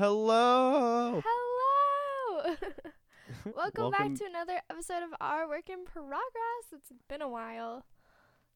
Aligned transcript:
Hello. 0.00 1.20
Hello! 1.22 2.54
Welcome, 3.44 3.52
Welcome- 3.54 3.90
back 3.90 4.14
to 4.14 4.24
another 4.24 4.58
episode 4.70 5.02
of 5.02 5.10
Our 5.20 5.46
Work 5.46 5.68
in 5.68 5.84
Progress. 5.84 6.72
It's 6.72 6.90
been 7.06 7.20
a 7.20 7.28
while. 7.28 7.84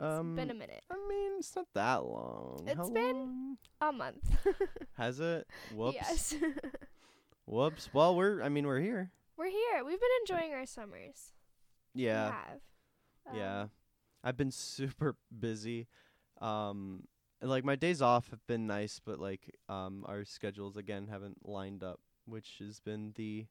It's 0.01 0.07
Um, 0.21 0.37
been 0.37 0.51
a 0.51 0.55
minute. 0.55 0.83
I 0.91 0.95
mean, 1.07 1.33
it's 1.41 1.55
not 1.55 1.67
that 1.75 2.03
long. 2.03 2.65
It's 2.67 2.79
How 2.79 2.89
been- 2.89 3.15
long? 3.15 3.59
A 3.83 3.93
month. 3.93 4.25
Has 4.97 5.21
it? 5.21 5.47
Whoops. 5.75 5.95
yes. 6.01 6.35
Whoops. 7.45 7.91
Well, 7.93 8.17
we're. 8.17 8.41
I 8.43 8.49
mean, 8.49 8.67
we're 8.67 8.81
here. 8.81 9.11
We're 9.37 9.51
here. 9.51 9.85
We've 9.85 10.01
been 10.01 10.17
enjoying 10.27 10.55
our 10.55 10.65
summers. 10.65 11.35
We 11.95 12.07
Yeah. 12.07 12.33
have. 12.33 12.61
Um, 13.29 13.37
Yeah. 13.37 13.67
I've 14.25 14.39
been 14.39 14.51
super 14.51 15.15
busy. 15.39 15.89
Um, 16.41 17.03
like 17.45 17.65
my 17.65 17.77
days 17.77 18.01
off 18.03 18.31
have 18.31 18.47
been 18.47 18.67
nice, 18.67 19.01
but 19.05 19.19
like 19.19 19.55
um, 19.69 20.05
our 20.07 20.25
schedules 20.25 20.77
again 20.77 21.09
haven't 21.11 21.47
lined 21.47 21.83
up, 21.83 22.01
which 22.27 22.57
has 22.61 22.81
been 22.81 23.13
the 23.17 23.47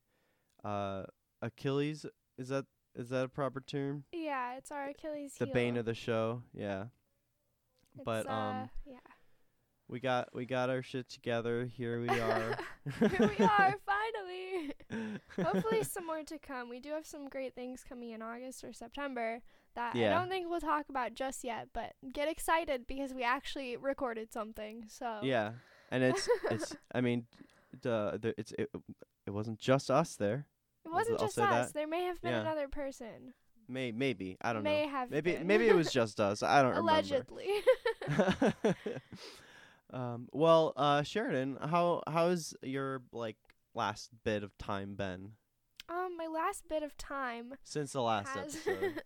uh 0.63 1.03
Achilles. 1.41 2.05
Is 2.37 2.49
that 2.49 2.65
is 2.95 3.09
that 3.09 3.25
a 3.25 3.29
proper 3.29 3.61
term? 3.61 4.03
Yeah, 4.11 4.55
it's 4.57 4.71
our 4.71 4.89
Achilles 4.89 5.33
The 5.37 5.45
heel. 5.45 5.53
bane 5.53 5.77
of 5.77 5.85
the 5.85 5.93
show. 5.95 6.43
Yeah. 6.53 6.85
It's, 7.95 8.03
but, 8.05 8.27
uh, 8.27 8.31
um, 8.33 8.69
yeah. 8.85 8.97
We 9.87 9.99
got 9.99 10.29
we 10.33 10.45
got 10.45 10.69
our 10.69 10.81
shit 10.81 11.09
together. 11.09 11.65
Here 11.65 12.01
we 12.01 12.09
are. 12.09 12.57
Here 12.99 13.31
we 13.37 13.45
are, 13.45 13.75
finally. 13.85 14.73
Hopefully, 15.35 15.83
some 15.83 16.07
more 16.07 16.23
to 16.23 16.39
come. 16.39 16.69
We 16.69 16.79
do 16.79 16.89
have 16.91 17.05
some 17.05 17.27
great 17.27 17.53
things 17.53 17.83
coming 17.87 18.11
in 18.11 18.21
August 18.21 18.63
or 18.63 18.73
September 18.73 19.41
that 19.75 19.95
Yeah. 19.95 20.15
I 20.15 20.19
don't 20.19 20.29
think 20.29 20.47
we'll 20.49 20.59
talk 20.61 20.85
about 20.89 21.13
just 21.15 21.43
yet, 21.43 21.69
but 21.73 21.93
get 22.13 22.27
excited 22.27 22.87
because 22.87 23.13
we 23.13 23.23
actually 23.23 23.77
recorded 23.77 24.31
something. 24.33 24.85
So 24.87 25.19
yeah, 25.23 25.51
and 25.91 26.03
it's 26.09 26.27
it's. 26.51 26.75
I 26.93 27.01
mean, 27.01 27.25
the, 27.81 28.19
the 28.21 28.33
it's 28.37 28.51
it, 28.57 28.69
it 29.25 29.31
wasn't 29.31 29.59
just 29.59 29.89
us 29.91 30.15
there. 30.15 30.45
it 30.85 30.91
wasn't 30.91 31.19
I'll 31.19 31.27
just 31.27 31.39
us. 31.39 31.67
that. 31.67 31.73
There 31.73 31.87
may 31.87 32.03
have 32.03 32.21
been 32.21 32.31
Yeah. 32.31 32.41
another 32.41 32.67
person. 32.67 33.33
May 33.67 33.91
maybe 33.93 34.35
I 34.41 34.51
don't 34.53 34.63
may 34.63 34.83
know. 34.85 34.91
have 34.91 35.09
Maybe 35.09 35.31
been. 35.33 35.47
maybe 35.47 35.67
it 35.69 35.75
was 35.75 35.91
just 36.01 36.19
us. 36.19 36.43
I 36.43 36.61
don't 36.61 36.75
allegedly. 36.75 37.47
remember. 38.09 38.53
Allegedly. 38.63 39.01
um. 39.93 40.27
Well, 40.31 40.73
uh, 40.75 41.03
Sheridan, 41.03 41.57
how 41.61 42.01
how's 42.07 42.53
your 42.61 43.01
like 43.11 43.37
last 43.73 44.09
bit 44.23 44.43
of 44.43 44.55
time 44.57 44.95
been 44.95 45.31
um, 45.89 46.15
my 46.17 46.27
last 46.27 46.67
bit 46.69 46.83
of 46.83 46.97
time 46.97 47.53
since 47.63 47.93
the 47.93 48.01
last 48.01 48.35
episode? 48.35 49.01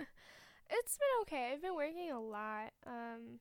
It's 0.70 0.98
been 0.98 1.22
okay. 1.24 1.52
I've 1.54 1.62
been 1.62 1.76
working 1.76 2.12
a 2.12 2.20
lot. 2.20 2.72
Um, 2.86 3.40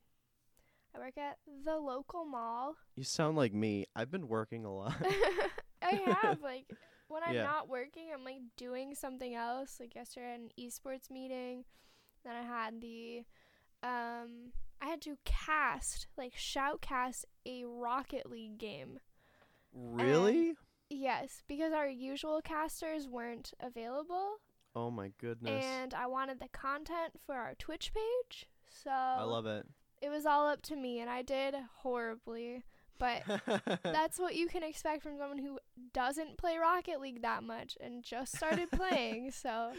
I 0.95 0.99
work 0.99 1.17
at 1.17 1.37
the 1.65 1.77
local 1.77 2.25
mall. 2.25 2.75
You 2.95 3.03
sound 3.03 3.37
like 3.37 3.53
me. 3.53 3.85
I've 3.95 4.09
been 4.11 4.27
working 4.27 4.65
a 4.65 4.73
lot. 4.73 4.95
I 5.81 5.91
have 6.23 6.41
like 6.41 6.65
when 7.07 7.23
I'm 7.23 7.35
Yeah. 7.35 7.43
not 7.43 7.69
working, 7.69 8.07
I'm 8.13 8.23
like 8.25 8.41
doing 8.57 8.95
something 8.95 9.35
else. 9.35 9.77
Like 9.79 9.95
yesterday, 9.95 10.27
I 10.27 10.31
had 10.31 10.41
an 10.41 10.49
esports 10.59 11.09
meeting. 11.11 11.63
Then 12.25 12.35
I 12.35 12.41
had 12.41 12.81
the, 12.81 13.23
um, 13.83 14.51
I 14.81 14.87
had 14.87 15.01
to 15.01 15.17
cast 15.25 16.07
like 16.17 16.33
shoutcast 16.35 17.25
a 17.45 17.63
Rocket 17.65 18.29
League 18.29 18.57
game. 18.57 18.99
really? 19.73 20.53
Yes, 20.89 21.43
because 21.47 21.73
our 21.73 21.87
usual 21.87 22.41
casters 22.41 23.07
weren't 23.07 23.51
available, 23.59 24.37
Oh 24.77 24.91
my 24.91 25.11
goodness. 25.19 25.65
and 25.65 25.93
I 25.95 26.05
wanted 26.05 26.39
the 26.39 26.49
content 26.49 27.13
for 27.25 27.33
our 27.33 27.55
Twitch 27.55 27.91
page. 27.93 28.45
So 28.83 28.91
I 28.91 29.23
love 29.23 29.47
it. 29.47 29.65
it 30.03 30.09
was 30.09 30.27
all 30.27 30.47
up 30.47 30.61
to 30.63 30.75
me, 30.75 30.99
and 30.99 31.09
I 31.09 31.23
did 31.23 31.55
horribly. 31.81 32.63
But 32.99 33.23
that's 33.83 34.19
what 34.19 34.35
you 34.35 34.47
can 34.47 34.61
expect 34.63 35.01
from 35.01 35.17
someone 35.17 35.39
who 35.39 35.57
doesn't 35.93 36.37
play 36.37 36.57
Rocket 36.57 36.99
League 37.01 37.23
that 37.23 37.43
much 37.43 37.75
and 37.79 38.03
just 38.03 38.35
started 38.35 38.69
playing. 38.71 39.31
So, 39.41 39.71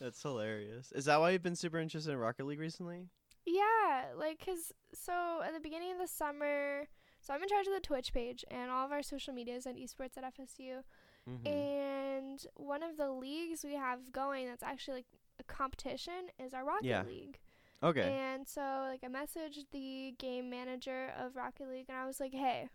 That's 0.00 0.22
hilarious. 0.22 0.92
Is 0.92 1.04
that 1.06 1.18
why 1.20 1.30
you've 1.30 1.42
been 1.42 1.56
super 1.56 1.78
interested 1.78 2.12
in 2.12 2.18
Rocket 2.18 2.46
League 2.46 2.60
recently? 2.60 3.08
yeah, 3.46 4.04
like, 4.16 4.44
cause 4.44 4.72
so 4.94 5.40
at 5.44 5.52
the 5.52 5.60
beginning 5.60 5.92
of 5.92 5.98
the 5.98 6.08
summer, 6.08 6.88
so 7.20 7.34
I'm 7.34 7.42
in 7.42 7.48
charge 7.48 7.66
of 7.66 7.74
the 7.74 7.80
Twitch 7.80 8.12
page 8.12 8.44
and 8.50 8.70
all 8.70 8.86
of 8.86 8.92
our 8.92 9.02
social 9.02 9.34
medias 9.34 9.66
and 9.66 9.76
esports 9.76 10.16
at 10.16 10.24
FSU. 10.36 10.82
Mm-hmm. 11.28 11.46
And 11.46 12.46
one 12.56 12.82
of 12.82 12.96
the 12.96 13.10
leagues 13.10 13.64
we 13.64 13.74
have 13.74 14.12
going 14.12 14.46
that's 14.46 14.62
actually 14.62 14.96
like 14.98 15.06
a 15.40 15.44
competition 15.44 16.28
is 16.38 16.52
our 16.54 16.64
Rocket 16.64 16.84
Yeah. 16.84 17.02
League. 17.04 17.38
okay. 17.82 18.02
And 18.32 18.46
so, 18.48 18.60
like, 18.88 19.02
I 19.04 19.08
messaged 19.08 19.66
the 19.72 20.14
game 20.18 20.48
manager 20.50 21.12
of 21.18 21.36
Rocket 21.36 21.68
League, 21.68 21.86
and 21.88 21.98
I 21.98 22.06
was 22.06 22.20
like, 22.20 22.32
"Hey, 22.34 22.68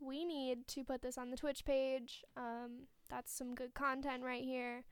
we 0.00 0.24
need 0.24 0.66
to 0.68 0.84
put 0.84 1.02
this 1.02 1.18
on 1.18 1.30
the 1.30 1.36
Twitch 1.36 1.64
page. 1.64 2.24
Um, 2.36 2.86
that's 3.08 3.32
some 3.32 3.54
good 3.54 3.74
content 3.74 4.22
right 4.22 4.42
here." 4.44 4.84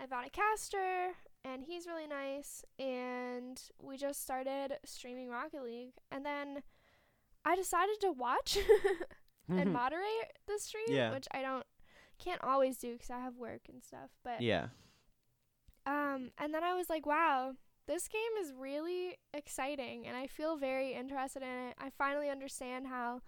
I 0.00 0.06
found 0.06 0.26
a 0.26 0.30
caster, 0.30 1.12
and 1.44 1.62
he's 1.64 1.86
really 1.86 2.06
nice, 2.06 2.62
and 2.78 3.58
we 3.80 3.96
just 3.96 4.22
started 4.22 4.78
streaming 4.84 5.28
Rocket 5.30 5.62
League, 5.62 5.94
and 6.10 6.24
then 6.24 6.62
I 7.46 7.56
decided 7.56 7.98
to 8.02 8.12
watch 8.12 8.58
and 9.48 9.72
moderate 9.72 10.36
the 10.46 10.58
stream, 10.58 10.84
Yeah. 10.88 11.12
which 11.12 11.26
I 11.32 11.40
don't 11.40 11.64
can't 12.18 12.42
always 12.44 12.78
do 12.78 12.92
because 12.92 13.10
I 13.10 13.20
have 13.20 13.36
work 13.36 13.62
and 13.68 13.82
stuff, 13.82 14.10
but 14.24 14.40
yeah. 14.40 14.66
um, 15.86 16.30
and 16.38 16.52
then 16.54 16.64
I 16.64 16.74
was 16.74 16.88
like, 16.90 17.06
wow, 17.06 17.52
this 17.86 18.08
game 18.08 18.20
is 18.42 18.52
really 18.58 19.16
exciting, 19.32 20.06
and 20.06 20.16
I 20.16 20.26
feel 20.26 20.56
very 20.56 20.92
interested 20.94 21.42
in 21.42 21.48
it. 21.68 21.76
I 21.78 21.90
finally 21.90 22.28
understand 22.30 22.86
how 22.88 23.20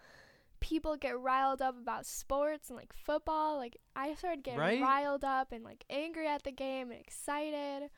people 0.61 0.97
get 0.97 1.19
riled 1.19 1.63
up 1.63 1.79
about 1.81 2.05
sports 2.05 2.69
and 2.69 2.77
like 2.77 2.93
football. 2.93 3.57
Like 3.57 3.77
I 3.95 4.15
started 4.15 4.43
getting 4.43 4.59
Right? 4.61 4.81
riled 4.83 5.23
up 5.25 5.53
and 5.53 5.63
like 5.63 5.85
angry 5.89 6.27
at 6.27 6.43
the 6.43 6.51
game 6.51 6.91
and 6.91 6.99
excited. 7.01 7.91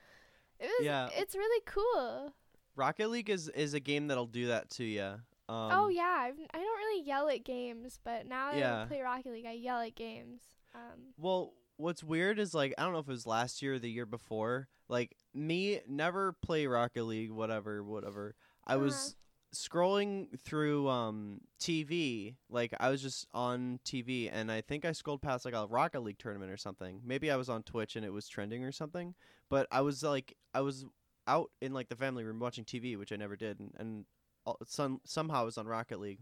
It 0.58 0.64
was. 0.78 0.84
Yeah. 0.84 1.08
It's 1.16 1.34
really 1.34 1.62
cool. 1.64 2.34
Rocket 2.76 3.08
League 3.08 3.30
is 3.30 3.48
is 3.48 3.72
a 3.74 3.80
game 3.80 4.08
that'll 4.08 4.26
do 4.26 4.48
that 4.48 4.68
to 4.72 4.84
you. 4.84 5.02
Um, 5.48 5.70
oh 5.72 5.88
yeah, 5.88 6.16
I've, 6.18 6.38
I 6.52 6.58
don't 6.58 6.78
really 6.78 7.02
yell 7.02 7.28
at 7.28 7.44
games, 7.44 7.98
but 8.04 8.26
now 8.26 8.52
that 8.52 8.58
Yeah. 8.58 8.82
I 8.82 8.84
play 8.84 9.00
Rocket 9.00 9.32
League, 9.32 9.46
I 9.46 9.52
yell 9.52 9.80
at 9.80 9.94
games. 9.94 10.42
Um, 10.74 11.14
Well, 11.16 11.54
what's 11.76 12.02
weird 12.04 12.38
is 12.38 12.54
like 12.54 12.74
I 12.78 12.82
don't 12.82 12.92
know 12.92 12.98
if 13.00 13.08
it 13.08 13.12
was 13.12 13.26
last 13.26 13.62
year 13.62 13.74
or 13.74 13.78
the 13.78 13.90
year 13.90 14.06
before. 14.06 14.68
Like 14.88 15.16
me, 15.34 15.80
never 15.88 16.32
play 16.42 16.66
Rocket 16.66 17.04
League, 17.04 17.30
whatever, 17.30 17.82
whatever. 17.82 18.34
I 18.66 18.74
Uh-huh. 18.74 18.82
was 18.84 19.16
scrolling 19.54 20.38
through 20.40 20.88
um 20.88 21.40
TV, 21.58 22.36
like 22.48 22.74
I 22.80 22.90
was 22.90 23.02
just 23.02 23.26
on 23.32 23.80
TV, 23.84 24.28
and 24.28 24.50
I 24.50 24.60
think 24.60 24.84
I 24.84 24.92
scrolled 24.92 25.22
past 25.22 25.44
like 25.44 25.54
a 25.54 25.66
Rocket 25.66 26.00
League 26.00 26.18
tournament 26.18 26.50
or 26.52 26.56
something. 26.56 27.00
Maybe 27.04 27.30
I 27.30 27.36
was 27.36 27.48
on 27.48 27.62
Twitch 27.62 27.96
and 27.96 28.04
it 28.04 28.12
was 28.12 28.28
trending 28.28 28.64
or 28.64 28.72
something. 28.72 29.14
But 29.48 29.66
I 29.70 29.80
was 29.82 30.02
like, 30.02 30.36
I 30.54 30.60
was 30.60 30.84
out 31.26 31.50
in 31.60 31.72
like 31.72 31.88
the 31.88 31.96
family 31.96 32.24
room 32.24 32.38
watching 32.40 32.64
TV, 32.64 32.96
which 32.96 33.12
I 33.12 33.16
never 33.16 33.36
did, 33.36 33.60
and, 33.60 33.72
and 33.78 34.04
all, 34.46 34.58
some 34.66 35.00
somehow 35.04 35.42
I 35.42 35.44
was 35.44 35.58
on 35.58 35.66
Rocket 35.66 36.00
League. 36.00 36.20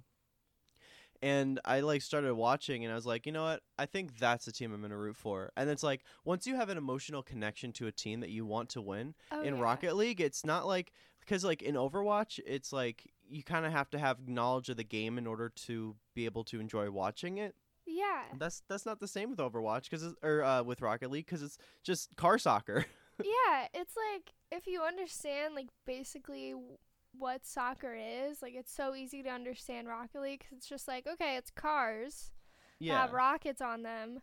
And 1.21 1.59
I 1.65 1.81
like 1.81 2.03
started 2.03 2.35
watching, 2.35 2.85
and 2.85 2.93
I 2.93 2.95
was 2.95 3.07
like, 3.07 3.27
you 3.27 3.33
know 3.33 3.45
what? 3.45 3.63
I 3.79 3.87
think 3.87 4.19
that's 4.19 4.45
the 4.45 4.53
team 4.53 4.73
I'm 4.73 4.81
gonna 4.81 4.97
root 4.97 5.17
for. 5.17 5.51
And 5.57 5.69
it's 5.69 5.83
like 5.83 6.03
once 6.25 6.47
you 6.47 6.55
have 6.57 6.69
an 6.69 6.79
emotional 6.79 7.23
connection 7.23 7.73
to 7.75 7.87
a 7.87 7.93
team 7.93 8.21
that 8.21 8.31
you 8.31 8.47
want 8.47 8.69
to 8.71 8.81
win 8.81 9.15
oh, 9.33 9.43
in 9.43 9.57
yeah. 9.57 9.63
Rocket 9.63 9.97
League, 9.97 10.21
it's 10.21 10.47
not 10.47 10.67
like 10.67 10.93
because 11.21 11.45
like 11.45 11.63
in 11.63 11.75
Overwatch, 11.75 12.39
it's 12.47 12.73
like 12.73 13.11
you 13.29 13.43
kind 13.43 13.67
of 13.67 13.73
have 13.73 13.91
to 13.91 13.99
have 13.99 14.29
knowledge 14.29 14.69
of 14.69 14.77
the 14.77 14.85
game 14.85 15.19
in 15.19 15.27
order 15.27 15.49
to 15.49 15.97
be 16.15 16.25
able 16.25 16.45
to 16.45 16.61
enjoy 16.61 16.91
watching 16.91 17.39
it. 17.39 17.55
Yeah. 17.87 18.23
That's 18.39 18.63
that's 18.69 18.87
not 18.87 19.01
the 19.01 19.09
same 19.09 19.31
with 19.31 19.39
Overwatch 19.39 19.91
because 19.91 20.15
or 20.23 20.45
uh, 20.45 20.63
with 20.63 20.83
Rocket 20.83 21.11
League 21.11 21.27
because 21.27 21.43
it's 21.43 21.59
just 21.83 22.17
car 22.17 22.39
soccer. 22.39 22.87
yeah, 23.25 23.67
it's 23.75 23.95
like 23.97 24.33
if 24.53 24.67
you 24.67 24.83
understand 24.83 25.55
like 25.55 25.69
basically 25.87 26.55
what 27.19 27.47
soccer 27.47 27.95
is, 27.95 28.41
like 28.43 28.55
it's 28.55 28.73
so 28.75 28.95
easy 28.95 29.23
to 29.23 29.29
understand 29.31 29.89
Rocket 29.89 30.21
League 30.21 30.41
because 30.41 30.59
it's 30.59 30.69
just 30.69 30.87
like 30.89 31.07
okay, 31.07 31.37
it's 31.37 31.51
cars 31.51 32.31
that 32.81 32.87
have 33.01 33.13
rockets 33.13 33.61
on 33.61 33.83
them 33.83 34.21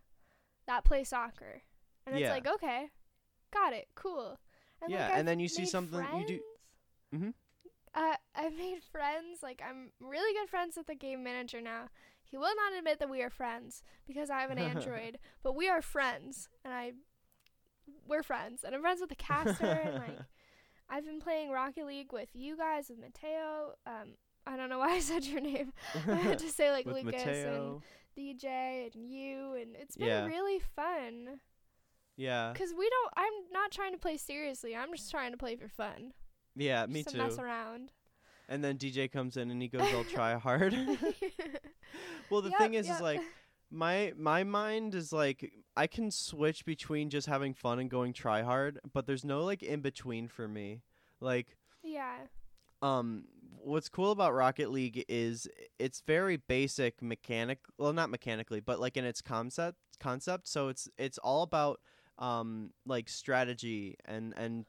that 0.67 0.83
play 0.85 1.03
soccer, 1.03 1.61
and 2.05 2.17
Yeah. 2.17 2.27
it's 2.27 2.45
like 2.45 2.55
okay, 2.55 2.89
got 3.53 3.73
it, 3.73 3.87
cool. 3.95 4.39
And 4.81 4.91
Yeah, 4.91 5.07
like, 5.09 5.17
and 5.17 5.27
then 5.27 5.39
you 5.39 5.47
see 5.47 5.65
something 5.65 5.99
you 6.19 6.27
do- 6.27 6.43
friends. 7.11 7.23
Mhm. 7.25 7.33
Uh, 7.93 8.17
I've 8.35 8.53
made 8.57 8.83
friends. 8.83 9.41
Like 9.41 9.61
I'm 9.67 9.91
really 9.99 10.33
good 10.37 10.49
friends 10.49 10.75
with 10.77 10.87
the 10.87 10.95
game 10.95 11.23
manager 11.23 11.61
now. 11.61 11.89
He 12.23 12.37
will 12.37 12.55
not 12.55 12.73
admit 12.77 12.99
that 12.99 13.09
we 13.09 13.21
are 13.21 13.29
friends 13.29 13.83
because 14.07 14.29
I 14.29 14.41
have 14.41 14.49
an 14.51 14.57
Android, 14.97 15.19
but 15.43 15.55
we 15.55 15.69
are 15.69 15.81
friends, 15.81 16.49
and 16.63 16.73
I 16.73 16.93
we're 18.07 18.23
friends, 18.23 18.63
and 18.63 18.73
I'm 18.75 18.81
friends 18.81 18.99
with 18.99 19.09
the 19.09 19.15
caster, 19.15 19.65
and 19.65 19.95
like 19.95 20.19
I've 20.89 21.05
been 21.05 21.19
playing 21.19 21.49
Rocket 21.51 21.85
League 21.85 22.13
with 22.13 22.29
you 22.33 22.55
guys, 22.57 22.89
with 22.89 22.99
Mateo. 22.99 23.73
Um, 23.87 24.15
I 24.47 24.55
don't 24.57 24.69
know 24.69 24.79
why 24.85 24.91
I 24.91 24.99
said 24.99 25.25
your 25.25 25.41
name. 25.41 25.73
I 26.07 26.15
had 26.15 26.39
to 26.39 26.49
say 26.51 26.71
like 26.71 26.85
Lucas 26.87 27.23
and 27.25 27.81
DJ 28.17 28.93
and 28.93 29.09
you, 29.11 29.53
and 29.55 29.75
it's 29.75 29.97
been 29.97 30.07
Yeah. 30.07 30.25
really 30.25 30.59
fun. 30.75 31.39
Yeah, 32.17 32.53
Cause 32.55 32.69
we 32.77 32.89
don't. 32.89 33.11
I'm 33.17 33.51
not 33.51 33.71
trying 33.71 33.91
to 33.91 33.97
play 33.97 34.15
seriously. 34.15 34.73
I'm 34.73 34.93
just 34.93 35.11
trying 35.11 35.31
to 35.31 35.37
play 35.37 35.57
for 35.57 35.67
fun. 35.67 36.13
yeah, 36.55 36.85
me 36.85 37.03
just 37.03 37.09
to 37.09 37.21
too. 37.21 37.23
mess 37.27 37.37
around. 37.39 37.91
And 38.47 38.63
then 38.63 38.77
DJ 38.77 39.11
comes 39.11 39.35
in 39.35 39.51
and 39.51 39.61
he 39.61 39.67
goes 39.67 39.91
all 39.93 40.03
try 40.05 40.35
hard. 40.35 40.73
well, 42.29 42.41
the 42.41 42.51
thing 42.51 42.75
is, 42.75 42.89
is 42.89 43.01
like 43.01 43.19
My 43.71 44.13
my 44.17 44.43
mind 44.43 44.95
is 44.95 45.11
like 45.11 45.51
I 45.75 45.87
can 45.87 46.11
switch 46.11 46.65
between 46.65 47.09
just 47.09 47.27
having 47.27 47.53
fun 47.53 47.79
and 47.79 47.89
going 47.89 48.13
try 48.13 48.41
hard, 48.41 48.79
but 48.93 49.05
there's 49.05 49.25
no 49.25 49.43
like 49.43 49.63
in 49.63 49.81
between 49.81 50.27
for 50.27 50.47
me. 50.47 50.81
Like 51.19 51.57
Yeah. 51.83 52.27
um 52.81 53.25
what's 53.59 53.89
cool 53.89 54.11
about 54.11 54.33
Rocket 54.33 54.69
League 54.71 55.03
is 55.09 55.47
it's 55.79 56.01
very 56.01 56.37
basic 56.37 57.01
mechanic 57.01 57.59
well 57.77 57.93
not 57.93 58.09
mechanically, 58.09 58.59
but 58.59 58.79
like 58.79 58.97
in 58.97 59.05
its 59.05 59.21
concept 59.21 59.77
concept. 59.99 60.47
So 60.47 60.67
it's 60.69 60.87
it's 60.97 61.17
all 61.17 61.41
about 61.43 61.79
um 62.19 62.71
like 62.85 63.09
strategy 63.09 63.95
and 64.05 64.33
and 64.37 64.65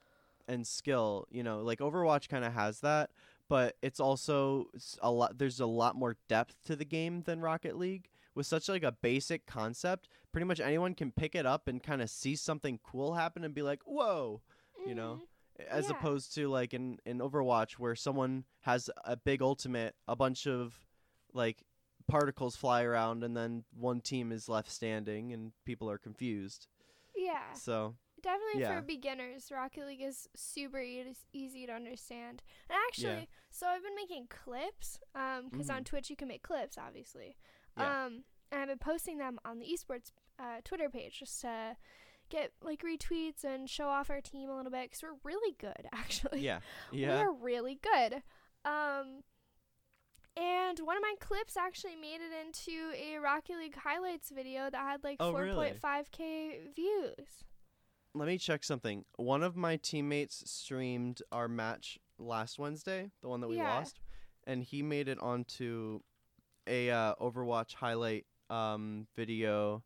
and 0.49 0.67
skill, 0.67 1.27
you 1.31 1.43
know, 1.43 1.61
like 1.63 1.81
Overwatch 1.81 2.29
kind 2.29 2.45
of 2.45 2.53
has 2.55 2.81
that, 2.81 3.11
but 3.49 3.77
it's 3.83 4.01
also 4.01 4.67
s- 4.75 4.97
a 5.03 5.11
lot 5.11 5.39
there's 5.39 5.61
a 5.61 5.67
lot 5.67 5.97
more 5.97 6.17
depth 6.29 6.57
to 6.65 6.75
the 6.77 6.85
game 6.85 7.23
than 7.23 7.41
Rocket 7.41 7.77
League 7.77 8.09
with 8.37 8.47
such 8.47 8.69
like 8.69 8.85
a 8.85 8.93
basic 8.93 9.47
concept. 9.47 10.09
Pretty 10.31 10.45
much 10.45 10.61
anyone 10.61 10.95
can 10.95 11.11
pick 11.11 11.35
it 11.35 11.47
up 11.47 11.67
and 11.67 11.83
kind 11.83 12.01
of 12.03 12.09
see 12.11 12.37
something 12.37 12.79
cool 12.85 13.15
happen 13.15 13.43
and 13.43 13.53
be 13.55 13.63
like, 13.63 13.83
"Whoa." 13.85 14.43
You 14.87 14.95
know? 14.95 15.23
Mhm. 15.23 15.27
as 15.69 15.87
Yeah. 15.89 15.97
opposed 15.97 16.35
to 16.35 16.49
like 16.49 16.75
in 16.75 17.01
in 17.07 17.19
Overwatch 17.19 17.73
where 17.79 17.97
someone 17.97 18.45
has 18.61 18.91
a 19.07 19.17
big 19.17 19.41
ultimate, 19.41 19.97
a 20.07 20.15
bunch 20.15 20.47
of 20.47 20.87
like 21.33 21.65
particles 22.07 22.55
fly 22.55 22.83
around 22.83 23.25
and 23.25 23.35
then 23.35 23.65
one 23.73 24.03
team 24.03 24.31
is 24.33 24.51
left 24.51 24.71
standing 24.71 25.33
and 25.33 25.53
people 25.65 25.91
are 25.91 25.97
confused. 25.99 26.69
Yeah. 27.17 27.53
So, 27.55 27.97
Definitely 28.23 28.63
Yeah. 28.63 28.77
for 28.81 28.83
beginners, 28.83 29.51
Rocket 29.53 29.87
League 29.87 30.01
is 30.03 30.29
super 30.35 30.81
e- 30.81 31.15
easy 31.33 31.65
to 31.67 31.73
understand. 31.73 32.43
And 32.69 32.77
actually, 32.89 33.29
so 33.51 33.67
I've 33.69 33.83
been 33.83 33.95
making 33.95 34.27
clips 34.29 34.99
um 35.15 35.51
'cause 35.51 35.71
on 35.71 35.85
Twitch 35.85 36.11
you 36.11 36.17
can 36.17 36.27
make 36.29 36.43
clips, 36.43 36.77
obviously. 36.77 37.37
Yeah. 37.79 38.05
Um, 38.07 38.25
and 38.53 38.61
I've 38.63 38.69
been 38.69 38.79
posting 38.79 39.19
them 39.19 39.39
on 39.45 39.59
the 39.59 39.67
esports 39.67 40.13
uh, 40.39 40.61
Twitter 40.65 40.89
page 40.89 41.19
just 41.19 41.41
to 41.43 41.77
get 42.31 42.53
like 42.63 42.83
retweets 42.83 43.45
and 43.45 43.69
show 43.69 43.89
off 43.89 44.11
our 44.11 44.21
team 44.21 44.49
a 44.51 44.57
little 44.57 44.71
bit 44.71 44.91
because 44.91 45.03
we're 45.03 45.19
really 45.31 45.55
good, 45.59 45.87
actually. 45.93 46.41
yeah. 46.41 46.61
Yeah. 46.93 47.23
We're 47.27 47.33
really 47.33 47.79
good. 47.83 48.23
Um, 48.65 49.23
and 50.37 50.79
one 50.81 50.97
of 50.97 51.03
my 51.03 51.15
clips 51.19 51.57
actually 51.57 51.97
made 51.97 52.17
it 52.21 52.33
into 52.47 52.93
a 52.95 53.19
Rocket 53.19 53.57
League 53.57 53.77
highlights 53.77 54.31
video 54.31 54.69
that 54.71 54.77
had 54.77 55.03
like 55.03 55.17
Oh, 55.19 55.33
4.5k 55.33 56.75
views. 56.75 57.45
Let 58.15 58.29
me 58.29 58.39
check 58.39 58.65
something. 58.65 59.05
One 59.17 59.43
of 59.43 59.57
my 59.57 59.77
teammates 59.77 60.43
streamed 60.51 61.23
our 61.33 61.49
match 61.49 61.99
last 62.19 62.59
Wednesday, 62.59 63.11
the 63.23 63.29
one 63.29 63.41
that 63.41 63.49
we 63.49 63.57
Yeah. 63.57 63.75
lost, 63.77 63.99
and 64.47 64.63
he 64.63 64.83
made 64.83 65.09
it 65.09 65.19
onto 65.21 66.01
a 66.67 66.91
uh, 66.91 67.15
Overwatch 67.21 67.75
highlight 67.75 68.27
um, 68.51 69.07
video. 69.17 69.83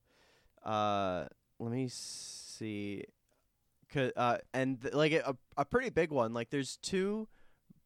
Uh, 0.64 1.26
let 1.58 1.72
me 1.72 1.88
see. 1.88 3.04
uh, 3.94 4.38
and 4.54 4.80
th- 4.80 4.94
like 4.94 5.12
a 5.12 5.36
a 5.56 5.64
pretty 5.64 5.90
big 5.90 6.10
one. 6.10 6.32
Like 6.32 6.50
there's 6.50 6.76
two 6.76 7.28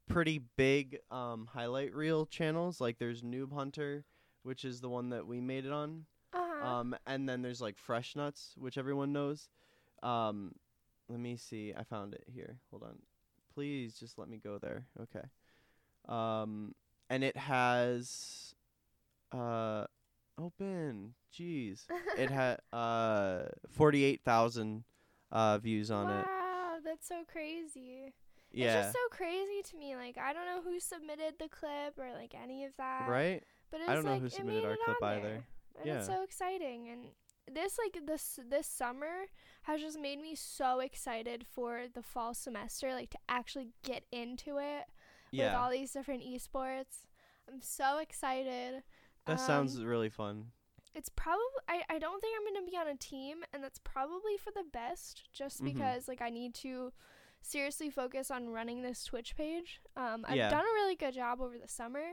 pretty 0.08 0.41
big 0.56 0.99
um, 1.11 1.49
highlight 1.52 1.94
reel 1.94 2.26
channels. 2.26 2.81
Like 2.81 2.99
there's 2.99 3.23
Noob 3.23 3.52
Hunter, 3.52 4.05
which 4.43 4.64
is 4.64 4.81
the 4.81 4.88
one 4.88 5.11
that 5.11 5.26
we 5.26 5.41
made 5.41 5.64
it 5.64 5.73
on. 5.73 6.05
Uh-huh. 6.32 6.67
Um, 6.67 6.96
and 7.06 7.29
then 7.29 7.43
there's 7.43 7.61
like 7.61 7.79
Fresh 7.79 8.17
Nuts, 8.17 8.55
which 8.58 8.79
everyone 8.79 9.12
knows. 9.12 9.49
Um, 10.02 10.55
let 11.08 11.20
me 11.20 11.37
see. 11.37 11.73
I 11.76 11.85
found 11.85 12.14
it 12.14 12.25
here. 12.32 12.58
Hold 12.70 12.82
on. 12.82 12.99
Please 13.55 13.94
just 13.94 14.19
let 14.19 14.29
me 14.29 14.38
go 14.43 14.58
there. 14.58 14.87
Okay. 15.00 15.26
Um, 16.08 16.75
and 17.08 17.23
it 17.23 17.37
has 17.37 18.54
uh 19.34 19.86
open. 20.38 21.14
Jeez. 21.36 21.84
It 22.16 22.31
had 22.40 22.58
uh 22.72 23.44
48,000 23.70 24.84
uh 25.32 25.58
views 25.58 25.90
on 25.90 26.08
it. 26.10 26.26
wow, 26.26 26.76
that's 26.84 27.08
so 27.08 27.22
crazy. 27.31 28.12
Yeah. 28.52 28.66
It's 28.66 28.75
just 28.86 28.92
so 28.92 28.98
crazy 29.10 29.62
to 29.70 29.76
me. 29.76 29.96
Like 29.96 30.16
I 30.19 30.32
don't 30.32 30.46
know 30.46 30.62
who 30.62 30.78
submitted 30.81 31.34
the 31.38 31.48
clip 31.48 31.98
or 31.98 32.12
like 32.12 32.34
any 32.40 32.64
of 32.64 32.72
that. 32.78 33.08
right? 33.08 33.42
But 33.70 33.81
it's 33.81 33.90
I 33.90 33.94
don't 33.94 34.04
know 34.04 34.19
who 34.19 34.28
submitted 34.28 34.64
our 34.64 34.76
clip 34.84 35.02
either. 35.02 35.22
there. 35.22 35.44
And 35.78 35.86
Yeah. 35.86 35.98
it's 35.98 36.06
so 36.06 36.22
exciting 36.22 36.88
and 36.88 37.06
this 37.52 37.76
like 37.78 38.06
this 38.06 38.38
this 38.48 38.66
summer 38.66 39.26
has 39.64 39.81
just 39.81 39.98
made 40.00 40.19
me 40.20 40.34
so 40.34 40.81
excited 40.81 41.44
for 41.54 41.82
the 41.92 42.00
fall 42.02 42.32
semester 42.32 42.92
like 42.94 43.10
to 43.10 43.19
actually 43.28 43.69
get 43.82 44.04
into 44.12 44.56
it 44.58 44.84
with 45.32 45.52
all 45.54 45.70
these 45.70 45.90
different 45.92 46.22
esports. 46.22 47.06
I'm 47.52 47.60
so 47.60 47.98
excited. 47.98 48.82
That 49.26 49.41
sounds 49.41 49.76
Um, 49.79 49.85
really 49.87 50.11
fun. 50.11 50.53
it's 50.94 51.09
probably 51.09 51.43
I, 51.69 51.82
I 51.91 51.99
don't 51.99 52.21
think 52.21 52.37
I'm 52.38 52.44
gonna 52.55 52.67
be 52.71 52.76
on 52.76 52.87
a 52.88 52.97
team 52.97 53.44
and 53.53 53.62
that's 53.65 53.79
probably 53.81 54.37
for 54.37 54.50
the 54.53 54.62
best 54.65 55.29
just 55.32 55.61
Mhm. 55.62 55.73
because 55.75 56.06
like 56.09 56.21
I 56.23 56.31
need 56.31 56.55
to 56.56 56.93
seriously 57.41 57.91
focus 57.91 58.31
on 58.31 58.49
running 58.50 58.82
this 58.82 59.05
Twitch 59.05 59.35
page. 59.37 59.81
Um 59.97 60.25
I've 60.29 60.37
Yeah. 60.37 60.50
done 60.50 60.61
a 60.65 60.75
really 60.75 60.94
good 60.97 61.15
job 61.15 61.41
over 61.41 61.59
the 61.59 61.69
summer 61.69 62.12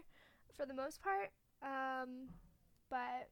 for 0.55 0.65
the 0.65 0.73
most 0.73 1.01
part. 1.01 1.31
Um 1.61 2.29
but 2.89 3.29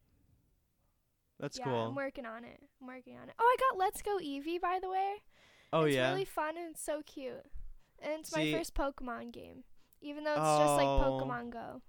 That's 1.39 1.57
yeah, 1.57 1.65
cool. 1.65 1.87
I'm 1.87 1.95
working 1.95 2.25
on 2.25 2.43
it. 2.43 2.61
I'm 2.81 2.87
working 2.87 3.17
on 3.17 3.29
it. 3.29 3.35
Oh, 3.39 3.43
I 3.43 3.55
got 3.71 3.77
Let's 3.77 4.01
Go 4.01 4.17
Eevee 4.17 4.59
by 4.61 4.79
the 4.81 4.89
way. 4.89 5.23
oh 5.71 5.83
it's 5.85 5.95
yeah. 5.95 6.09
really 6.11 6.25
fun 6.25 6.57
and 6.57 6.77
so 6.77 7.01
cute. 7.05 7.45
And 7.99 8.19
it's 8.21 8.29
See- 8.31 8.51
my 8.51 8.57
first 8.57 8.73
Pokemon 8.75 9.31
game. 9.31 9.63
Even 10.01 10.23
though 10.23 10.31
it's 10.33 10.39
just 10.39 10.75
like 10.75 10.85
Oh. 10.87 11.19
Pokemon 11.21 11.49
Go. 11.49 11.81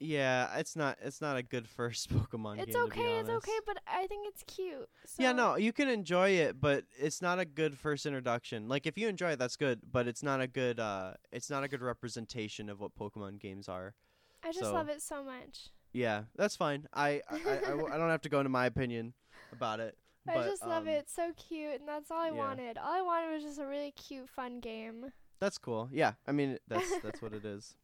Yeah, 0.00 0.56
it's 0.58 0.76
not 0.76 0.98
it's 1.02 1.20
not 1.20 1.36
a 1.36 1.42
good 1.42 1.68
first 1.68 2.10
Pokemon 2.14 2.58
It's 2.58 2.74
game 2.74 2.84
okay, 2.84 3.18
it's 3.18 3.30
okay, 3.30 3.58
but 3.66 3.78
I 3.86 4.06
think 4.06 4.26
it's 4.28 4.42
cute. 4.46 4.88
So 5.06 5.22
Yeah, 5.22 5.32
no, 5.32 5.56
you 5.56 5.72
can 5.72 5.88
enjoy 5.88 6.30
it, 6.30 6.60
but 6.60 6.84
it's 6.98 7.22
not 7.22 7.38
a 7.38 7.44
good 7.44 7.78
first 7.78 8.04
introduction. 8.04 8.68
Like 8.68 8.86
if 8.86 8.98
you 8.98 9.08
enjoy 9.08 9.32
it, 9.32 9.38
that's 9.38 9.56
good, 9.56 9.80
but 9.90 10.06
it's 10.06 10.22
not 10.22 10.40
a 10.40 10.46
good 10.46 10.80
uh 10.80 11.12
it's 11.32 11.48
not 11.48 11.64
a 11.64 11.68
good 11.68 11.82
representation 11.82 12.68
of 12.68 12.80
what 12.80 12.94
Pokemon 12.96 13.40
games 13.40 13.68
are. 13.68 13.94
I 14.42 14.48
just 14.48 14.64
so- 14.64 14.74
love 14.74 14.88
it 14.88 15.00
so 15.00 15.22
much. 15.22 15.70
Yeah, 15.92 16.24
that's 16.36 16.56
fine. 16.56 16.88
I 16.92 17.22
I 17.30 17.70
don't 17.70 18.10
have 18.10 18.22
to 18.22 18.28
go 18.28 18.40
into 18.40 18.50
my 18.50 18.66
opinion 18.66 19.14
about 19.52 19.80
it. 19.80 19.96
I 20.26 20.34
but, 20.34 20.46
just 20.46 20.66
love 20.66 20.84
um, 20.84 20.88
it. 20.88 20.96
It's 21.00 21.14
so 21.14 21.32
cute, 21.36 21.80
and 21.80 21.88
that's 21.88 22.10
all 22.10 22.18
I 22.18 22.28
yeah. 22.28 22.32
wanted. 22.32 22.78
All 22.78 22.92
I 22.92 23.02
wanted 23.02 23.34
was 23.34 23.42
just 23.42 23.60
a 23.60 23.66
really 23.66 23.92
cute, 23.92 24.28
fun 24.28 24.58
game. 24.58 25.12
That's 25.38 25.58
cool. 25.58 25.88
Yeah, 25.92 26.14
I 26.26 26.32
mean 26.32 26.58
that's 26.66 27.00
that's 27.00 27.22
what 27.22 27.32
it 27.34 27.44
is. 27.44 27.76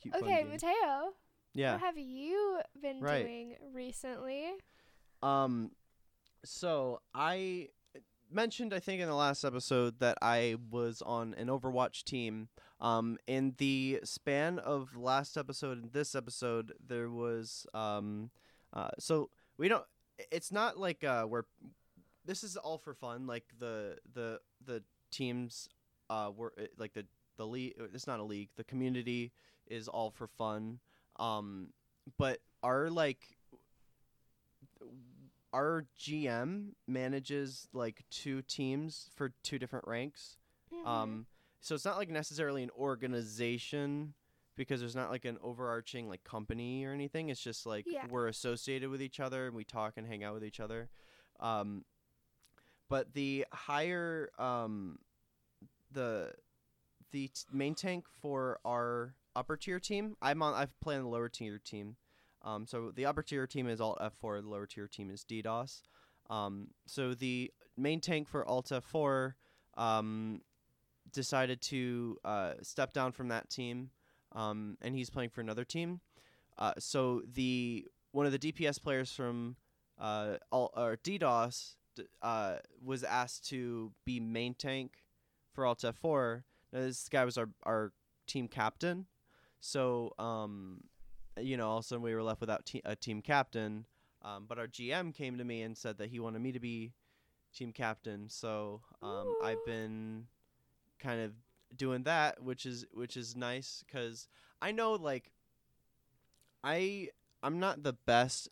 Cute, 0.00 0.14
fun 0.14 0.24
okay. 0.24 0.44
Mateo, 0.44 1.14
Yeah. 1.54 1.72
what 1.72 1.80
have 1.80 1.98
you 1.98 2.60
been 2.80 3.00
Right. 3.00 3.22
doing 3.24 3.56
recently? 3.72 4.52
Um, 5.22 5.72
so 6.44 7.00
I 7.14 7.68
mentioned, 8.30 8.72
I 8.72 8.78
think, 8.80 9.00
in 9.00 9.08
the 9.08 9.14
last 9.14 9.44
episode 9.44 9.98
that 9.98 10.16
I 10.22 10.56
was 10.70 11.02
on 11.02 11.34
an 11.34 11.48
Overwatch 11.48 12.04
team. 12.04 12.48
Um, 12.80 13.18
in 13.26 13.54
the 13.58 14.00
span 14.04 14.58
of 14.58 14.96
last 14.96 15.36
episode 15.36 15.82
and 15.82 15.92
this 15.92 16.14
episode, 16.14 16.72
there 16.84 17.10
was 17.10 17.66
um, 17.74 18.30
uh, 18.72 18.90
so 18.98 19.30
we 19.58 19.68
don't. 19.68 19.84
It's 20.30 20.50
not 20.52 20.78
like 20.78 21.02
uh, 21.04 21.24
where 21.24 21.44
this 22.24 22.42
is 22.44 22.56
all 22.56 22.78
for 22.78 22.94
fun. 22.94 23.26
Like 23.26 23.44
the 23.58 23.98
the 24.14 24.40
the 24.64 24.82
teams, 25.10 25.68
uh, 26.08 26.30
were 26.34 26.54
like 26.78 26.94
the 26.94 27.06
the 27.36 27.46
league. 27.46 27.74
It's 27.92 28.06
not 28.06 28.20
a 28.20 28.24
league. 28.24 28.48
The 28.56 28.64
community 28.64 29.32
is 29.66 29.86
all 29.88 30.10
for 30.10 30.26
fun. 30.26 30.78
Um, 31.20 31.68
but 32.18 32.40
our 32.62 32.90
like 32.90 33.20
our 35.52 35.84
GM 35.98 36.68
manages 36.86 37.68
like 37.72 38.04
two 38.10 38.42
teams 38.42 39.10
for 39.16 39.32
two 39.42 39.58
different 39.58 39.86
ranks. 39.86 40.36
Mhm. 40.72 40.86
Um, 40.86 41.26
so 41.60 41.74
it's 41.74 41.84
not 41.84 41.96
like 41.98 42.08
necessarily 42.08 42.62
an 42.62 42.70
organization 42.70 44.14
because 44.56 44.80
there's 44.80 44.94
not 44.96 45.10
like 45.10 45.24
an 45.24 45.38
overarching 45.42 46.08
like 46.08 46.22
company 46.24 46.84
or 46.84 46.92
anything. 46.92 47.28
It's 47.30 47.40
just 47.42 47.66
like 47.66 47.84
Yeah. 47.86 48.06
we're 48.06 48.28
associated 48.28 48.90
with 48.90 49.02
each 49.02 49.18
other 49.20 49.46
and 49.46 49.56
we 49.56 49.64
talk 49.64 49.94
and 49.96 50.06
hang 50.06 50.22
out 50.22 50.34
with 50.34 50.44
each 50.44 50.60
other. 50.60 50.88
Um, 51.40 51.84
but 52.88 53.12
the 53.14 53.46
higher 53.52 54.30
um, 54.38 54.98
the 55.92 56.32
the 57.10 57.28
t- 57.28 57.44
main 57.52 57.74
tank 57.74 58.06
for 58.20 58.60
our 58.64 59.14
upper 59.40 59.56
tier 59.56 59.80
team, 59.80 60.16
I'm 60.20 60.42
on. 60.42 60.54
I've 60.54 60.78
played 60.80 60.98
on 60.98 61.04
the 61.04 61.08
lower 61.08 61.30
tier 61.30 61.58
team. 61.58 61.96
Um, 62.42 62.66
so 62.66 62.92
the 62.94 63.06
upper 63.06 63.22
tier 63.22 63.46
team 63.46 63.66
is 63.68 63.80
Alt 63.80 63.98
F4. 63.98 64.42
The 64.42 64.48
lower 64.48 64.66
tier 64.66 64.86
team 64.86 65.10
is 65.10 65.24
DDoS. 65.24 65.80
Um, 66.28 66.68
so 66.86 67.14
the 67.14 67.50
main 67.76 68.00
tank 68.00 68.28
for 68.28 68.46
Alt 68.46 68.66
F4 68.66 69.34
um, 69.76 70.42
decided 71.10 71.60
to 71.62 72.18
uh, 72.24 72.52
step 72.62 72.92
down 72.92 73.12
from 73.12 73.28
that 73.28 73.48
team, 73.50 73.90
um, 74.32 74.76
and 74.82 74.94
he's 74.94 75.10
playing 75.10 75.30
for 75.30 75.40
another 75.40 75.64
team. 75.64 76.00
Uh, 76.58 76.74
so 76.78 77.22
the 77.34 77.86
one 78.12 78.26
of 78.26 78.32
the 78.32 78.38
DPS 78.38 78.80
players 78.82 79.10
from 79.10 79.56
uh, 79.98 80.34
Alt, 80.52 80.72
or 80.76 80.98
DDoS 81.02 81.76
uh, 82.20 82.56
was 82.84 83.02
asked 83.02 83.48
to 83.48 83.92
be 84.04 84.20
main 84.20 84.54
tank 84.54 85.02
for 85.54 85.64
Alt 85.64 85.80
F4. 85.80 86.42
Now, 86.72 86.80
this 86.80 87.08
guy 87.08 87.24
was 87.24 87.38
our 87.38 87.48
our 87.64 87.92
team 88.26 88.48
captain, 88.48 89.06
so 89.60 90.14
um, 90.18 90.82
you 91.38 91.56
know, 91.56 91.68
all 91.68 91.78
of 91.78 91.84
a 91.84 91.86
sudden 91.86 92.02
we 92.02 92.14
were 92.14 92.22
left 92.22 92.40
without 92.40 92.66
te- 92.66 92.82
a 92.84 92.96
team 92.96 93.22
captain. 93.22 93.86
Um, 94.22 94.44
but 94.46 94.58
our 94.58 94.66
GM 94.66 95.14
came 95.14 95.38
to 95.38 95.44
me 95.44 95.62
and 95.62 95.76
said 95.76 95.98
that 95.98 96.10
he 96.10 96.20
wanted 96.20 96.42
me 96.42 96.52
to 96.52 96.60
be 96.60 96.92
team 97.54 97.72
captain. 97.72 98.28
So 98.28 98.82
um, 99.02 99.34
I've 99.42 99.64
been 99.64 100.26
kind 100.98 101.20
of 101.22 101.32
doing 101.76 102.02
that, 102.04 102.42
which 102.42 102.66
is 102.66 102.84
which 102.92 103.16
is 103.16 103.36
nice 103.36 103.82
because 103.86 104.28
I 104.60 104.72
know 104.72 104.92
like 104.92 105.30
I 106.62 107.08
I'm 107.42 107.58
not 107.58 107.82
the 107.82 107.94
best 107.94 108.48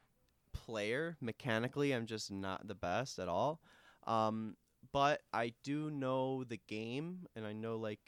player 0.52 1.16
mechanically. 1.20 1.92
I'm 1.92 2.06
just 2.06 2.30
not 2.30 2.66
the 2.66 2.74
best 2.74 3.18
at 3.18 3.28
all. 3.28 3.60
Um, 4.06 4.56
but 4.92 5.20
I 5.32 5.52
do 5.62 5.90
know 5.90 6.44
the 6.44 6.58
game, 6.66 7.26
and 7.36 7.46
I 7.46 7.52
know 7.52 7.76
like, 7.76 8.00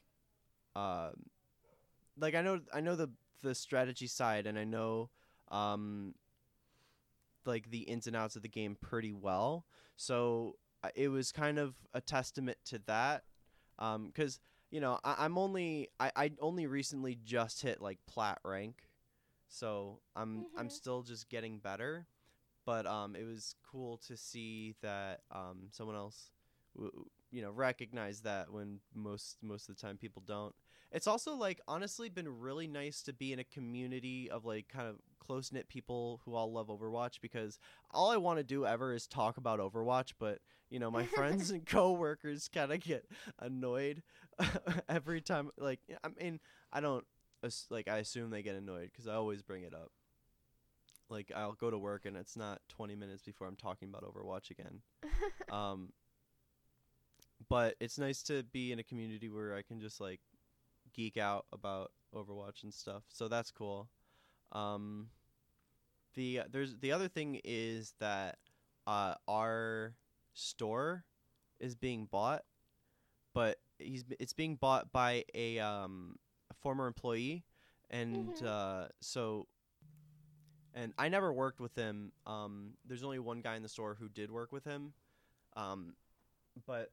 um, 0.75 1.26
like 2.19 2.35
I 2.35 2.43
know 2.43 2.61
I 2.73 2.81
know 2.81 2.97
the 2.97 3.11
the 3.43 3.55
strategy 3.55 4.07
side, 4.07 4.47
and 4.47 4.59
I 4.59 4.64
know 4.64 5.11
um, 5.50 6.14
like 7.45 7.71
the 7.71 7.81
ins 7.81 8.07
and 8.07 8.17
outs 8.17 8.37
of 8.37 8.43
the 8.43 8.49
game 8.49 8.76
pretty 8.81 9.12
well. 9.12 9.64
So 9.97 10.57
uh, 10.83 10.88
it 10.95 11.09
was 11.09 11.33
kind 11.33 11.59
of 11.59 11.75
a 11.95 12.00
testament 12.00 12.59
to 12.67 12.81
that, 12.87 13.25
um 13.79 14.07
because 14.09 14.40
you 14.71 14.81
know 14.81 14.99
I, 15.05 15.17
I'm 15.19 15.38
only 15.38 15.88
I, 15.99 16.12
I 16.17 16.31
only 16.40 16.67
recently 16.67 17.19
just 17.25 17.62
hit 17.62 17.81
like 17.81 17.99
plat 18.07 18.38
rank, 18.45 18.88
so 19.49 20.00
I'm 20.17 20.47
I'm 20.57 20.69
Mhm. 20.69 20.71
still 20.71 21.02
just 21.02 21.29
getting 21.29 21.59
better. 21.59 22.07
But 22.67 22.87
um, 22.87 23.17
it 23.17 23.25
was 23.25 23.57
cool 23.71 23.99
to 24.09 24.17
see 24.17 24.75
that 24.83 25.21
um, 25.31 25.69
someone 25.73 25.97
else, 25.97 26.33
w- 26.76 27.07
you 27.31 27.43
know, 27.43 27.50
recognize 27.50 28.21
that 28.23 28.52
when 28.52 28.81
most 28.95 29.38
most 29.43 29.69
of 29.69 29.76
the 29.76 29.83
time 29.83 29.99
people 29.99 30.23
don't. 30.26 30.55
It's 30.92 31.06
also 31.06 31.35
like 31.35 31.61
honestly 31.68 32.09
been 32.09 32.40
really 32.40 32.66
nice 32.66 33.02
to 33.02 33.12
be 33.12 33.32
in 33.32 33.38
a 33.38 33.44
community 33.44 34.28
of 34.30 34.44
like 34.44 34.68
kind 34.68 34.88
of 34.88 34.97
close 35.20 35.52
knit 35.52 35.68
people 35.68 36.20
who 36.25 36.35
all 36.35 36.52
love 36.52 36.66
Overwatch 36.66 37.20
because 37.20 37.59
all 37.92 38.11
I 38.11 38.16
want 38.16 38.38
to 38.38 38.44
do 38.44 38.66
ever 38.66 38.92
is 38.94 39.06
talk 39.06 39.37
about 39.37 39.61
Overwatch, 39.61 40.14
but 40.18 40.40
you 40.68 40.80
know 40.80 40.90
my 40.90 41.06
friends 41.06 41.50
and 41.52 41.64
coworkers 41.64 42.49
kind 42.49 42.73
of 42.73 42.80
get 42.80 43.04
annoyed 43.38 44.02
every 44.88 45.20
time. 45.20 45.50
Like 45.56 45.80
I 46.02 46.09
mean, 46.20 46.40
I 46.73 46.80
don't 46.80 47.04
like 47.70 47.88
I 47.88 47.99
assume 47.99 48.30
they 48.30 48.42
get 48.42 48.56
annoyed 48.56 48.90
because 48.92 49.06
I 49.06 49.14
always 49.14 49.42
bring 49.42 49.62
it 49.62 49.75
up. 49.75 49.92
Like 51.09 51.30
I'll 51.35 51.52
go 51.52 51.70
to 51.70 51.78
work 51.78 52.06
and 52.06 52.16
it's 52.16 52.37
not 52.37 52.61
20 52.68 52.97
minutes 52.97 53.23
before 53.23 53.47
I'm 53.47 53.56
talking 53.56 53.88
about 53.88 54.04
Overwatch 54.04 54.50
again. 54.50 54.80
Um, 55.50 55.92
but 57.49 57.75
it's 57.80 57.99
nice 57.99 58.23
to 58.25 58.44
be 58.44 58.70
in 58.70 58.78
a 58.78 58.85
community 58.85 59.28
where 59.28 59.52
I 59.56 59.62
can 59.62 59.80
just 59.80 60.00
like 60.00 60.20
geek 60.92 61.16
out 61.16 61.47
about 61.52 61.92
Overwatch 62.14 62.62
and 62.62 62.73
stuff. 62.75 63.04
So 63.09 63.28
that's 63.28 63.50
cool. 63.50 63.88
Um, 64.52 65.11
the 66.14 66.42
there's 66.50 66.76
the 66.78 66.92
other 66.92 67.09
thing 67.09 67.40
is 67.44 67.94
that 68.00 68.38
uh, 68.87 69.14
our 69.28 69.94
store 70.35 71.04
is 71.61 71.75
being 71.75 72.06
bought, 72.06 72.44
but 73.35 73.59
he's 73.78 74.04
it's 74.18 74.32
being 74.32 74.56
bought 74.56 74.92
by 74.92 75.25
a 75.35 75.59
um 75.61 76.16
a 76.50 76.54
former 76.54 76.87
employee, 76.87 77.44
and 77.90 78.35
Mhm. 78.35 78.47
uh, 78.47 78.88
so. 79.00 79.47
And 80.73 80.94
I 80.99 81.09
never 81.09 81.32
worked 81.32 81.61
with 81.61 81.75
him. 81.75 82.12
Um, 82.26 82.75
there's 82.85 83.02
only 83.02 83.18
one 83.18 83.40
guy 83.40 83.56
in 83.56 83.62
the 83.62 83.68
store 83.68 83.97
who 83.99 84.09
did 84.09 84.30
work 84.30 84.52
with 84.52 84.64
him, 84.64 84.94
um, 85.56 85.97
but 86.66 86.92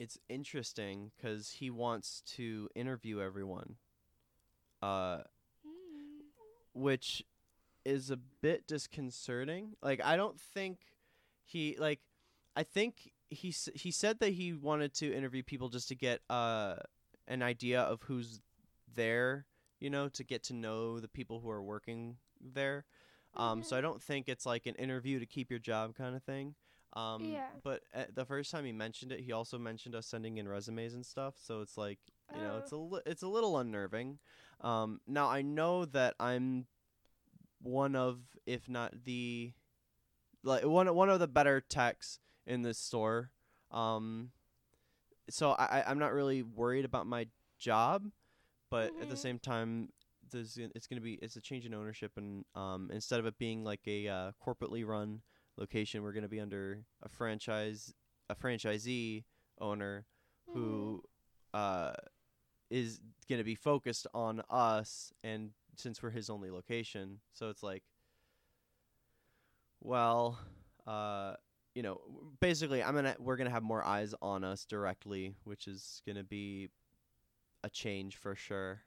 it's 0.00 0.18
interesting 0.28 1.12
because 1.16 1.50
he 1.52 1.70
wants 1.70 2.22
to 2.36 2.68
interview 2.74 3.20
everyone, 3.22 3.76
uh, 4.82 5.18
Mm. 5.66 6.22
which 6.74 7.24
is 7.84 8.10
a 8.10 8.16
bit 8.16 8.66
disconcerting. 8.66 9.76
Like 9.82 10.00
I 10.04 10.16
don't 10.16 10.40
think 10.40 10.80
he 11.44 11.76
like 11.78 12.00
I 12.56 12.64
think 12.64 13.12
he 13.30 13.54
he 13.74 13.90
said 13.92 14.20
that 14.20 14.30
he 14.34 14.54
wanted 14.54 14.94
to 14.94 15.14
interview 15.14 15.42
people 15.42 15.68
just 15.70 15.88
to 15.88 15.96
get 15.96 16.22
uh 16.30 16.76
an 17.28 17.42
idea 17.42 17.82
of 17.82 18.02
who's 18.02 18.40
there, 18.94 19.46
you 19.80 19.90
know, 19.90 20.08
to 20.10 20.24
get 20.24 20.44
to 20.44 20.54
know 20.54 21.00
the 21.00 21.08
people 21.08 21.40
who 21.40 21.50
are 21.50 21.62
working 21.62 22.18
there. 22.40 22.84
Um 23.34 23.62
so 23.62 23.76
Mhm. 23.76 23.78
I 23.78 23.80
don't 23.82 24.02
think 24.02 24.28
it's 24.28 24.46
like 24.46 24.66
an 24.66 24.76
interview 24.76 25.20
to 25.20 25.26
keep 25.26 25.50
your 25.50 25.60
job 25.60 25.94
kind 25.94 26.16
of 26.16 26.22
thing. 26.24 26.54
Um 26.94 27.22
Yeah. 27.32 27.48
but 27.62 27.82
uh, 27.94 28.04
the 28.14 28.24
first 28.24 28.50
time 28.50 28.64
he 28.64 28.72
mentioned 28.72 29.12
it, 29.12 29.20
he 29.20 29.32
also 29.32 29.58
mentioned 29.58 29.94
us 29.94 30.06
sending 30.06 30.38
in 30.38 30.48
resumes 30.48 30.94
and 30.94 31.04
stuff, 31.06 31.34
so 31.38 31.60
it's 31.60 31.76
like, 31.76 31.98
you 32.32 32.42
know, 32.42 32.54
Oh. 32.54 32.58
it's 32.58 32.72
a 32.72 32.76
li- 32.76 33.02
it's 33.06 33.22
a 33.22 33.28
little 33.28 33.58
unnerving. 33.58 34.18
Um 34.60 35.00
now 35.06 35.28
I 35.28 35.42
know 35.42 35.84
that 35.86 36.14
I'm 36.20 36.66
one 37.62 37.94
of 37.96 38.20
if 38.46 38.68
not 38.68 39.04
the 39.04 39.52
like 40.42 40.64
one 40.64 40.92
one 40.94 41.10
of 41.10 41.20
the 41.20 41.28
better 41.28 41.60
techs 41.60 42.18
in 42.46 42.62
this 42.62 42.78
store. 42.78 43.30
Um 43.70 44.30
so 45.30 45.50
I 45.52 45.84
I'm 45.86 45.98
not 45.98 46.12
really 46.12 46.42
worried 46.42 46.84
about 46.84 47.06
my 47.06 47.26
job, 47.58 48.10
but 48.70 48.92
at 49.00 49.08
the 49.08 49.14
Mhm. 49.14 49.16
same 49.16 49.38
time 49.38 49.90
there's 50.30 50.56
gonna- 50.56 50.70
it's 50.74 50.86
going 50.86 50.96
to 50.98 51.02
be 51.04 51.14
it's 51.14 51.36
a 51.36 51.40
change 51.40 51.66
in 51.66 51.74
ownership 51.74 52.12
and 52.16 52.44
um 52.54 52.90
instead 52.92 53.20
of 53.20 53.26
it 53.26 53.38
being 53.38 53.64
like 53.64 53.80
a 53.86 54.08
uh, 54.08 54.32
corporately 54.44 54.86
run 54.86 55.22
location 55.60 56.02
we're 56.02 56.12
going 56.12 56.22
to 56.24 56.28
be 56.28 56.40
under 56.40 56.84
a 57.02 57.08
franchise 57.08 57.94
a 58.30 58.34
franchisee 58.34 59.24
owner 59.60 60.06
Mhm. 60.48 60.54
who 60.54 61.04
uh 61.54 61.92
is 62.70 63.00
going 63.28 63.38
to 63.38 63.44
be 63.44 63.54
focused 63.54 64.06
on 64.14 64.42
us 64.48 65.12
and 65.22 65.50
since 65.76 66.02
we're 66.02 66.10
his 66.10 66.30
only 66.30 66.50
location 66.50 67.20
so 67.32 67.48
it's 67.50 67.62
like 67.62 67.82
well 69.82 70.38
uh 70.86 71.34
you 71.74 71.82
know 71.82 72.00
basically 72.40 72.82
i'm 72.82 72.94
gonna 72.94 73.14
we're 73.18 73.36
gonna 73.36 73.50
have 73.50 73.62
more 73.62 73.84
eyes 73.84 74.14
on 74.22 74.44
us 74.44 74.64
directly 74.64 75.34
which 75.44 75.66
is 75.68 76.02
gonna 76.06 76.24
be 76.24 76.68
a 77.64 77.70
change 77.70 78.16
for 78.16 78.34
sure 78.34 78.80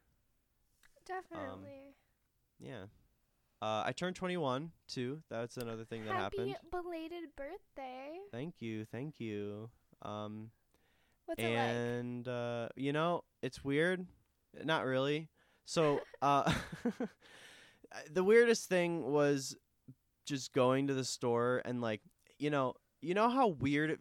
Definitely. 1.05 1.95
yeah 2.59 2.85
uh 3.63 3.83
i 3.85 3.91
turned 3.95 4.15
21 4.15 4.71
too. 4.87 5.21
That's 5.29 5.57
another 5.57 5.85
thing 5.85 6.03
that 6.05 6.13
Happy 6.13 6.49
happened. 6.49 6.55
belated 6.71 7.23
birthday. 7.35 8.19
thank 8.31 8.55
you 8.59 8.85
thank 8.85 9.19
you. 9.19 9.69
Um 10.01 10.51
What's 11.25 11.41
it 11.41 11.45
like? 11.45 11.53
and 11.55 12.27
uh 12.27 12.67
you 12.75 12.91
know 12.93 13.23
it's 13.41 13.63
weird. 13.63 14.05
Not 14.63 14.85
really. 14.85 15.29
So 15.65 16.01
uh 16.21 16.51
the 18.11 18.23
weirdest 18.23 18.67
thing 18.67 19.03
was 19.11 19.55
just 20.25 20.53
going 20.53 20.87
to 20.87 20.93
the 20.93 21.03
store 21.05 21.61
and 21.65 21.81
like 21.81 22.01
you 22.39 22.49
know 22.49 22.73
you 23.01 23.13
know 23.13 23.29
how 23.29 23.47
weird 23.47 23.91
it, 23.91 23.99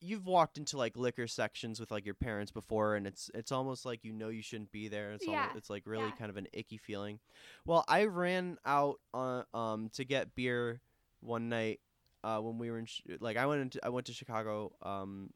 you've 0.00 0.26
walked 0.26 0.56
into 0.58 0.76
like 0.78 0.96
liquor 0.96 1.26
sections 1.26 1.78
with 1.80 1.90
like 1.90 2.04
your 2.04 2.14
parents 2.14 2.50
before 2.50 2.96
and 2.96 3.06
it's 3.06 3.30
it's 3.34 3.52
almost 3.52 3.84
like 3.84 4.04
you 4.04 4.12
know 4.12 4.28
you 4.28 4.42
shouldn't 4.42 4.72
be 4.72 4.88
there. 4.88 5.12
It's 5.12 5.26
Yeah, 5.26 5.46
almost, 5.46 5.56
it's 5.56 5.70
like 5.70 5.82
really 5.86 6.06
yeah. 6.06 6.12
kind 6.12 6.30
of 6.30 6.36
an 6.36 6.46
icky 6.52 6.78
feeling. 6.78 7.18
Well 7.66 7.84
i 7.88 8.04
ran 8.04 8.58
out 8.64 9.00
on 9.12 9.44
um 9.54 9.90
to 9.94 10.04
get 10.04 10.34
beer 10.34 10.80
one 11.20 11.48
night 11.48 11.80
uh 12.24 12.38
when 12.38 12.58
we 12.58 12.70
were 12.70 12.78
in 12.78 12.86
sh- 12.86 13.02
like 13.20 13.36
i 13.36 13.46
went 13.46 13.60
into 13.62 13.80
i 13.84 13.88
went 13.90 14.06
to 14.06 14.12
chicago 14.12 14.72
um 14.82 15.30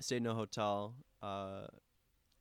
stayed 0.00 0.18
in 0.18 0.26
a 0.26 0.34
hotel 0.34 0.94
uh 1.22 1.66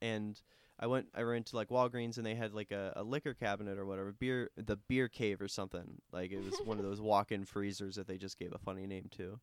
and 0.02 0.42
I 0.80 0.88
went 0.88 1.08
I 1.16 1.22
ran 1.22 1.44
to 1.46 1.56
like 1.56 1.70
Walgreens 1.70 2.18
and 2.18 2.26
they 2.26 2.36
had 2.36 2.54
like 2.54 2.72
a, 2.72 2.94
a 2.96 3.04
liquor 3.04 3.34
cabinet 3.34 3.80
or 3.80 3.86
whatever 3.86 4.12
beer 4.12 4.52
the 4.56 4.76
beer 4.76 5.08
cave 5.08 5.42
or 5.42 5.48
something. 5.48 6.02
Like 6.12 6.32
it 6.32 6.40
was 6.44 6.62
one 6.62 6.78
of 6.78 6.84
those 6.86 7.02
walk-in 7.02 7.46
freezers 7.46 7.96
that 7.96 8.08
they 8.08 8.18
just 8.18 8.38
gave 8.38 8.54
a 8.54 8.60
funny 8.60 8.86
name 8.86 9.10
to. 9.18 9.40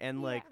And 0.00 0.22
like 0.22 0.44
j- 0.44 0.50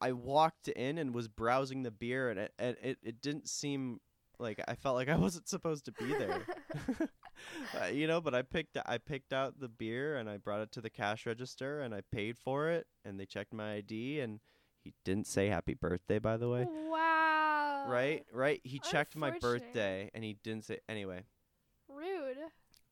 I 0.00 0.12
walked 0.12 0.68
in 0.68 0.98
and 0.98 1.14
was 1.14 1.28
browsing 1.28 1.82
the 1.82 1.90
beer 1.90 2.30
and 2.30 2.40
it, 2.40 2.52
and 2.58 2.76
it 2.82 2.98
it 3.02 3.20
didn't 3.20 3.48
seem 3.48 4.00
like 4.38 4.60
I 4.66 4.74
felt 4.74 4.96
like 4.96 5.08
I 5.08 5.16
wasn't 5.16 5.48
supposed 5.48 5.84
to 5.86 5.92
be 5.92 6.06
there 6.06 6.46
uh, 7.80 7.86
you 7.86 8.06
know 8.06 8.20
but 8.20 8.34
I 8.34 8.42
picked 8.42 8.76
I 8.84 8.98
picked 8.98 9.32
out 9.32 9.60
the 9.60 9.68
beer 9.68 10.16
and 10.16 10.28
I 10.28 10.38
brought 10.38 10.60
it 10.60 10.72
to 10.72 10.80
the 10.80 10.90
cash 10.90 11.26
register 11.26 11.80
and 11.80 11.94
I 11.94 12.00
paid 12.12 12.38
for 12.38 12.70
it 12.70 12.86
and 13.04 13.18
they 13.18 13.26
checked 13.26 13.52
my 13.52 13.74
ID 13.74 14.20
and 14.20 14.40
he 14.82 14.94
didn't 15.04 15.26
say 15.26 15.48
happy 15.48 15.74
birthday 15.74 16.18
by 16.18 16.36
the 16.36 16.48
way 16.48 16.66
wow. 16.88 17.84
right 17.88 18.24
right 18.32 18.60
he 18.64 18.78
checked 18.78 19.16
my 19.16 19.30
birthday 19.38 20.10
and 20.14 20.24
he 20.24 20.36
didn't 20.42 20.64
say 20.64 20.78
anyway 20.88 21.24
Rude. 21.88 22.38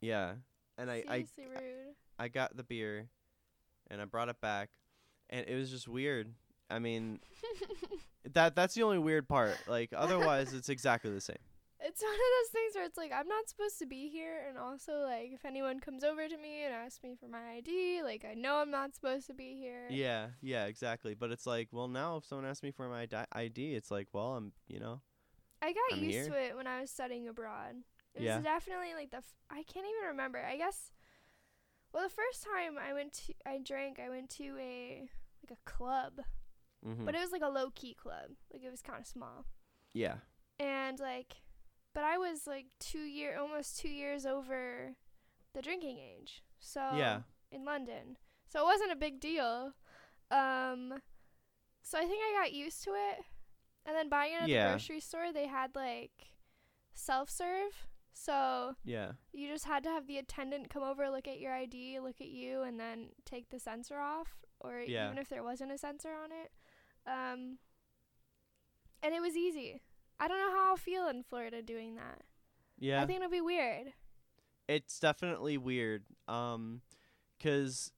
yeah 0.00 0.34
and 0.76 0.90
I, 0.90 1.02
I 1.08 1.16
rude. 1.38 1.94
i 2.18 2.28
got 2.28 2.56
the 2.56 2.64
beer 2.64 3.08
and 3.90 4.02
i 4.02 4.04
brought 4.04 4.28
it 4.28 4.40
back 4.40 4.68
and 5.30 5.46
it 5.48 5.54
was 5.54 5.70
just 5.70 5.88
weird 5.88 6.34
i 6.70 6.78
mean 6.78 7.20
that 8.32 8.54
that's 8.54 8.74
the 8.74 8.82
only 8.82 8.98
weird 8.98 9.28
part 9.28 9.56
like 9.66 9.90
otherwise 9.96 10.52
it's 10.52 10.68
exactly 10.68 11.10
the 11.10 11.20
same 11.20 11.36
it's 11.80 12.02
one 12.02 12.12
of 12.12 12.18
those 12.18 12.50
things 12.52 12.74
where 12.74 12.84
it's 12.84 12.96
like 12.98 13.12
I'm 13.14 13.28
not 13.28 13.48
supposed 13.48 13.78
to 13.78 13.86
be 13.86 14.08
here, 14.08 14.44
and 14.48 14.58
also 14.58 14.94
like 15.04 15.30
if 15.32 15.44
anyone 15.44 15.78
comes 15.78 16.02
over 16.02 16.26
to 16.26 16.36
me 16.36 16.64
and 16.64 16.74
asks 16.74 17.00
me 17.04 17.14
for 17.18 17.28
my 17.28 17.38
ID, 17.58 18.02
like 18.02 18.24
I 18.28 18.34
know 18.34 18.56
I'm 18.56 18.72
not 18.72 18.96
supposed 18.96 19.28
to 19.28 19.34
be 19.34 19.54
here. 19.56 19.86
yeah 19.88 20.26
yeah 20.42 20.64
exactly 20.66 21.14
but 21.14 21.30
it's 21.30 21.46
like 21.46 21.68
well 21.70 21.86
now 21.86 22.16
if 22.16 22.24
someone 22.26 22.46
asks 22.48 22.64
me 22.64 22.72
for 22.72 22.88
my 22.88 23.06
di- 23.06 23.26
id 23.32 23.74
it's 23.76 23.90
like 23.92 24.08
well 24.12 24.34
i'm 24.36 24.52
you 24.66 24.80
know 24.80 25.00
I 25.62 25.72
got 25.72 25.96
I'm 25.96 26.02
used 26.04 26.14
here. 26.18 26.28
to 26.30 26.34
it 26.46 26.56
when 26.56 26.66
I 26.68 26.80
was 26.82 26.90
studying 26.90 27.26
abroad. 27.28 27.74
It 28.14 28.22
Yeah. 28.22 28.36
was 28.36 28.44
definitely 28.44 28.94
like 28.94 29.10
the 29.10 29.18
f- 29.18 29.34
I 29.50 29.62
can't 29.64 29.86
even 29.86 30.08
remember. 30.10 30.38
I 30.44 30.56
guess 30.56 30.92
Well, 31.92 32.02
the 32.04 32.08
first 32.14 32.44
time 32.44 32.76
I 32.78 32.92
went 32.92 33.12
to, 33.14 33.34
I 33.46 33.58
drank. 33.58 33.98
I 33.98 34.08
went 34.08 34.30
to 34.36 34.56
a 34.60 35.08
like 35.42 35.58
a 35.58 35.70
club, 35.70 36.20
Mm-hmm. 36.86 37.04
but 37.04 37.14
it 37.14 37.20
was 37.20 37.32
like 37.32 37.42
a 37.42 37.48
low 37.48 37.70
key 37.74 37.94
club. 37.94 38.30
Like 38.52 38.62
it 38.64 38.70
was 38.70 38.80
kind 38.82 39.00
of 39.00 39.06
small, 39.06 39.46
yeah. 39.94 40.16
and 40.60 40.98
like, 41.00 41.36
but 41.94 42.04
I 42.04 42.18
was 42.18 42.46
like 42.46 42.66
two 42.78 43.00
year, 43.00 43.36
almost 43.38 43.78
two 43.78 43.88
years 43.88 44.24
over 44.26 44.94
the 45.54 45.62
drinking 45.62 45.98
age. 45.98 46.42
So 46.60 46.80
Yeah. 46.96 47.22
in 47.50 47.64
London, 47.64 48.16
so 48.46 48.60
it 48.60 48.64
wasn't 48.64 48.92
a 48.92 48.96
big 48.96 49.18
deal. 49.20 49.72
Um, 50.30 50.94
so 51.82 51.98
I 51.98 52.02
think 52.06 52.20
I 52.22 52.40
got 52.42 52.52
used 52.52 52.84
to 52.84 52.90
it, 52.90 53.24
and 53.86 53.96
then 53.96 54.08
buying 54.08 54.34
it 54.34 54.42
at 54.42 54.48
Yeah. 54.48 54.66
the 54.66 54.72
grocery 54.74 55.00
store, 55.00 55.32
they 55.32 55.46
had 55.46 55.74
like 55.74 56.12
self 56.94 57.30
serve. 57.30 57.86
So 58.12 58.74
Yeah. 58.84 59.12
you 59.32 59.48
just 59.48 59.64
had 59.66 59.82
to 59.84 59.90
have 59.90 60.06
the 60.06 60.18
attendant 60.18 60.70
come 60.70 60.82
over, 60.82 61.08
look 61.10 61.28
at 61.28 61.38
your 61.40 61.52
ID, 61.52 62.00
look 62.00 62.20
at 62.20 62.28
you, 62.28 62.62
and 62.62 62.78
then 62.78 63.10
take 63.24 63.48
the 63.50 63.60
sensor 63.60 63.98
off, 64.00 64.44
or 64.60 64.80
Yeah. 64.80 65.06
even 65.06 65.18
if 65.18 65.28
there 65.28 65.44
wasn't 65.44 65.70
a 65.72 65.78
sensor 65.78 66.12
on 66.14 66.32
it. 66.32 66.52
Um, 67.08 67.58
and 69.02 69.14
it 69.14 69.20
was 69.22 69.36
easy. 69.36 69.80
I 70.20 70.28
don't 70.28 70.38
know 70.38 70.50
how 70.50 70.70
I'll 70.70 70.76
feel 70.76 71.08
in 71.08 71.22
Florida 71.22 71.62
doing 71.62 71.94
that. 71.96 72.22
Yeah. 72.78 73.02
I 73.02 73.06
think 73.06 73.18
it'll 73.18 73.30
be 73.30 73.40
weird. 73.40 73.92
it's 74.68 74.98
definitely 75.00 75.56
weird 75.56 76.04
um 76.28 76.82
cuz 77.42 77.90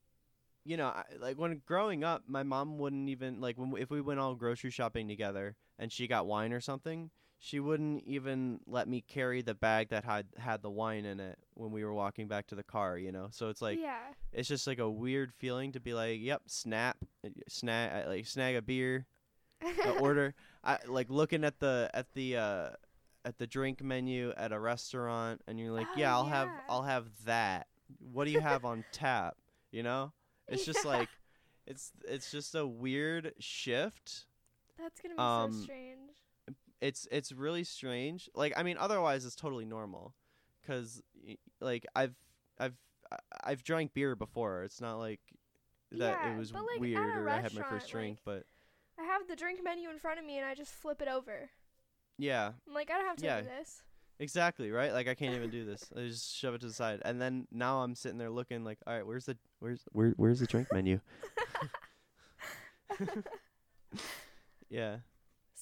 you 0.64 0.76
know 0.76 0.86
I, 0.86 1.04
like 1.18 1.36
when 1.36 1.60
growing 1.66 2.04
up 2.04 2.22
my 2.28 2.44
mom 2.44 2.78
wouldn't 2.78 3.08
even 3.08 3.40
like 3.40 3.56
when 3.58 3.74
if 3.76 3.90
we 3.90 4.00
went 4.00 4.20
all 4.20 4.34
grocery 4.36 4.70
shopping 4.70 5.08
together 5.08 5.56
and 5.78 5.90
she 5.90 6.06
got 6.06 6.26
wine 6.26 6.52
or 6.52 6.60
something 6.60 7.10
she 7.42 7.58
wouldn't 7.58 8.04
even 8.04 8.60
let 8.66 8.86
me 8.86 9.00
carry 9.00 9.42
the 9.42 9.54
bag 9.54 9.88
that 9.88 10.04
had 10.04 10.26
had 10.38 10.62
the 10.62 10.70
wine 10.70 11.04
in 11.04 11.18
it 11.18 11.38
when 11.54 11.72
we 11.72 11.82
were 11.84 11.94
walking 11.94 12.28
back 12.28 12.46
to 12.46 12.54
the 12.54 12.62
car 12.62 12.96
you 12.96 13.10
know 13.10 13.28
so 13.30 13.48
it's 13.48 13.62
like 13.62 13.78
yeah. 13.80 13.98
it's 14.32 14.48
just 14.48 14.66
like 14.66 14.78
a 14.78 14.88
weird 14.88 15.32
feeling 15.32 15.72
to 15.72 15.80
be 15.80 15.94
like 15.94 16.20
yep 16.20 16.42
snap 16.46 16.96
uh, 17.24 17.30
snag 17.48 18.06
like 18.06 18.26
snag 18.26 18.54
a 18.56 18.62
beer 18.62 19.06
uh, 19.64 19.90
order 20.00 20.34
I 20.62 20.78
like 20.86 21.08
looking 21.08 21.44
at 21.44 21.58
the 21.58 21.90
at 21.94 22.12
the 22.12 22.36
uh 22.36 22.68
at 23.24 23.38
the 23.38 23.46
drink 23.46 23.82
menu 23.82 24.32
at 24.36 24.52
a 24.52 24.58
restaurant 24.58 25.42
and 25.46 25.58
you're 25.58 25.72
like, 25.72 25.86
Oh, 25.90 25.98
"Yeah, 25.98 26.14
I'll 26.14 26.26
have. 26.26 26.48
I'll 26.68 26.82
have 26.82 27.06
that." 27.24 27.66
What 28.12 28.24
do 28.24 28.30
you 28.30 28.40
have 28.40 28.64
on 28.64 28.84
tap, 28.92 29.36
you 29.72 29.82
know? 29.82 30.12
It's 30.48 30.64
just 30.64 30.84
like 30.84 31.08
it's 31.66 31.92
it's 32.06 32.30
just 32.30 32.54
a 32.54 32.66
weird 32.66 33.34
shift. 33.38 34.26
That's 34.78 35.00
gonna 35.00 35.14
be 35.14 35.20
um, 35.20 35.52
so 35.52 35.64
strange. 35.64 36.10
It's 36.80 37.06
it's 37.10 37.32
really 37.32 37.64
strange. 37.64 38.28
Like 38.34 38.52
I 38.56 38.62
mean, 38.62 38.76
otherwise 38.78 39.24
it's 39.24 39.36
totally 39.36 39.64
normal 39.66 40.14
cuz 40.66 41.02
like 41.60 41.86
I've 41.94 42.14
I've 42.58 42.76
I've 43.44 43.62
drank 43.62 43.92
beer 43.92 44.14
before. 44.16 44.62
It's 44.64 44.80
not 44.80 44.96
like 44.98 45.20
that 45.92 46.18
Yeah, 46.22 46.32
it 46.34 46.38
was 46.38 46.52
like, 46.52 46.62
weird 46.78 47.16
or 47.16 47.28
I 47.28 47.40
had 47.40 47.52
my 47.54 47.62
first 47.62 47.90
drink, 47.90 48.18
but 48.24 48.44
I 48.98 49.04
have 49.04 49.26
the 49.28 49.36
drink 49.36 49.60
menu 49.64 49.90
in 49.90 49.98
front 49.98 50.18
of 50.18 50.24
me, 50.24 50.36
and 50.38 50.46
I 50.46 50.54
just 50.54 50.72
flip 50.72 51.00
it 51.02 51.08
over. 51.08 51.50
yeah. 52.18 52.52
I'm 52.66 52.74
like, 52.74 52.90
I 52.90 52.98
don't 52.98 53.06
have 53.06 53.16
to 53.16 53.24
Yeah. 53.24 53.40
do 53.40 53.46
this. 53.48 53.82
Exactly, 54.18 54.70
right? 54.70 54.92
Like 54.92 55.08
I 55.08 55.14
can't 55.14 55.34
even 55.34 55.48
do 55.50 55.64
this. 55.64 55.90
I 55.96 56.00
just 56.00 56.36
shove 56.36 56.54
it 56.54 56.60
to 56.60 56.66
the 56.66 56.72
side. 56.74 57.00
And 57.04 57.20
then 57.20 57.46
now 57.50 57.80
I'm 57.82 57.94
sitting 57.94 58.18
there 58.18 58.30
looking 58.30 58.62
like, 58.64 58.78
all 58.86 58.94
right, 58.94 59.06
where's 59.06 59.24
the 59.24 59.36
where's 59.60 59.82
where 59.92 60.10
where's 60.16 60.40
the 60.40 60.46
drink 60.46 60.68
menu? 60.72 61.00
yeah. 64.68 64.98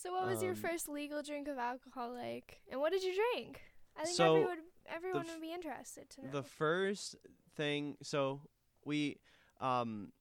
So, 0.02 0.12
what 0.12 0.26
was 0.26 0.42
your 0.42 0.52
Um, 0.52 0.56
first 0.56 0.88
legal 0.88 1.22
drink 1.22 1.48
of 1.48 1.58
alcohol 1.58 2.12
like, 2.12 2.60
and 2.70 2.80
what 2.80 2.92
did 2.92 3.02
you 3.02 3.14
drink? 3.14 3.60
I 3.98 4.04
think 4.04 4.16
So, 4.16 4.36
everyone 4.36 4.58
everyone 4.86 5.20
f- 5.22 5.32
would 5.32 5.40
be 5.40 5.52
interested 5.52 6.08
to 6.10 6.20
know. 6.22 6.30
The 6.30 6.42
first 6.42 7.16
thing 7.56 7.96
so 8.02 8.40
we 8.84 9.18
um 9.60 10.12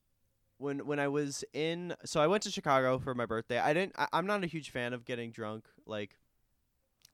when 0.58 0.86
when 0.88 1.00
I 1.00 1.08
was 1.08 1.44
in 1.54 1.96
so 2.06 2.20
I 2.22 2.28
went 2.28 2.44
to 2.44 2.52
Chicago 2.52 2.98
for 3.00 3.14
my 3.14 3.26
birthday. 3.26 3.60
I 3.60 3.74
didn't 3.74 3.94
I, 3.98 4.08
I'm 4.14 4.26
not 4.26 4.44
a 4.44 4.48
huge 4.48 4.72
fan 4.72 4.94
of 4.94 5.06
getting 5.06 5.32
drunk. 5.32 5.66
Like 5.86 6.18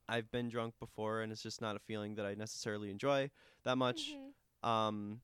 I've 0.07 0.29
been 0.31 0.49
drunk 0.49 0.75
before 0.79 1.21
and 1.21 1.31
it's 1.31 1.41
just 1.41 1.61
not 1.61 1.75
a 1.75 1.79
feeling 1.79 2.15
that 2.15 2.25
I 2.25 2.33
necessarily 2.35 2.89
enjoy 2.91 3.29
that 3.63 3.77
much. 3.77 4.15
Mhm. 4.15 4.33
um 4.69 5.21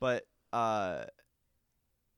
but 0.00 0.26
uh 0.52 1.04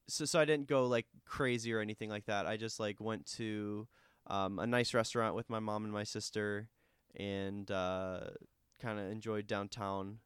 so 0.08 0.24
so 0.24 0.38
I 0.38 0.44
didn't 0.44 0.68
go 0.68 0.86
like 0.86 1.06
crazy 1.24 1.72
or 1.72 1.80
anything 1.80 2.10
like 2.10 2.26
that. 2.26 2.46
I 2.46 2.56
just 2.56 2.78
like 2.78 3.00
went 3.00 3.26
to 3.38 3.86
um 4.26 4.58
a 4.58 4.66
nice 4.66 4.94
restaurant 4.94 5.34
with 5.34 5.48
my 5.50 5.60
mom 5.60 5.84
and 5.84 5.92
my 5.92 6.04
sister 6.04 6.68
and 7.16 7.70
uh 7.70 8.20
kind 8.80 8.98
of 8.98 9.10
enjoyed 9.10 9.46
downtown 9.46 10.18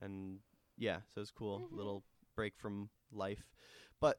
and 0.00 0.38
yeah, 0.76 0.96
so 1.14 1.18
it 1.18 1.20
was 1.20 1.30
cool. 1.30 1.60
Mhm. 1.60 1.76
Little 1.76 2.02
break 2.34 2.54
from 2.58 2.90
life. 3.12 3.44
But 4.00 4.18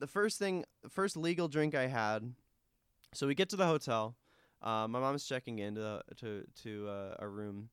the 0.00 0.06
first 0.08 0.38
thing 0.38 0.64
the 0.82 0.88
first 0.90 1.16
legal 1.16 1.48
drink 1.48 1.74
I 1.74 1.86
had 1.86 2.34
so 3.14 3.26
we 3.26 3.34
get 3.34 3.48
to 3.50 3.56
the 3.56 3.66
hotel. 3.66 4.16
Uh, 4.60 4.86
my 4.88 5.00
mom's 5.00 5.24
checking 5.24 5.58
in 5.58 5.74
to 5.74 5.80
the, 5.80 6.02
to 6.16 6.44
to 6.62 6.88
uh, 6.88 7.16
a 7.18 7.28
room 7.28 7.68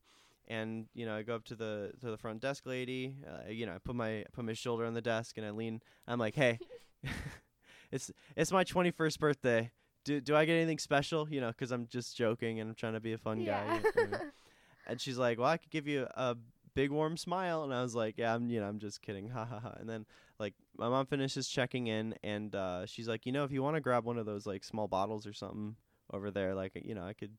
and 0.47 0.87
you 0.93 1.05
know 1.05 1.15
I 1.15 1.23
go 1.23 1.35
up 1.35 1.45
to 1.45 1.55
the 1.55 1.91
to 2.01 2.11
the 2.11 2.17
front 2.17 2.41
desk 2.41 2.65
lady. 2.65 3.15
Uh, 3.27 3.49
you 3.49 3.65
know 3.65 3.73
I 3.73 3.77
put 3.79 3.95
my 3.95 4.25
put 4.33 4.45
my 4.45 4.53
shoulder 4.53 4.85
on 4.85 4.93
the 4.93 5.01
desk 5.01 5.37
and 5.37 5.45
I 5.45 5.51
lean. 5.51 5.81
I'm 6.07 6.19
like, 6.19 6.35
hey, 6.35 6.59
it's 7.91 8.11
it's 8.35 8.51
my 8.51 8.63
21st 8.63 9.19
birthday. 9.19 9.71
Do 10.05 10.21
do 10.21 10.35
I 10.35 10.45
get 10.45 10.53
anything 10.55 10.79
special? 10.79 11.29
You 11.29 11.41
know, 11.41 11.51
'cause 11.53 11.71
I'm 11.71 11.87
just 11.87 12.15
joking 12.15 12.59
and 12.59 12.69
I'm 12.69 12.75
trying 12.75 12.93
to 12.93 12.99
be 12.99 13.13
a 13.13 13.17
fun 13.17 13.39
yeah. 13.41 13.61
guy. 13.65 13.79
you 13.95 14.07
know. 14.07 14.19
and 14.87 14.99
she's 14.99 15.17
like, 15.17 15.37
well, 15.37 15.47
I 15.47 15.57
could 15.57 15.69
give 15.69 15.87
you 15.87 16.07
a 16.15 16.35
big 16.73 16.91
warm 16.91 17.17
smile. 17.17 17.63
And 17.63 17.73
I 17.73 17.81
was 17.81 17.95
like, 17.95 18.17
yeah, 18.17 18.33
I'm 18.33 18.49
you 18.49 18.59
know 18.59 18.67
I'm 18.67 18.79
just 18.79 19.01
kidding, 19.01 19.29
ha 19.29 19.45
ha 19.45 19.59
ha. 19.59 19.73
And 19.79 19.89
then 19.89 20.05
like 20.39 20.53
my 20.77 20.89
mom 20.89 21.05
finishes 21.05 21.47
checking 21.47 21.87
in 21.87 22.15
and 22.23 22.55
uh, 22.55 22.85
she's 22.85 23.07
like, 23.07 23.25
you 23.25 23.31
know, 23.31 23.43
if 23.43 23.51
you 23.51 23.61
want 23.61 23.75
to 23.75 23.81
grab 23.81 24.05
one 24.05 24.17
of 24.17 24.25
those 24.25 24.45
like 24.45 24.63
small 24.63 24.87
bottles 24.87 25.27
or 25.27 25.33
something 25.33 25.75
over 26.11 26.31
there, 26.31 26.55
like 26.55 26.71
you 26.83 26.95
know 26.95 27.03
I 27.03 27.13
could, 27.13 27.31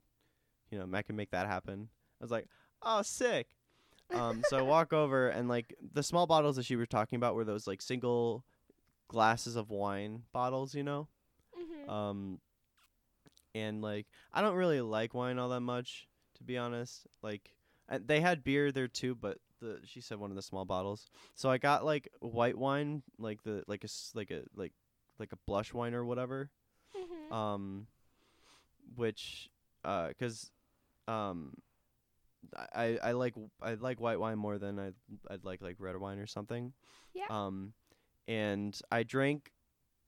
you 0.70 0.78
know, 0.78 0.86
I 0.92 1.02
can 1.02 1.16
make 1.16 1.30
that 1.30 1.46
happen. 1.46 1.88
I 2.20 2.24
was 2.24 2.30
like, 2.30 2.46
oh, 2.82 3.02
sick. 3.02 3.48
Um, 4.12 4.42
so 4.44 4.58
I 4.58 4.62
walk 4.62 4.92
over 4.92 5.28
and 5.28 5.48
like 5.48 5.74
the 5.94 6.02
small 6.02 6.26
bottles 6.26 6.56
that 6.56 6.64
she 6.64 6.76
was 6.76 6.88
talking 6.88 7.16
about 7.16 7.34
were 7.34 7.44
those 7.44 7.66
like 7.66 7.80
single 7.80 8.44
glasses 9.08 9.56
of 9.56 9.70
wine 9.70 10.22
bottles, 10.32 10.74
you 10.74 10.82
know. 10.82 11.08
Mhm. 11.58 11.90
Um, 11.90 12.40
and 13.54 13.82
like 13.82 14.06
I 14.32 14.40
don't 14.42 14.56
really 14.56 14.80
like 14.80 15.14
wine 15.14 15.38
all 15.38 15.48
that 15.50 15.60
much, 15.60 16.08
to 16.36 16.44
be 16.44 16.56
honest. 16.58 17.06
Like 17.22 17.54
I, 17.88 17.98
they 17.98 18.20
had 18.20 18.44
beer 18.44 18.72
there 18.72 18.88
too, 18.88 19.14
but 19.14 19.38
the 19.60 19.80
she 19.84 20.00
said 20.00 20.18
one 20.18 20.30
of 20.30 20.36
the 20.36 20.42
small 20.42 20.64
bottles. 20.64 21.06
So 21.34 21.50
I 21.50 21.58
got 21.58 21.84
like 21.84 22.08
white 22.20 22.56
wine, 22.56 23.02
like 23.18 23.42
the 23.42 23.62
like 23.66 23.84
a 23.84 23.88
like 24.14 24.30
a 24.30 24.42
like 24.54 24.72
like 25.18 25.32
a 25.32 25.38
blush 25.46 25.72
wine 25.74 25.94
or 25.94 26.04
whatever. 26.04 26.50
Mhm. 26.96 27.34
Um, 27.34 27.86
which 28.96 29.48
uh, 29.84 30.10
cause 30.18 30.50
um. 31.08 31.54
I, 32.74 32.98
I 33.02 33.12
like 33.12 33.34
I 33.60 33.74
like 33.74 34.00
white 34.00 34.18
wine 34.18 34.38
more 34.38 34.56
than 34.58 34.78
I 34.78 34.92
I'd 35.30 35.44
like 35.44 35.60
like 35.60 35.76
red 35.78 35.96
wine 35.98 36.18
or 36.18 36.26
something. 36.26 36.72
Yeah. 37.12 37.26
Um, 37.28 37.74
and 38.26 38.76
I 38.90 39.02
drank, 39.02 39.52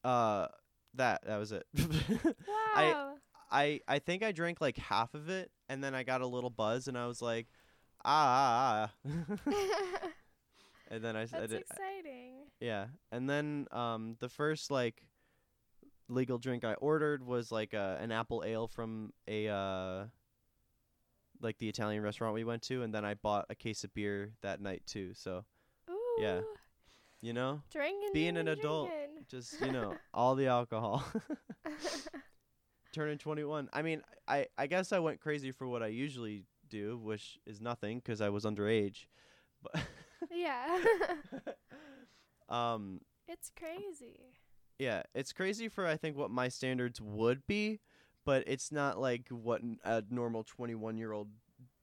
uh, 0.02 0.46
that 0.94 1.26
that 1.26 1.37
was 1.37 1.52
it. 1.52 1.66
wow. 1.78 2.35
I 2.74 2.94
I 3.52 3.80
I 3.86 3.98
think 3.98 4.22
I 4.22 4.32
drank 4.32 4.60
like 4.60 4.78
half 4.78 5.14
of 5.14 5.28
it, 5.28 5.50
and 5.68 5.84
then 5.84 5.94
I 5.94 6.02
got 6.02 6.22
a 6.22 6.26
little 6.26 6.50
buzz, 6.50 6.88
and 6.88 6.96
I 6.96 7.06
was 7.06 7.20
like, 7.20 7.46
ah, 8.04 8.90
ah, 8.90 8.92
ah. 9.06 9.52
and 10.88 11.04
then 11.04 11.14
I 11.16 11.26
said, 11.26 11.42
That's 11.42 11.52
it, 11.52 11.66
exciting. 11.70 12.32
yeah, 12.60 12.86
and 13.12 13.28
then 13.28 13.66
um 13.70 14.16
the 14.20 14.28
first 14.28 14.70
like 14.70 15.02
legal 16.08 16.38
drink 16.38 16.64
I 16.64 16.74
ordered 16.74 17.24
was 17.24 17.52
like 17.52 17.74
uh, 17.74 17.96
an 18.00 18.10
apple 18.12 18.42
ale 18.44 18.66
from 18.68 19.12
a 19.28 19.48
uh 19.48 20.04
like 21.40 21.58
the 21.58 21.68
Italian 21.68 22.02
restaurant 22.02 22.34
we 22.34 22.44
went 22.44 22.62
to, 22.62 22.82
and 22.82 22.94
then 22.94 23.04
I 23.04 23.14
bought 23.14 23.46
a 23.50 23.54
case 23.54 23.84
of 23.84 23.92
beer 23.92 24.32
that 24.42 24.60
night 24.60 24.82
too. 24.86 25.12
So 25.14 25.44
Ooh. 25.90 26.22
Yeah. 26.22 26.40
you 27.20 27.32
know, 27.32 27.62
Drinking. 27.70 28.10
Being 28.14 28.36
an 28.36 28.48
adult. 28.48 28.88
drinking. 28.88 29.24
just 29.28 29.60
you 29.60 29.72
know 29.72 29.94
all 30.14 30.34
the 30.36 30.46
alcohol. 30.46 31.04
turning 32.92 33.18
21. 33.18 33.68
I 33.72 33.83
mean, 33.83 34.02
I 34.28 34.46
I 34.59 34.66
guess 34.66 34.92
I 34.92 34.98
went 34.98 35.20
crazy 35.20 35.50
for 35.50 35.66
what 35.66 35.83
I 35.83 35.88
usually 35.88 36.44
do, 36.68 36.98
which 36.98 37.38
is 37.46 37.61
nothing 37.61 37.98
because 37.98 38.20
I 38.20 38.28
was 38.31 38.44
underage. 38.44 39.07
But 39.62 39.83
yeah. 40.31 40.78
um 42.48 43.00
it's 43.28 43.50
crazy. 43.57 44.35
yeah, 44.78 45.02
it's 45.14 45.33
crazy 45.33 45.68
for 45.68 45.87
I 45.87 45.96
think 45.96 46.16
what 46.16 46.31
my 46.31 46.48
standards 46.48 47.00
would 47.00 47.46
be, 47.46 47.81
but 48.24 48.44
it's 48.46 48.70
not 48.72 49.00
like 49.00 49.28
what 49.28 49.62
a 49.85 50.02
normal 50.11 50.44
21-year-old 50.44 51.28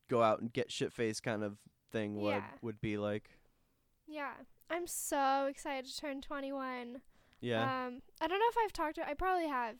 go 0.10 0.22
out 0.22 0.42
and 0.42 0.52
get 0.52 0.72
shit 0.72 0.92
faced 0.94 1.24
kind 1.24 1.44
of 1.44 1.58
thing 1.92 2.16
would 2.16 2.30
Yeah. 2.32 2.44
would 2.62 2.82
be 2.82 2.98
like. 2.98 3.30
Yeah. 4.08 4.34
I'm 4.70 4.86
so 4.88 5.48
excited 5.50 5.90
to 5.90 5.98
turn 6.00 6.22
21. 6.22 7.02
Yeah. 7.42 7.62
Um, 7.64 8.02
I 8.22 8.28
don't 8.28 8.38
know 8.40 8.46
if 8.50 8.56
I've 8.64 8.74
talked 8.74 8.96
to. 8.96 9.08
I 9.08 9.14
probably 9.16 9.48
have. 9.48 9.76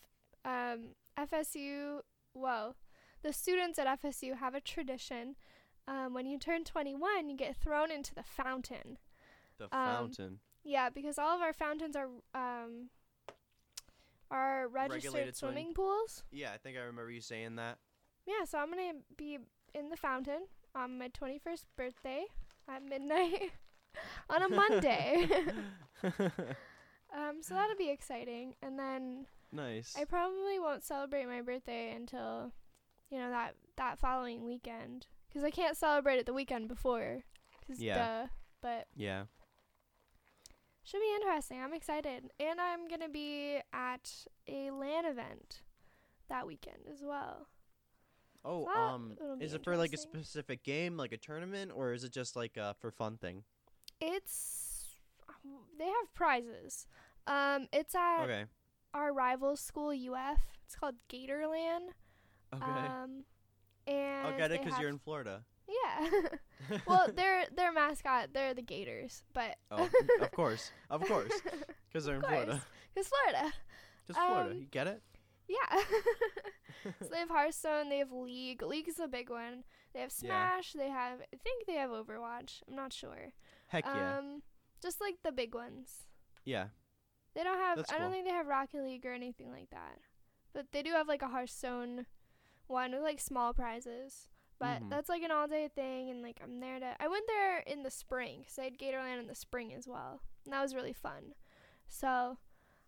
Um, 0.46 0.90
FSU. 1.28 2.02
Well, 2.34 2.76
the 3.22 3.34
students 3.34 3.78
at 3.80 3.88
FSU 4.02 4.38
have 4.38 4.56
a 4.56 4.62
tradition. 4.62 5.36
Um, 5.88 6.14
when 6.14 6.26
you 6.28 6.38
turn 6.38 6.64
21, 6.64 7.30
you 7.30 7.36
get 7.36 7.56
thrown 7.58 7.90
into 7.92 8.14
the 8.14 8.24
fountain. 8.24 8.98
The 9.58 9.66
Um, 9.66 9.70
fountain. 10.12 10.40
Yeah, 10.64 10.90
because 10.90 11.18
all 11.18 11.36
of 11.36 11.42
our 11.42 11.54
fountains 11.54 11.96
are 11.96 12.10
um 12.34 12.90
are 14.32 14.68
registered 14.68 15.04
Regulated 15.06 15.36
swimming- 15.36 15.56
swimming 15.56 15.74
pools. 15.74 16.24
Yeah, 16.32 16.52
I 16.54 16.58
think 16.58 16.78
I 16.78 16.82
remember 16.82 17.10
you 17.12 17.22
saying 17.22 17.56
that. 17.56 17.80
Yeah, 18.26 18.46
so 18.46 18.60
I'm 18.60 18.70
gonna 18.70 19.02
be 19.18 19.40
in 19.74 19.90
the 19.90 19.98
fountain 19.98 20.48
on 20.76 20.98
my 21.00 21.10
21st 21.10 21.66
birthday 21.76 22.26
at 22.68 22.84
midnight 22.84 23.52
on 24.30 24.44
a 24.44 24.50
Monday. 24.50 25.28
um, 27.14 27.42
so 27.42 27.56
that'll 27.56 27.76
be 27.76 27.90
exciting. 27.90 28.56
And 28.62 28.78
then 28.78 29.26
nice. 29.52 29.96
I 29.98 30.06
probably 30.06 30.60
won't 30.60 30.84
celebrate 30.84 31.26
my 31.26 31.42
birthday 31.42 31.94
until, 31.96 32.54
you 33.10 33.18
know, 33.20 33.30
that 33.30 33.56
that 33.78 34.00
following 34.00 34.44
weekend 34.46 35.08
because 35.28 35.44
I 35.44 35.52
can't 35.52 35.78
celebrate 35.78 36.18
it 36.20 36.26
the 36.26 36.34
weekend 36.34 36.68
before. 36.68 37.24
'Cause 37.66 37.80
Yeah. 37.80 37.96
duh. 37.96 38.28
But 38.62 38.88
yeah. 38.96 39.26
should 40.84 41.00
be 41.02 41.16
interesting. 41.16 41.62
I'm 41.62 41.74
excited, 41.74 42.32
and 42.40 42.60
I'm 42.60 42.88
gonna 42.88 43.10
be 43.10 43.62
at 43.72 44.26
a 44.48 44.72
LAN 44.72 45.06
event 45.06 45.62
that 46.28 46.46
weekend 46.48 46.88
as 46.88 47.04
well. 47.04 47.48
Oh, 48.44 48.66
that 48.66 48.78
um, 48.80 49.18
is 49.40 49.54
it 49.54 49.64
for 49.64 49.76
like 49.78 49.94
a 49.94 49.98
specific 49.98 50.64
game, 50.64 50.98
like 50.98 51.12
a 51.12 51.18
tournament, 51.18 51.72
or 51.74 51.94
is 51.94 52.04
it 52.04 52.12
just 52.12 52.36
like 52.36 52.58
a 52.58 52.74
for 52.80 52.92
fun 52.92 53.18
thing? 53.18 53.44
It's 54.02 54.96
they 55.78 55.86
have 55.86 56.14
prizes. 56.14 56.88
Um, 57.28 57.68
it's 57.72 57.94
at 57.96 58.24
Okay. 58.24 58.46
Our 58.94 59.14
rival 59.14 59.56
school 59.56 59.90
UF. 59.92 60.40
It's 60.66 60.76
called 60.76 60.96
Gatorland. 61.12 61.90
Okay. 62.54 62.64
Um, 62.66 63.24
and 63.88 64.28
I'll 64.28 64.38
get 64.38 64.52
it 64.52 64.64
because 64.64 64.80
you're 64.80 64.90
in 64.90 65.00
Florida. 65.00 65.44
yeah. 65.68 66.10
well, 66.88 67.08
their 67.16 67.46
their 67.56 67.72
mascot, 67.72 68.30
they're 68.34 68.54
the 68.54 68.62
Gators, 68.62 69.24
but 69.34 69.56
Oh, 69.72 69.88
of 70.22 70.32
course, 70.32 70.72
of 70.90 71.02
course, 71.06 71.32
because 71.88 72.06
they're 72.06 72.16
in 72.16 72.24
Of 72.24 72.30
Florida. 72.30 72.62
Cause 72.96 73.08
Florida. 73.08 73.54
Just 74.08 74.20
Florida. 74.20 74.50
Um, 74.52 74.58
You 74.58 74.66
get 74.66 74.88
it? 74.88 75.02
Yeah. 75.48 75.82
so 77.00 77.08
they 77.12 77.18
have 77.20 77.30
Hearthstone, 77.30 77.90
they 77.90 78.00
have 78.00 78.12
League. 78.12 78.62
League 78.62 78.88
is 78.90 79.00
a 79.00 79.08
big 79.08 79.30
one. 79.30 79.64
They 79.94 80.02
have 80.02 80.12
Yeah. 80.22 80.28
Smash. 80.60 80.74
They 80.74 80.90
have, 80.90 81.20
I 81.22 81.38
think 81.44 81.66
they 81.66 81.74
have 81.74 81.90
Overwatch. 81.92 82.62
I'm 82.68 82.76
not 82.76 82.94
sure. 82.94 83.34
Heck 83.68 83.86
yeah. 83.86 84.18
Um, 84.20 84.42
just 84.84 85.00
like 85.02 85.16
the 85.24 85.32
big 85.32 85.56
ones. 85.56 86.08
yeah. 86.46 86.66
They 87.36 87.44
don't 87.44 87.58
have. 87.60 87.78
That's 87.78 87.92
I 87.92 87.98
don't 87.98 88.06
cool. 88.08 88.12
think 88.14 88.26
they 88.26 88.32
have 88.34 88.48
Rocket 88.48 88.84
League 88.84 89.06
or 89.06 89.14
anything 89.14 89.50
like 89.52 89.70
that. 89.72 90.00
But 90.54 90.72
they 90.72 90.82
do 90.82 90.92
have 90.92 91.08
like 91.08 91.22
a 91.22 91.28
Hearthstone 91.28 92.06
one 92.68 92.92
with 92.92 93.02
like 93.02 93.20
small 93.20 93.54
prizes. 93.54 94.28
But 94.60 94.82
Mhm. 94.82 94.90
that's 94.90 95.08
like 95.10 95.24
an 95.24 95.32
all 95.32 95.48
day 95.48 95.68
thing, 95.70 96.10
and 96.10 96.22
like 96.22 96.40
I'm 96.44 96.60
there 96.60 96.80
to. 96.80 96.96
I 97.02 97.08
went 97.08 97.26
there 97.28 97.60
in 97.60 97.84
the 97.84 97.92
spring 97.92 98.42
because 98.42 98.60
I 98.60 98.64
had 98.66 98.78
Gatorland 98.78 99.20
in 99.20 99.28
the 99.28 99.36
spring 99.36 99.74
as 99.74 99.88
well, 99.88 100.22
and 100.44 100.54
that 100.54 100.62
was 100.62 100.76
really 100.76 100.92
fun. 100.94 101.34
So 101.88 102.38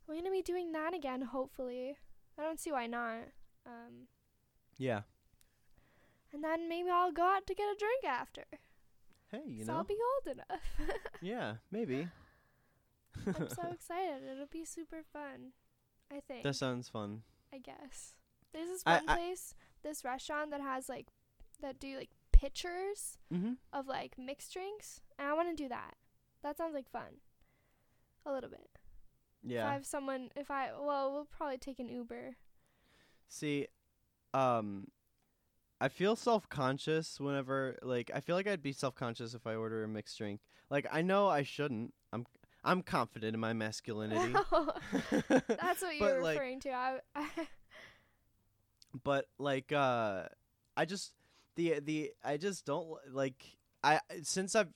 I'm 0.09 0.15
gonna 0.15 0.29
be 0.31 0.41
doing 0.41 0.71
that 0.73 0.93
again, 0.93 1.21
hopefully. 1.21 1.97
I 2.37 2.43
don't 2.43 2.59
see 2.59 2.71
why 2.71 2.87
not. 2.87 3.29
Um, 3.65 4.07
Yeah. 4.77 5.03
and 6.33 6.43
then 6.43 6.67
maybe 6.67 6.89
I'll 6.89 7.11
go 7.11 7.23
out 7.23 7.45
to 7.47 7.53
get 7.55 7.71
a 7.71 7.75
drink 7.77 8.03
after. 8.05 8.45
Hey, 9.31 9.43
you 9.45 9.63
so 9.63 9.71
know. 9.71 9.77
I'll 9.79 9.83
be 9.85 9.97
old 10.25 10.35
enough. 10.35 10.61
yeah, 11.21 11.55
maybe. 11.71 12.09
I'm 13.27 13.49
so 13.49 13.63
excited. 13.73 14.23
It'll 14.31 14.45
be 14.51 14.65
super 14.65 15.01
fun. 15.11 15.51
I 16.11 16.19
think. 16.27 16.43
that 16.43 16.55
sounds 16.55 16.89
fun. 16.89 17.21
I 17.53 17.57
guess. 17.59 18.15
There's 18.53 18.67
this 18.69 18.83
I- 18.85 18.97
one 18.99 19.09
I- 19.09 19.15
place, 19.15 19.55
this 19.83 20.03
restaurant 20.03 20.51
that 20.51 20.61
has 20.61 20.89
like 20.89 21.07
that 21.61 21.79
do 21.79 21.97
like 21.97 22.09
pitchers 22.31 23.17
Mm-hmm. 23.33 23.53
of 23.73 23.87
like 23.87 24.17
mixed 24.17 24.51
drinks, 24.53 25.01
and 25.19 25.27
I 25.27 25.33
want 25.33 25.55
to 25.55 25.63
do 25.63 25.69
that. 25.69 25.95
That 26.43 26.57
sounds 26.57 26.73
like 26.73 26.89
fun. 26.89 27.19
A 28.25 28.31
little 28.33 28.49
bit. 28.49 28.67
Yeah. 29.43 29.63
If 29.65 29.69
I 29.69 29.73
have 29.73 29.85
someone, 29.85 30.29
if 30.35 30.51
I 30.51 30.69
well, 30.79 31.11
we'll 31.13 31.25
probably 31.25 31.57
take 31.57 31.79
an 31.79 31.89
Uber. 31.89 32.35
See, 33.27 33.67
um, 34.33 34.87
I 35.79 35.87
feel 35.87 36.15
self 36.15 36.47
conscious 36.49 37.19
whenever 37.19 37.77
like 37.81 38.11
I 38.13 38.19
feel 38.19 38.35
like 38.35 38.47
I'd 38.47 38.61
be 38.61 38.73
self 38.73 38.95
conscious 38.95 39.33
if 39.33 39.47
I 39.47 39.55
order 39.55 39.83
a 39.83 39.87
mixed 39.87 40.17
drink. 40.17 40.41
Like 40.69 40.87
I 40.91 41.01
know 41.01 41.27
I 41.27 41.43
shouldn't. 41.43 41.93
I'm 42.63 42.83
confident 42.83 43.33
in 43.33 43.39
my 43.39 43.53
masculinity. 43.53 44.33
That's 45.11 45.81
what 45.81 45.95
you 45.99 46.05
were 46.05 46.21
like- 46.21 46.37
referring 46.37 46.59
to. 46.61 46.71
I, 46.71 46.99
I 47.15 47.27
but 49.03 49.25
like 49.39 49.71
uh 49.71 50.23
i 50.75 50.83
just 50.83 51.13
the 51.55 51.79
the 51.79 52.11
i 52.23 52.35
just 52.35 52.65
don't 52.65 52.89
like 53.11 53.41
i 53.83 53.99
since 54.21 54.53
i've 54.53 54.67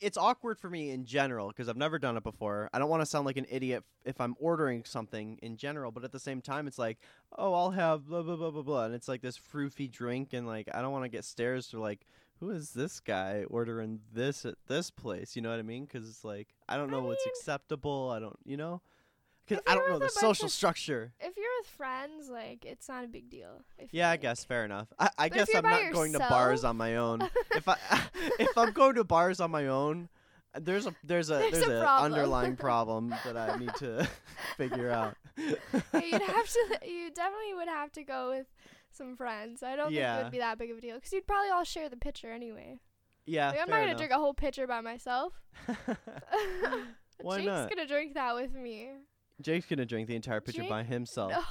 it's 0.00 0.16
awkward 0.16 0.58
for 0.58 0.70
me 0.70 0.90
in 0.90 1.04
general 1.04 1.48
because 1.48 1.68
i've 1.68 1.76
never 1.76 1.98
done 1.98 2.16
it 2.16 2.22
before 2.22 2.70
i 2.72 2.78
don't 2.78 2.88
want 2.88 3.02
to 3.02 3.06
sound 3.06 3.26
like 3.26 3.36
an 3.36 3.44
idiot 3.50 3.84
if 4.06 4.22
i'm 4.22 4.34
ordering 4.40 4.84
something 4.84 5.38
in 5.42 5.56
general 5.56 5.90
but 5.90 6.02
at 6.02 6.12
the 6.12 6.18
same 6.18 6.40
time 6.40 6.66
it's 6.66 6.78
like 6.78 6.98
oh 7.36 7.52
i'll 7.52 7.70
have 7.72 8.06
blah 8.06 8.22
blah 8.22 8.36
blah 8.36 8.50
blah 8.50 8.62
blah 8.62 8.84
and 8.86 8.94
it's 8.94 9.06
like 9.06 9.20
this 9.20 9.38
froofy 9.38 9.90
drink 9.90 10.32
and 10.32 10.46
like 10.46 10.68
i 10.72 10.80
don't 10.80 10.92
want 10.92 11.04
to 11.04 11.10
get 11.10 11.24
stares 11.24 11.68
to 11.68 11.78
like 11.78 12.06
who 12.40 12.50
is 12.50 12.70
this 12.70 13.00
guy 13.00 13.44
ordering 13.50 14.00
this 14.12 14.44
at 14.44 14.54
this 14.66 14.90
place 14.90 15.34
you 15.36 15.42
know 15.42 15.50
what 15.50 15.58
i 15.58 15.62
mean 15.62 15.84
because 15.84 16.08
it's 16.08 16.24
like 16.24 16.48
i 16.68 16.76
don't 16.76 16.88
I 16.88 16.92
know 16.92 17.02
what's 17.02 17.24
mean- 17.26 17.32
acceptable 17.36 18.10
i 18.14 18.18
don't 18.18 18.38
you 18.44 18.56
know 18.56 18.80
because 19.46 19.62
i 19.66 19.74
don't 19.74 19.88
know 19.88 19.98
the 19.98 20.08
social 20.08 20.46
of- 20.46 20.52
structure 20.52 21.12
if 21.20 21.36
you're 21.36 21.46
with 21.60 21.66
friends, 21.68 22.28
like 22.28 22.64
it's 22.64 22.88
not 22.88 23.04
a 23.04 23.08
big 23.08 23.28
deal. 23.30 23.62
I 23.80 23.88
yeah, 23.90 24.08
I 24.08 24.12
like. 24.12 24.20
guess 24.22 24.44
fair 24.44 24.64
enough. 24.64 24.88
I, 24.98 25.10
I 25.18 25.28
guess 25.28 25.48
I'm 25.54 25.64
not 25.64 25.92
going 25.92 26.12
to 26.12 26.18
bars 26.20 26.64
on 26.64 26.76
my 26.76 26.96
own. 26.96 27.22
if 27.54 27.68
I 27.68 27.76
if 28.38 28.56
I'm 28.56 28.72
going 28.72 28.94
to 28.94 29.04
bars 29.04 29.40
on 29.40 29.50
my 29.50 29.66
own, 29.66 30.08
there's 30.54 30.86
a 30.86 30.94
there's 31.02 31.30
a 31.30 31.38
There's 31.50 31.52
there's, 31.52 31.68
a 31.68 31.78
a, 31.78 31.82
problem. 31.82 32.12
underlying 32.12 32.56
problem 32.68 33.14
that 33.24 33.36
I 33.36 33.56
need 33.58 33.74
to 33.76 34.08
figure 34.56 34.90
out. 34.90 35.16
You'd 35.36 35.58
have 36.22 36.48
to. 36.48 36.78
You 36.86 37.10
definitely 37.10 37.54
would 37.54 37.68
have 37.68 37.90
to 37.92 38.02
go 38.04 38.30
with 38.30 38.46
some 38.92 39.16
friends. 39.16 39.62
I 39.62 39.76
don't 39.76 39.88
think 39.92 40.00
it 40.00 40.22
would 40.22 40.32
be 40.32 40.38
that 40.38 40.58
big 40.58 40.70
of 40.70 40.78
a 40.78 40.80
deal 40.80 40.96
because 40.96 41.12
you'd 41.12 41.26
probably 41.26 41.50
all 41.50 41.64
share 41.64 41.88
the 41.88 41.96
pitcher 41.96 42.32
anyway. 42.32 42.80
yeah, 43.26 43.50
Like, 43.50 43.60
I'm 43.60 43.68
not 43.70 43.76
gonna 43.76 43.84
enough. 43.88 43.96
drink 43.98 44.12
a 44.12 44.18
whole 44.18 44.34
pitcher 44.34 44.66
by 44.66 44.80
myself. 44.80 45.32
Why 47.20 47.36
Jake's 47.38 47.46
not? 47.46 47.68
gonna 47.70 47.86
drink 47.86 48.14
that 48.14 48.34
with 48.34 48.52
me. 48.54 48.90
Jake's 49.40 49.66
gonna 49.66 49.86
drink 49.86 50.08
the 50.08 50.16
entire 50.16 50.40
pitcher 50.40 50.62
Jake- 50.62 50.70
by 50.70 50.82
himself 50.84 51.32
No. 51.32 51.42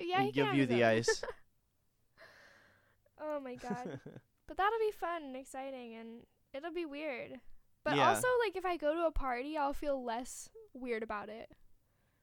yeah, 0.00 0.20
he 0.20 0.26
and 0.26 0.34
can 0.34 0.44
give 0.46 0.54
you 0.54 0.66
the 0.66 0.84
ice. 0.84 1.22
oh 3.20 3.40
my 3.40 3.54
god. 3.56 4.00
But 4.48 4.56
that'll 4.56 4.78
be 4.80 4.90
fun 4.92 5.22
and 5.22 5.36
exciting, 5.36 5.94
and 5.94 6.08
it'll 6.52 6.72
be 6.72 6.84
weird. 6.84 7.40
But 7.84 7.96
Yeah. 7.96 8.08
also, 8.08 8.26
like, 8.44 8.56
if 8.56 8.64
I 8.66 8.76
go 8.76 8.94
to 8.94 9.06
a 9.06 9.10
party, 9.12 9.56
I'll 9.56 9.72
feel 9.72 10.02
less 10.04 10.48
weird 10.74 11.02
about 11.02 11.28
it. 11.28 11.50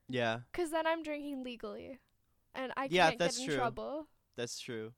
Yeah. 0.08 0.40
Because 0.52 0.72
then 0.72 0.86
I'm 0.88 1.02
drinking 1.04 1.44
legally. 1.44 2.00
And 2.56 2.72
I 2.78 2.88
Yeah, 2.90 3.08
can't 3.10 3.20
that's 3.20 3.38
get 3.38 3.44
in 3.44 3.50
true. 3.50 3.58
trouble. 3.58 4.08
That's 4.40 4.58
true. 4.60 4.94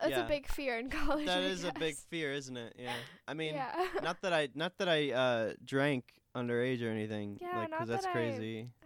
That's 0.00 0.12
Yeah. 0.16 0.24
a 0.24 0.28
big 0.28 0.48
fear 0.48 0.78
in 0.80 0.88
college. 1.00 1.26
That 1.26 1.44
I 1.44 1.52
is 1.52 1.64
a 1.64 1.72
big 1.76 1.96
fear, 2.08 2.32
isn't 2.32 2.56
it? 2.56 2.72
Yeah. 2.78 2.96
I 3.28 3.34
mean, 3.34 3.54
yeah. 3.54 3.86
not 4.02 4.22
that 4.22 4.32
I 4.32 4.48
not 4.54 4.72
that 4.80 4.88
I 4.88 5.12
uh 5.12 5.52
drank 5.62 6.04
underage 6.34 6.80
or 6.80 6.88
anything, 6.88 7.36
Yeah, 7.40 7.58
like 7.58 7.70
not 7.70 7.86
that's 7.86 8.06
that 8.06 8.16
I- 8.16 8.18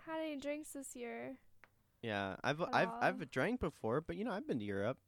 Had 0.07 0.19
any 0.21 0.37
drinks 0.37 0.71
this 0.75 0.97
year? 0.97 1.39
Yeah, 2.03 2.35
I've 2.43 2.61
I've 2.61 2.89
all. 2.91 2.99
I've 3.01 3.31
drank 3.31 3.61
before, 3.61 4.01
but 4.03 4.17
you 4.17 4.25
know 4.27 4.33
I've 4.33 4.47
been 4.47 4.59
to 4.59 4.65
Europe. 4.65 4.99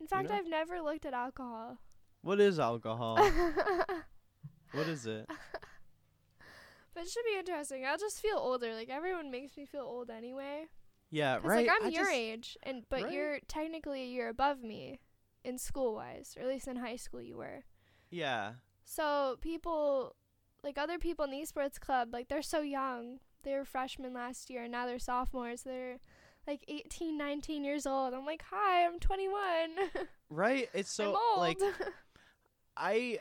In 0.00 0.06
fact, 0.06 0.28
know? 0.28 0.36
I've 0.36 0.46
never 0.48 0.82
looked 0.82 1.06
at 1.06 1.14
alcohol. 1.14 1.78
What 2.20 2.40
is 2.40 2.58
alcohol? 2.60 3.16
what 4.76 4.86
is 4.86 5.06
it? 5.06 5.24
But 6.94 7.04
it 7.06 7.10
should 7.10 7.24
be 7.26 7.36
interesting. 7.36 7.84
I'll 7.84 7.98
just 7.98 8.20
feel 8.22 8.36
older. 8.38 8.72
Like 8.72 8.88
everyone 8.88 9.28
makes 9.30 9.56
me 9.56 9.66
feel 9.66 9.82
old 9.82 10.10
anyway. 10.10 10.66
Yeah, 11.14 11.38
right. 11.42 11.66
like 11.66 11.68
I'm 11.70 11.86
I 11.86 11.90
your 11.90 12.04
just- 12.04 12.12
age, 12.14 12.58
and 12.64 12.84
but 12.88 13.02
Right. 13.04 13.12
you're 13.12 13.38
technically 13.46 14.02
a 14.02 14.06
year 14.06 14.28
above 14.28 14.62
me, 14.62 15.00
in 15.44 15.58
school 15.58 15.94
wise, 15.94 16.36
or 16.36 16.42
at 16.42 16.48
least 16.48 16.66
in 16.66 16.76
high 16.76 16.96
school 16.96 17.22
you 17.22 17.36
were. 17.36 17.64
Yeah, 18.10 18.54
So 18.84 19.36
people, 19.40 20.16
like 20.62 20.76
other 20.78 20.98
people 20.98 21.24
in 21.24 21.30
the 21.30 21.40
esports 21.40 21.78
club, 21.78 22.08
like 22.12 22.28
they're 22.28 22.42
so 22.42 22.60
young. 22.60 23.20
They 23.44 23.54
were 23.54 23.64
freshmen 23.64 24.12
last 24.14 24.50
year, 24.50 24.62
and 24.64 24.72
now 24.72 24.86
they're 24.86 24.98
sophomores. 24.98 25.62
They're 25.62 25.98
like 26.46 26.64
18, 26.68 27.16
19 27.16 27.62
years 27.64 27.86
old. 27.86 28.12
I'm 28.14 28.26
like, 28.26 28.42
hi, 28.50 28.84
I'm 28.86 28.98
21. 28.98 29.36
right. 30.30 30.68
It's 30.74 30.90
so 30.90 31.16
like 31.38 31.58
I 32.76 33.18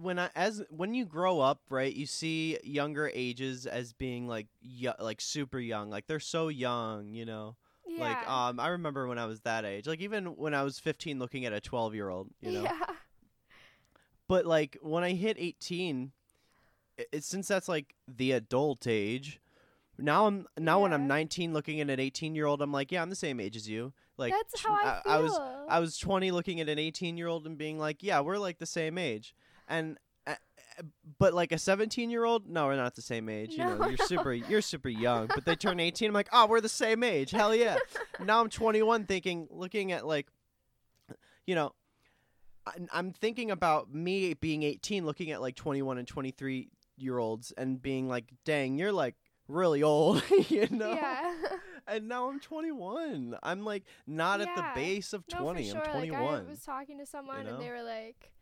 when 0.00 0.18
I 0.18 0.30
as 0.34 0.62
when 0.70 0.94
you 0.94 1.04
grow 1.04 1.40
up, 1.40 1.60
right, 1.70 1.94
you 1.94 2.06
see 2.06 2.58
younger 2.62 3.10
ages 3.14 3.66
as 3.66 3.92
being 3.92 4.26
like 4.26 4.46
yo- 4.60 4.94
like 4.98 5.20
super 5.20 5.58
young, 5.58 5.90
like 5.90 6.06
they're 6.06 6.20
so 6.20 6.48
young, 6.48 7.14
you 7.14 7.24
know. 7.24 7.56
yeah. 7.86 8.04
Like 8.04 8.28
um, 8.28 8.60
I 8.60 8.68
remember 8.68 9.06
when 9.06 9.18
I 9.18 9.26
was 9.26 9.40
that 9.42 9.64
age, 9.64 9.86
like 9.86 10.00
even 10.00 10.36
when 10.36 10.54
I 10.54 10.62
was 10.62 10.78
15, 10.78 11.18
looking 11.18 11.44
at 11.44 11.52
a 11.52 11.60
12 11.60 11.94
year 11.94 12.08
old, 12.08 12.28
you 12.40 12.52
know. 12.52 12.62
Yeah. 12.62 12.84
But 14.28 14.46
like 14.46 14.78
when 14.80 15.02
I 15.02 15.12
hit 15.12 15.36
18, 15.40 16.12
i 16.98 17.04
it, 17.12 17.24
since 17.24 17.48
that's 17.48 17.68
like 17.68 17.94
the 18.06 18.32
adult 18.32 18.86
age. 18.86 19.40
Now 19.98 20.26
I'm 20.26 20.46
now 20.56 20.80
when 20.80 20.92
I'm 20.92 21.06
19 21.06 21.52
looking 21.52 21.80
at 21.80 21.90
an 21.90 22.00
18 22.00 22.34
year 22.34 22.46
old 22.46 22.62
I'm 22.62 22.72
like 22.72 22.90
yeah 22.90 23.02
I'm 23.02 23.10
the 23.10 23.16
same 23.16 23.38
age 23.38 23.54
as 23.54 23.68
you 23.68 23.92
like 24.20 24.32
That's 24.32 24.60
how 24.60 24.74
I 24.74 25.00
feel. 25.02 25.12
I 25.12 25.18
was 25.18 25.40
I 25.68 25.80
was 25.80 25.98
20 25.98 26.30
looking 26.30 26.60
at 26.60 26.68
an 26.68 26.78
18 26.78 27.16
year 27.16 27.26
old 27.26 27.46
and 27.46 27.58
being 27.58 27.78
like, 27.78 28.02
yeah, 28.02 28.20
we're 28.20 28.38
like 28.38 28.58
the 28.58 28.66
same 28.66 28.98
age. 28.98 29.34
And 29.66 29.98
eh, 30.26 30.34
eh, 30.78 30.82
but 31.18 31.34
like 31.34 31.52
a 31.52 31.58
17 31.58 32.10
year 32.10 32.24
old 32.24 32.48
no 32.48 32.66
we're 32.66 32.76
not 32.76 32.94
the 32.94 33.02
same 33.02 33.28
age 33.28 33.52
you 33.52 33.58
know 33.58 33.76
you're 33.86 33.96
no. 33.98 34.06
super 34.06 34.32
you're 34.32 34.62
super 34.62 34.88
young 34.88 35.26
but 35.26 35.44
they 35.44 35.54
turn 35.54 35.78
18 35.80 36.08
i'm 36.08 36.14
like 36.14 36.28
oh 36.32 36.46
we're 36.46 36.60
the 36.60 36.68
same 36.68 37.02
age 37.02 37.30
hell 37.30 37.54
yeah 37.54 37.76
now 38.24 38.40
i'm 38.40 38.48
21 38.48 39.04
thinking 39.06 39.46
looking 39.50 39.92
at 39.92 40.06
like 40.06 40.28
you 41.46 41.54
know 41.54 41.72
I- 42.66 42.72
i'm 42.92 43.12
thinking 43.12 43.50
about 43.50 43.92
me 43.92 44.34
being 44.34 44.62
18 44.62 45.04
looking 45.06 45.30
at 45.30 45.40
like 45.40 45.54
21 45.54 45.98
and 45.98 46.08
23 46.08 46.68
year 46.96 47.18
olds 47.18 47.52
and 47.56 47.80
being 47.80 48.08
like 48.08 48.24
dang 48.44 48.78
you're 48.78 48.92
like 48.92 49.14
really 49.50 49.82
old 49.82 50.22
you 50.48 50.66
know 50.70 50.92
Yeah. 50.92 51.34
and 51.88 52.08
now 52.08 52.28
i'm 52.28 52.38
21 52.40 53.36
i'm 53.42 53.64
like 53.64 53.84
not 54.06 54.40
at 54.40 54.48
the 54.54 54.64
base 54.74 55.12
of 55.12 55.24
no, 55.32 55.40
20 55.40 55.62
for 55.64 55.70
sure. 55.70 55.84
i'm 55.86 55.92
21 55.92 56.22
Like 56.22 56.46
I 56.46 56.50
was 56.50 56.60
talking 56.64 56.98
to 56.98 57.06
someone 57.06 57.44
know? 57.44 57.54
and 57.54 57.62
they 57.62 57.68
were 57.70 57.82
like, 57.82 58.32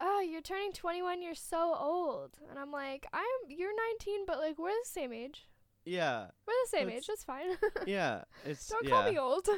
"Oh, 0.00 0.20
you're 0.20 0.40
turning 0.42 0.72
21. 0.72 1.20
You're 1.22 1.34
so 1.34 1.74
old." 1.78 2.30
And 2.48 2.58
I'm 2.58 2.70
like, 2.72 3.06
"I'm 3.12 3.22
you're 3.48 3.74
19, 3.98 4.24
but 4.26 4.38
like 4.38 4.58
we're 4.58 4.70
the 4.70 4.84
same 4.84 5.12
age. 5.12 5.48
yeah 5.84 6.26
We're 6.46 6.54
the 6.64 6.68
same 6.78 6.88
age. 6.90 7.06
That's 7.06 7.24
fine. 7.24 7.56
yeah 7.86 8.22
it's 8.46 8.68
Don't 8.68 8.84
yeah. 8.84 8.90
call 8.90 9.10
me 9.10 9.18
old." 9.18 9.48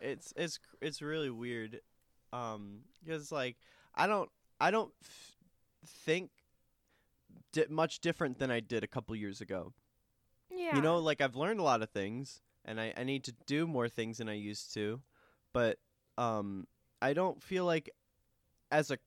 it's 0.00 0.32
it's 0.36 0.58
it's 0.80 1.02
really 1.02 1.30
weird 1.30 1.80
um 2.32 2.80
because 3.02 3.32
like 3.32 3.56
i 3.94 4.06
don't 4.06 4.30
i 4.60 4.70
don't 4.70 4.92
f- 5.02 5.36
think 6.04 6.30
di- 7.52 7.66
much 7.68 8.00
different 8.00 8.38
than 8.38 8.50
i 8.50 8.60
did 8.60 8.84
a 8.84 8.88
couple 8.88 9.14
years 9.16 9.40
ago 9.40 9.72
Yeah. 10.50 10.76
you 10.76 10.82
know 10.82 10.98
like 10.98 11.20
i've 11.20 11.36
learned 11.36 11.60
a 11.60 11.64
lot 11.64 11.82
of 11.82 11.90
things 11.90 12.40
and 12.64 12.80
i 12.80 12.92
i 12.96 13.04
need 13.04 13.24
to 13.24 13.34
do 13.46 13.66
more 13.66 13.88
things 13.88 14.18
than 14.18 14.28
i 14.28 14.34
used 14.34 14.72
to 14.74 15.00
but 15.52 15.78
um 16.16 16.66
i 17.02 17.12
don't 17.12 17.42
feel 17.42 17.64
like 17.64 17.90
as 18.70 18.90
a 18.90 18.98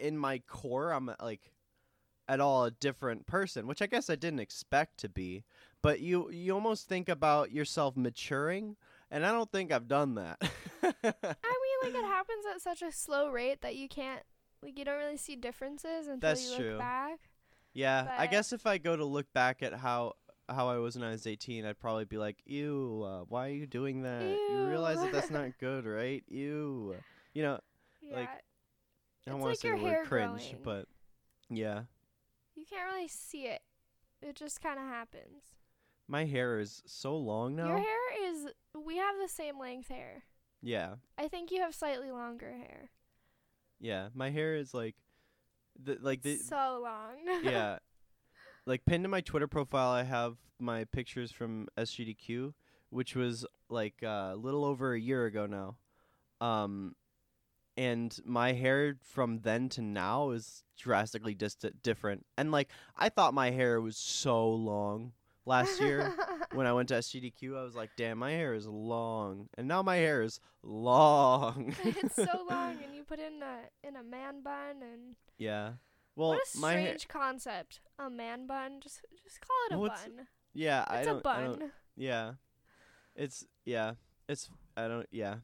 in 0.00 0.16
my 0.18 0.38
core 0.46 0.92
i'm 0.92 1.08
uh, 1.08 1.14
like 1.20 1.52
at 2.28 2.40
all 2.40 2.64
a 2.64 2.70
different 2.70 3.26
person 3.26 3.66
which 3.66 3.82
i 3.82 3.86
guess 3.86 4.08
i 4.08 4.14
didn't 4.16 4.40
expect 4.40 4.96
to 4.98 5.08
be 5.08 5.44
but 5.82 6.00
you 6.00 6.30
you 6.30 6.54
almost 6.54 6.88
think 6.88 7.08
about 7.08 7.52
yourself 7.52 7.96
maturing 7.96 8.76
and 9.10 9.26
i 9.26 9.30
don't 9.30 9.52
think 9.52 9.70
i've 9.70 9.86
done 9.88 10.14
that 10.14 10.38
I 10.42 10.48
mean, 10.82 11.92
like 11.92 11.94
it 11.94 12.06
happens 12.06 12.44
at 12.54 12.60
such 12.62 12.82
a 12.82 12.90
slow 12.90 13.28
rate 13.28 13.60
that 13.60 13.76
you 13.76 13.88
can't 13.88 14.22
like 14.62 14.78
you 14.78 14.84
don't 14.86 14.96
really 14.98 15.18
see 15.18 15.36
differences 15.36 16.06
until 16.08 16.20
That's 16.30 16.44
you 16.44 16.50
look 16.50 16.58
true. 16.60 16.78
back. 16.78 17.18
Yeah 17.74 18.14
i 18.18 18.26
guess 18.26 18.52
if 18.52 18.66
i 18.66 18.78
go 18.78 18.96
to 18.96 19.04
look 19.04 19.30
back 19.32 19.62
at 19.62 19.74
how 19.74 20.12
how 20.48 20.68
i 20.68 20.76
was 20.76 20.94
when 20.96 21.04
i 21.04 21.10
was 21.10 21.26
18 21.26 21.64
i'd 21.66 21.78
probably 21.78 22.04
be 22.04 22.16
like 22.16 22.38
ew 22.46 23.02
uh, 23.06 23.24
why 23.28 23.46
are 23.48 23.52
you 23.52 23.66
doing 23.66 24.02
that 24.02 24.22
you 24.22 24.66
realize 24.68 25.00
that 25.00 25.12
that's 25.12 25.30
not 25.30 25.50
good 25.58 25.84
right 25.84 26.22
ew 26.28 26.94
you 27.34 27.42
know 27.42 27.58
Yeah. 28.02 28.16
Like, 28.18 28.28
I 29.26 29.30
don't 29.30 29.40
want 29.40 29.50
like 29.50 29.56
to 29.56 29.60
say 29.62 29.68
your 29.68 29.78
the 29.78 29.84
word 29.84 30.06
cringe, 30.06 30.54
growing. 30.62 30.62
but 30.62 30.88
yeah, 31.48 31.82
you 32.54 32.64
can't 32.68 32.86
really 32.92 33.08
see 33.08 33.46
it. 33.46 33.62
It 34.20 34.36
just 34.36 34.60
kind 34.62 34.78
of 34.78 34.84
happens. 34.86 35.42
my 36.06 36.26
hair 36.26 36.58
is 36.60 36.82
so 36.86 37.16
long 37.16 37.56
now. 37.56 37.68
Your 37.68 37.78
hair 37.78 38.28
is 38.30 38.46
we 38.74 38.98
have 38.98 39.14
the 39.20 39.28
same 39.28 39.58
length 39.58 39.88
hair. 39.88 40.24
Yeah, 40.60 40.96
I 41.16 41.28
think 41.28 41.50
you 41.50 41.60
have 41.62 41.74
slightly 41.74 42.10
longer 42.10 42.52
hair. 42.52 42.90
yeah, 43.80 44.08
my 44.14 44.28
hair 44.30 44.54
is 44.56 44.74
like, 44.74 44.94
the 45.82 45.98
like 46.00 46.22
the 46.22 46.36
so 46.36 46.80
long. 46.82 47.42
yeah, 47.42 47.78
like 48.66 48.84
pinned 48.84 49.04
to 49.04 49.08
my 49.08 49.20
Twitter 49.20 49.48
profile. 49.48 49.90
I 49.90 50.02
have 50.04 50.36
my 50.58 50.84
pictures 50.84 51.32
from 51.32 51.68
SGDQ, 51.76 52.54
which 52.90 53.14
was 53.16 53.46
like 53.68 53.94
uh, 54.02 54.30
a 54.32 54.36
little 54.36 54.64
over 54.64 54.94
a 54.94 55.00
year 55.00 55.26
ago 55.26 55.46
now. 55.46 55.76
Um, 56.46 56.94
and 57.76 58.16
my 58.24 58.52
hair 58.52 58.96
from 59.02 59.40
then 59.40 59.68
to 59.70 59.82
now 59.82 60.30
is 60.30 60.64
drastically 60.78 61.34
dist- 61.34 61.66
different. 61.82 62.24
And 62.38 62.52
like 62.52 62.68
I 62.96 63.08
thought 63.08 63.34
my 63.34 63.50
hair 63.50 63.80
was 63.80 63.96
so 63.96 64.48
long 64.48 65.12
last 65.44 65.80
year. 65.80 66.14
when 66.54 66.66
I 66.66 66.72
went 66.72 66.88
to 66.88 66.94
SGDQ, 66.94 67.56
I 67.58 67.62
was 67.62 67.74
like, 67.74 67.90
"Damn, 67.96 68.18
my 68.18 68.30
hair 68.30 68.54
is 68.54 68.66
long," 68.66 69.48
and 69.58 69.66
now 69.68 69.82
my 69.82 69.96
hair 69.96 70.22
is 70.22 70.40
long. 70.62 71.74
it's 71.84 72.16
so 72.16 72.24
long, 72.50 72.76
and 72.84 72.94
you 72.94 73.02
put 73.04 73.18
in 73.18 73.42
a 73.42 73.86
in 73.86 73.96
a 73.96 74.02
man 74.02 74.42
bun, 74.42 74.82
and 74.82 75.16
yeah. 75.38 75.72
Well, 76.16 76.30
what 76.30 76.42
a 76.42 76.46
strange 76.58 77.08
concept. 77.08 77.80
A 77.98 78.08
man 78.08 78.46
bun. 78.46 78.80
Just 78.80 79.00
just 79.22 79.40
call 79.40 79.56
it 79.70 79.74
a 79.74 79.78
Well, 79.78 79.90
bun. 79.90 80.26
Yeah, 80.52 80.84
I 80.86 80.98
It's 80.98 81.06
a 81.08 81.10
don't. 81.10 81.26
I 81.26 81.40
don't. 81.42 81.58
bun. 81.60 81.72
Yeah, 81.96 82.32
it's 83.16 83.44
yeah. 83.64 83.94
It's 84.28 84.48
I 84.76 84.88
don't. 84.88 85.06
Yeah. 85.10 85.36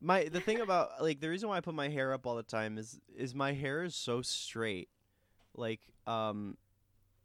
My 0.00 0.24
the 0.24 0.40
thing 0.40 0.60
about 0.66 1.02
like 1.02 1.20
the 1.20 1.28
reason 1.28 1.48
why 1.48 1.56
I 1.56 1.60
put 1.60 1.74
my 1.74 1.88
hair 1.88 2.12
up 2.12 2.26
all 2.26 2.36
the 2.36 2.42
time 2.42 2.76
is 2.78 3.00
is 3.16 3.34
my 3.34 3.52
hair 3.54 3.82
is 3.82 3.94
so 3.94 4.20
straight, 4.22 4.88
like 5.54 5.80
um, 6.06 6.56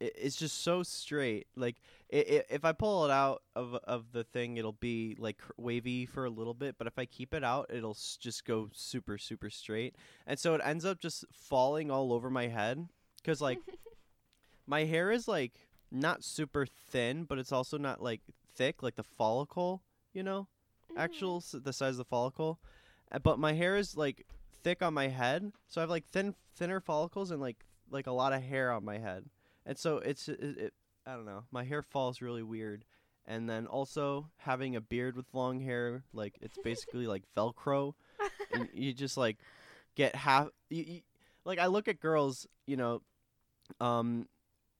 it's 0.00 0.36
just 0.36 0.62
so 0.62 0.82
straight. 0.82 1.46
Like 1.56 1.76
if 2.08 2.64
I 2.64 2.72
pull 2.72 3.04
it 3.04 3.10
out 3.10 3.42
of 3.54 3.74
of 3.84 4.12
the 4.12 4.24
thing, 4.24 4.56
it'll 4.56 4.72
be 4.72 5.16
like 5.18 5.40
wavy 5.56 6.06
for 6.06 6.24
a 6.24 6.30
little 6.30 6.54
bit, 6.54 6.76
but 6.78 6.86
if 6.86 6.98
I 6.98 7.04
keep 7.06 7.34
it 7.34 7.42
out, 7.44 7.70
it'll 7.72 7.90
s- 7.92 8.16
just 8.20 8.44
go 8.44 8.68
super 8.72 9.18
super 9.18 9.50
straight, 9.50 9.96
and 10.26 10.38
so 10.38 10.54
it 10.54 10.60
ends 10.64 10.84
up 10.84 11.00
just 11.00 11.24
falling 11.32 11.90
all 11.90 12.12
over 12.12 12.30
my 12.30 12.48
head 12.48 12.88
because 13.22 13.40
like 13.40 13.58
my 14.66 14.84
hair 14.84 15.10
is 15.10 15.28
like 15.28 15.52
not 15.90 16.24
super 16.24 16.66
thin, 16.66 17.24
but 17.24 17.38
it's 17.38 17.52
also 17.52 17.78
not 17.78 18.02
like 18.02 18.20
thick, 18.54 18.82
like 18.82 18.96
the 18.96 19.02
follicle, 19.04 19.82
you 20.12 20.22
know, 20.22 20.48
Mhm. 20.92 20.98
actual 20.98 21.36
s- 21.38 21.54
the 21.62 21.72
size 21.72 21.94
of 21.94 21.98
the 21.98 22.04
follicle. 22.04 22.60
Uh, 23.10 23.18
But 23.18 23.38
my 23.38 23.52
hair 23.54 23.76
is 23.76 23.96
like 23.96 24.26
thick 24.62 24.82
on 24.82 24.94
my 24.94 25.08
head, 25.08 25.52
so 25.68 25.80
I 25.80 25.82
have 25.82 25.90
like 25.90 26.06
thin 26.08 26.34
thinner 26.54 26.80
follicles 26.80 27.30
and 27.30 27.40
like 27.40 27.64
like 27.90 28.06
a 28.08 28.12
lot 28.12 28.32
of 28.32 28.42
hair 28.42 28.72
on 28.72 28.84
my 28.84 28.98
head, 28.98 29.28
and 29.66 29.76
so 29.76 29.98
it's 29.98 30.28
it, 30.28 30.40
it 30.40 30.74
I 31.06 31.14
don't 31.14 31.26
know, 31.26 31.44
my 31.50 31.64
hair 31.64 31.82
falls 31.82 32.20
really 32.22 32.42
weird. 32.42 32.84
And 33.28 33.50
then 33.50 33.66
also 33.66 34.30
having 34.36 34.76
a 34.76 34.80
beard 34.80 35.16
with 35.16 35.26
long 35.32 35.60
hair, 35.60 36.04
like 36.12 36.38
it's 36.40 36.58
basically 36.62 37.08
like 37.08 37.24
Velcro, 37.36 37.94
and 38.52 38.68
you 38.72 38.94
just 38.94 39.16
like 39.16 39.38
get 39.96 40.14
half. 40.14 40.48
You, 40.70 40.84
you, 40.84 41.00
like 41.44 41.58
I 41.58 41.66
look 41.66 41.88
at 41.88 41.98
girls, 41.98 42.46
you 42.66 42.76
know, 42.76 43.02
um, 43.80 44.28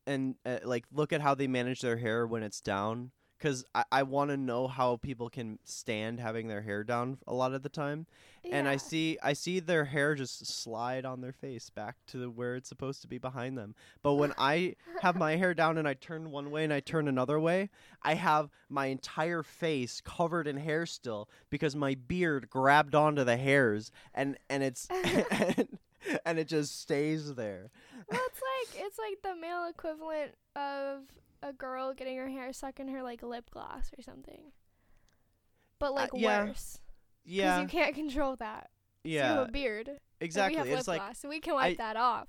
and 0.06 0.36
uh, 0.46 0.58
like 0.64 0.84
look 0.92 1.12
at 1.12 1.20
how 1.20 1.34
they 1.34 1.48
manage 1.48 1.80
their 1.80 1.96
hair 1.96 2.24
when 2.24 2.44
it's 2.44 2.60
down 2.60 3.10
because 3.38 3.64
I, 3.74 3.84
I 3.92 4.02
want 4.02 4.30
to 4.30 4.36
know 4.36 4.68
how 4.68 4.96
people 4.96 5.28
can 5.28 5.58
stand 5.64 6.20
having 6.20 6.48
their 6.48 6.62
hair 6.62 6.84
down 6.84 7.18
a 7.26 7.34
lot 7.34 7.54
of 7.54 7.62
the 7.62 7.68
time. 7.68 8.06
And 8.48 8.68
i 8.68 8.76
see 8.76 9.18
i 9.24 9.32
see 9.32 9.58
their 9.58 9.86
hair 9.86 10.14
just 10.14 10.46
slide 10.46 11.04
on 11.04 11.20
their 11.20 11.32
face 11.32 11.68
back 11.68 11.96
to 12.08 12.30
where 12.30 12.54
it's 12.54 12.68
supposed 12.68 13.02
to 13.02 13.08
be 13.08 13.18
behind 13.18 13.58
them. 13.58 13.74
But 14.02 14.14
when 14.14 14.32
i 14.38 14.76
have 15.02 15.16
my 15.16 15.34
hair 15.36 15.52
down 15.52 15.78
and 15.78 15.88
i 15.88 15.94
turn 15.94 16.30
one 16.30 16.52
way 16.52 16.62
and 16.62 16.72
i 16.72 16.78
turn 16.78 17.08
another 17.08 17.40
way 17.40 17.70
i 18.02 18.14
have 18.14 18.50
my 18.68 18.86
entire 18.86 19.42
face 19.42 20.00
covered 20.00 20.46
in 20.46 20.58
hair 20.58 20.86
still 20.86 21.28
because 21.50 21.74
my 21.74 21.94
beard 21.94 22.48
grabbed 22.48 22.94
onto 22.94 23.24
the 23.24 23.36
hairs 23.36 23.90
and 24.14 24.38
and 24.48 24.62
it's 24.62 24.86
and, 25.30 25.78
and 26.24 26.38
it 26.38 26.48
just 26.48 26.80
stays 26.80 27.34
there. 27.34 27.70
Well, 28.10 28.20
it's 28.26 28.40
like 28.40 28.84
it's 28.86 28.98
like 28.98 29.22
the 29.22 29.40
male 29.40 29.66
equivalent 29.68 30.32
of 30.54 31.00
a 31.42 31.52
girl 31.52 31.92
getting 31.94 32.16
her 32.16 32.28
hair 32.28 32.52
stuck 32.52 32.80
in 32.80 32.88
her 32.88 33.02
like 33.02 33.22
lip 33.22 33.50
gloss 33.50 33.90
or 33.98 34.02
something. 34.02 34.52
But 35.78 35.94
like 35.94 36.10
yeah. 36.14 36.46
worse. 36.46 36.78
yeah 37.24 37.60
Because 37.60 37.72
you 37.72 37.78
can't 37.80 37.94
control 37.94 38.36
that. 38.36 38.70
yeah 39.04 39.32
You 39.32 39.38
have 39.38 39.48
a 39.48 39.52
beard. 39.52 39.88
and 39.88 39.98
exactly 40.20 40.54
we 40.62 40.68
have 40.70 40.78
it's 40.78 40.88
lip 40.88 40.98
like 40.98 41.06
gloss, 41.06 41.18
so 41.18 41.28
we 41.28 41.40
can 41.40 41.54
wipe 41.54 41.78
that 41.78 41.96
off. 41.96 42.28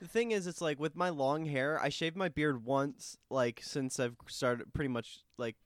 The 0.00 0.08
thing 0.08 0.30
is, 0.32 0.46
it's 0.46 0.60
like 0.60 0.78
with 0.78 0.94
my 0.94 1.08
long 1.08 1.46
hair, 1.46 1.80
I 1.82 1.88
shaved 1.88 2.16
my 2.16 2.28
beard 2.28 2.64
once, 2.66 3.16
like 3.30 3.60
since 3.62 3.98
I've 3.98 4.16
started 4.28 4.72
pretty 4.74 4.88
much 4.88 5.20
like 5.38 5.56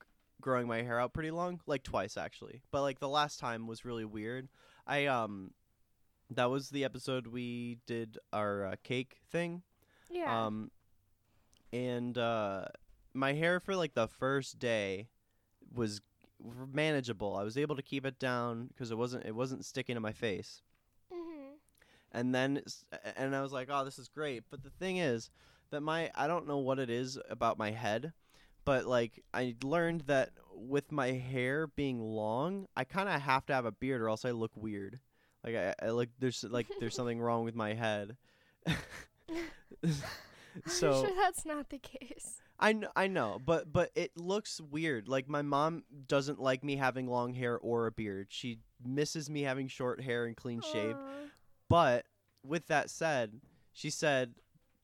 growing 0.40 0.68
my 0.68 0.82
hair 0.82 1.00
out 1.00 1.12
pretty 1.12 1.32
long, 1.32 1.60
like 1.66 1.82
twice 1.82 2.16
actually. 2.16 2.62
But 2.70 2.82
like 2.82 3.00
the 3.00 3.08
last 3.08 3.40
time 3.40 3.66
was 3.66 3.84
really 3.84 4.04
weird. 4.04 4.48
I 4.86 5.06
um, 5.06 5.50
that 6.30 6.48
was 6.48 6.70
the 6.70 6.84
episode 6.84 7.26
we 7.26 7.78
did 7.86 8.18
our 8.32 8.66
uh, 8.66 8.74
cake 8.84 9.18
thing. 9.30 9.62
Yeah. 10.08 10.46
Um, 10.46 10.70
and 11.72 12.16
uh, 12.18 12.64
my 13.14 13.32
hair 13.32 13.60
for 13.60 13.76
like 13.76 13.94
the 13.94 14.08
first 14.08 14.58
day 14.58 15.08
was 15.74 16.00
manageable. 16.72 17.36
I 17.36 17.44
was 17.44 17.56
able 17.56 17.76
to 17.76 17.82
keep 17.82 18.06
it 18.06 18.18
down 18.18 18.68
because 18.68 18.90
it 18.90 18.98
wasn't 18.98 19.26
it 19.26 19.34
wasn't 19.34 19.64
sticking 19.64 19.94
to 19.94 20.00
my 20.00 20.12
face 20.12 20.62
mhm. 21.12 21.56
and 22.12 22.34
then 22.34 22.62
and 23.16 23.34
I 23.36 23.42
was 23.42 23.52
like, 23.52 23.68
"Oh, 23.70 23.84
this 23.84 23.98
is 23.98 24.08
great." 24.08 24.44
But 24.50 24.62
the 24.62 24.70
thing 24.70 24.98
is 24.98 25.30
that 25.70 25.80
my 25.82 26.10
I 26.14 26.26
don't 26.26 26.48
know 26.48 26.58
what 26.58 26.78
it 26.78 26.90
is 26.90 27.18
about 27.28 27.58
my 27.58 27.70
head, 27.70 28.12
but 28.64 28.86
like 28.86 29.22
I 29.34 29.56
learned 29.62 30.02
that 30.02 30.30
with 30.54 30.92
my 30.92 31.12
hair 31.12 31.66
being 31.66 32.00
long, 32.00 32.66
I 32.76 32.84
kind 32.84 33.08
of 33.08 33.20
have 33.22 33.46
to 33.46 33.54
have 33.54 33.64
a 33.66 33.72
beard 33.72 34.02
or 34.02 34.08
else 34.08 34.24
I 34.24 34.30
look 34.32 34.52
weird. 34.56 35.00
Like 35.44 35.56
I, 35.56 35.74
I 35.82 35.90
like 35.90 36.10
there's 36.18 36.44
like 36.44 36.66
there's 36.80 36.94
something 37.00 37.20
wrong 37.20 37.44
with 37.44 37.54
my 37.54 37.74
head. 37.74 38.16
so 40.66 40.92
I'm 40.92 41.06
sure 41.06 41.16
that's 41.16 41.44
not 41.44 41.70
the 41.70 41.78
case. 41.78 42.40
I 42.58 42.72
kn- 42.72 42.88
I 42.94 43.06
know, 43.06 43.40
but 43.44 43.72
but 43.72 43.90
it 43.94 44.16
looks 44.16 44.60
weird. 44.60 45.08
Like 45.08 45.28
my 45.28 45.42
mom 45.42 45.84
doesn't 46.06 46.40
like 46.40 46.62
me 46.62 46.76
having 46.76 47.06
long 47.06 47.32
hair 47.34 47.58
or 47.58 47.86
a 47.86 47.92
beard. 47.92 48.26
She 48.30 48.58
misses 48.84 49.30
me 49.30 49.42
having 49.42 49.68
short 49.68 50.00
hair 50.02 50.26
and 50.26 50.36
clean 50.36 50.60
shaved. 50.60 50.98
But 51.68 52.04
with 52.44 52.66
that 52.66 52.90
said, 52.90 53.40
she 53.72 53.90
said 53.90 54.34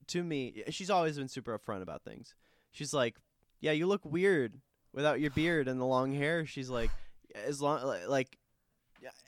to 0.08 0.22
me, 0.22 0.62
eh, 0.66 0.70
she's 0.70 0.90
always 0.90 1.18
been 1.18 1.28
super 1.28 1.58
upfront 1.58 1.82
about 1.82 2.02
things. 2.02 2.34
She's 2.70 2.94
like, 2.94 3.16
"Yeah, 3.60 3.72
you 3.72 3.86
look 3.86 4.04
weird 4.04 4.60
without 4.92 5.20
your 5.20 5.30
beard 5.30 5.68
and 5.68 5.80
the 5.80 5.84
long 5.84 6.12
hair." 6.12 6.46
She's 6.46 6.70
like, 6.70 6.90
as 7.34 7.60
long 7.60 7.84
like 8.08 8.38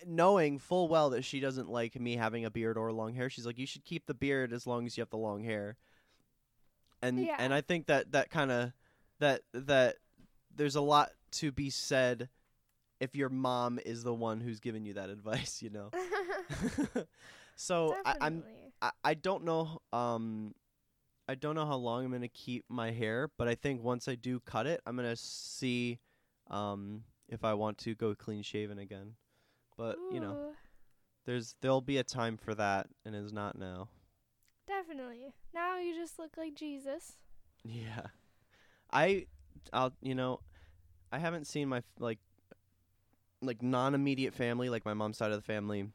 knowing 0.07 0.59
full 0.59 0.89
well 0.89 1.11
that 1.11 1.25
she 1.25 1.41
doesn't 1.41 1.69
like 1.69 2.01
me 2.01 2.17
having 2.17 2.45
a 2.45 2.51
beard 2.51 2.79
or 2.79 2.93
long 2.93 3.15
hair. 3.15 3.29
She's 3.29 3.47
like, 3.47 3.59
"You 3.59 3.67
should 3.67 3.85
keep 3.85 4.07
the 4.07 4.15
beard 4.15 4.53
as 4.53 4.67
long 4.67 4.87
as 4.87 4.97
you 4.97 5.03
have 5.03 5.11
the 5.11 5.17
long 5.19 5.43
hair." 5.43 5.77
And 7.03 7.19
Yeah. 7.21 7.37
and 7.39 7.55
I 7.55 7.61
think 7.61 7.87
that 7.87 8.13
that 8.13 8.31
kind 8.31 8.51
of 8.51 8.73
that 9.21 9.43
that 9.53 9.97
there's 10.55 10.77
a 10.77 10.81
lot 10.81 11.11
to 11.31 11.53
be 11.53 11.71
said 11.71 12.29
if 13.01 13.15
your 13.15 13.29
mom 13.29 13.79
is 13.85 14.03
the 14.03 14.15
one 14.15 14.41
who's 14.41 14.61
giving 14.61 14.85
you 14.85 14.95
that 14.95 15.11
advice, 15.17 15.63
you 15.63 15.71
know. 15.71 15.91
so 17.57 17.97
I, 18.05 18.15
I'm 18.21 18.45
I, 18.83 18.91
I 19.05 19.15
don't 19.15 19.45
know 19.45 19.81
um 19.93 20.55
I 21.29 21.35
don't 21.35 21.55
know 21.55 21.67
how 21.67 21.77
long 21.77 22.05
I'm 22.05 22.13
gonna 22.13 22.29
keep 22.29 22.65
my 22.69 22.91
hair, 22.91 23.31
but 23.37 23.49
I 23.49 23.55
think 23.55 23.83
once 23.83 24.09
I 24.09 24.15
do 24.15 24.41
cut 24.41 24.67
it, 24.67 24.81
I'm 24.87 24.97
gonna 24.97 25.17
see 25.17 25.99
um 26.51 27.05
if 27.29 27.45
I 27.45 27.55
want 27.55 27.79
to 27.79 27.95
go 27.95 28.15
clean 28.15 28.43
shaven 28.43 28.79
again. 28.79 29.15
But 29.77 29.99
you 30.11 30.21
know, 30.21 30.37
there's 31.27 31.55
there'll 31.61 31.81
be 31.83 31.99
a 31.99 32.05
time 32.05 32.37
for 32.37 32.55
that, 32.55 32.89
and 33.05 33.15
it's 33.15 33.33
not 33.33 33.57
now. 33.59 33.89
Definitely. 34.69 35.33
Now 35.55 35.79
you 35.79 35.95
just 35.95 36.19
look 36.19 36.37
like 36.37 36.55
Jesus. 36.55 37.15
Yeah, 37.65 38.03
I 38.93 39.27
I'll 39.73 39.95
you 40.03 40.15
know 40.15 40.41
I 41.11 41.19
haven't 41.19 41.47
seen 41.47 41.69
my 41.69 41.83
like 41.99 42.19
like 43.41 43.63
non 43.63 43.95
immediate 43.95 44.35
family, 44.35 44.69
like 44.69 44.85
my 44.85 44.95
mom's 44.95 45.17
side 45.17 45.31
of 45.33 45.39
the 45.39 45.43
family, 45.43 45.89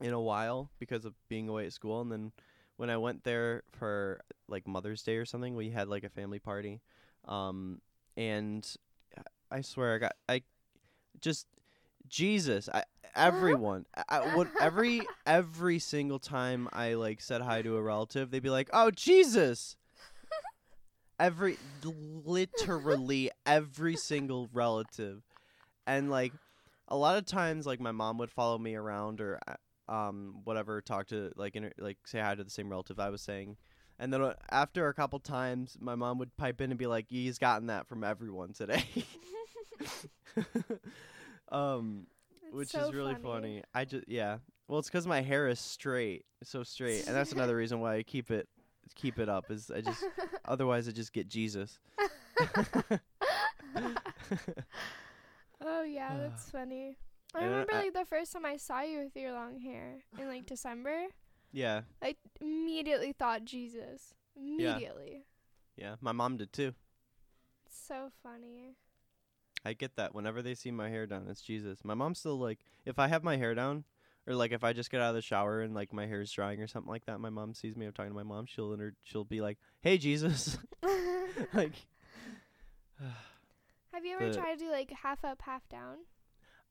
in 0.00 0.12
a 0.12 0.20
while 0.20 0.70
because 0.78 1.04
of 1.04 1.14
being 1.28 1.48
away 1.48 1.66
at 1.66 1.72
school, 1.72 2.00
and 2.02 2.12
then 2.12 2.32
when 2.76 2.90
I 2.90 2.98
went 2.98 3.24
there 3.24 3.62
for 3.72 4.20
like 4.48 4.68
Mother's 4.68 5.02
Day 5.02 5.16
or 5.16 5.24
something, 5.24 5.54
we 5.54 5.70
had 5.70 5.88
like 5.88 6.04
a 6.04 6.10
family 6.10 6.38
party, 6.38 6.80
um, 7.26 7.80
and 8.16 8.68
I 9.50 9.62
swear 9.62 9.94
I 9.94 9.98
got 9.98 10.12
I 10.28 10.42
just 11.20 11.46
Jesus, 12.08 12.68
I 12.72 12.84
everyone, 13.26 13.84
I, 14.08 14.34
would 14.36 14.48
every 14.60 15.02
every 15.26 15.78
single 15.78 16.18
time 16.18 16.68
I 16.72 16.94
like 16.94 17.20
said 17.20 17.42
hi 17.42 17.62
to 17.62 17.76
a 17.76 17.82
relative, 17.82 18.30
they'd 18.30 18.42
be 18.42 18.50
like, 18.50 18.70
"Oh 18.72 18.90
Jesus." 18.90 19.76
Every 21.20 21.58
literally 21.82 23.32
every 23.44 23.96
single 23.96 24.48
relative, 24.52 25.22
and 25.84 26.08
like 26.08 26.32
a 26.86 26.96
lot 26.96 27.18
of 27.18 27.26
times, 27.26 27.66
like 27.66 27.80
my 27.80 27.90
mom 27.90 28.18
would 28.18 28.30
follow 28.30 28.56
me 28.56 28.76
around 28.76 29.20
or 29.20 29.40
uh, 29.48 29.92
um 29.92 30.42
whatever, 30.44 30.80
talk 30.80 31.08
to 31.08 31.32
like 31.34 31.56
inter- 31.56 31.72
like 31.76 31.98
say 32.06 32.20
hi 32.20 32.36
to 32.36 32.44
the 32.44 32.50
same 32.50 32.70
relative 32.70 33.00
I 33.00 33.10
was 33.10 33.20
saying, 33.20 33.56
and 33.98 34.12
then 34.12 34.22
uh, 34.22 34.34
after 34.48 34.86
a 34.86 34.94
couple 34.94 35.18
times, 35.18 35.76
my 35.80 35.96
mom 35.96 36.18
would 36.18 36.36
pipe 36.36 36.60
in 36.60 36.70
and 36.70 36.78
be 36.78 36.86
like, 36.86 37.06
"He's 37.08 37.38
gotten 37.38 37.66
that 37.66 37.88
from 37.88 38.04
everyone 38.04 38.52
today," 38.52 38.84
um, 41.50 42.06
It's 42.48 42.54
which 42.56 42.68
so 42.68 42.88
is 42.88 42.94
really 42.94 43.14
funny. 43.16 43.62
I 43.74 43.84
just 43.84 44.08
yeah. 44.08 44.38
Well, 44.66 44.78
it's 44.78 44.88
because 44.88 45.06
my 45.06 45.20
hair 45.22 45.48
is 45.48 45.58
straight, 45.60 46.24
so 46.42 46.62
straight, 46.62 47.06
and 47.06 47.16
that's 47.16 47.32
another 47.32 47.56
reason 47.62 47.80
why 47.80 47.96
I 47.96 48.02
keep 48.02 48.30
it 48.30 48.48
keep 48.94 49.18
it 49.18 49.28
up. 49.28 49.50
Is 49.50 49.70
I 49.70 49.80
just 49.80 50.04
otherwise 50.44 50.88
I 50.88 50.92
just 50.92 51.12
get 51.12 51.28
Jesus. 51.28 51.78
oh 55.64 55.82
yeah, 55.82 56.16
that's 56.18 56.50
funny. 56.50 56.96
I 57.34 57.44
remember 57.44 57.74
I- 57.74 57.82
like 57.84 57.92
the 57.94 58.04
first 58.04 58.32
time 58.32 58.46
I 58.46 58.56
saw 58.56 58.82
you 58.82 59.00
with 59.04 59.16
your 59.16 59.32
long 59.32 59.58
hair 59.60 59.96
in 60.18 60.28
like 60.28 60.46
December. 60.46 61.06
yeah, 61.52 61.82
I 62.02 62.16
immediately 62.40 63.12
thought 63.12 63.44
Jesus. 63.44 64.14
Immediately. 64.36 65.24
yeah. 65.76 65.96
My 66.00 66.12
mom 66.12 66.36
did 66.36 66.52
too. 66.52 66.72
It's 67.66 67.76
So 67.86 68.10
funny. 68.22 68.76
I 69.64 69.72
get 69.72 69.96
that. 69.96 70.14
Whenever 70.14 70.42
they 70.42 70.54
see 70.54 70.70
my 70.70 70.88
hair 70.88 71.06
down, 71.06 71.26
it's 71.28 71.42
Jesus. 71.42 71.84
My 71.84 71.94
mom's 71.94 72.18
still 72.18 72.38
like, 72.38 72.60
if 72.84 72.98
I 72.98 73.08
have 73.08 73.24
my 73.24 73.36
hair 73.36 73.54
down, 73.54 73.84
or 74.26 74.34
like 74.34 74.52
if 74.52 74.62
I 74.62 74.72
just 74.72 74.90
get 74.90 75.00
out 75.00 75.10
of 75.10 75.14
the 75.14 75.22
shower 75.22 75.60
and 75.62 75.74
like 75.74 75.92
my 75.92 76.06
hair's 76.06 76.30
drying 76.30 76.60
or 76.60 76.66
something 76.66 76.90
like 76.90 77.06
that, 77.06 77.18
my 77.18 77.30
mom 77.30 77.54
sees 77.54 77.76
me. 77.76 77.86
I'm 77.86 77.92
talking 77.92 78.12
to 78.12 78.16
my 78.16 78.22
mom. 78.22 78.46
She'll 78.46 78.72
inter- 78.72 78.94
she'll 79.02 79.24
be 79.24 79.40
like, 79.40 79.58
"Hey, 79.80 79.98
Jesus," 79.98 80.58
like. 81.54 81.72
Have 83.92 84.04
you 84.04 84.14
ever 84.14 84.32
tried 84.32 84.58
to 84.58 84.64
do 84.64 84.70
like 84.70 84.92
half 85.02 85.24
up, 85.24 85.42
half 85.42 85.68
down? 85.68 85.96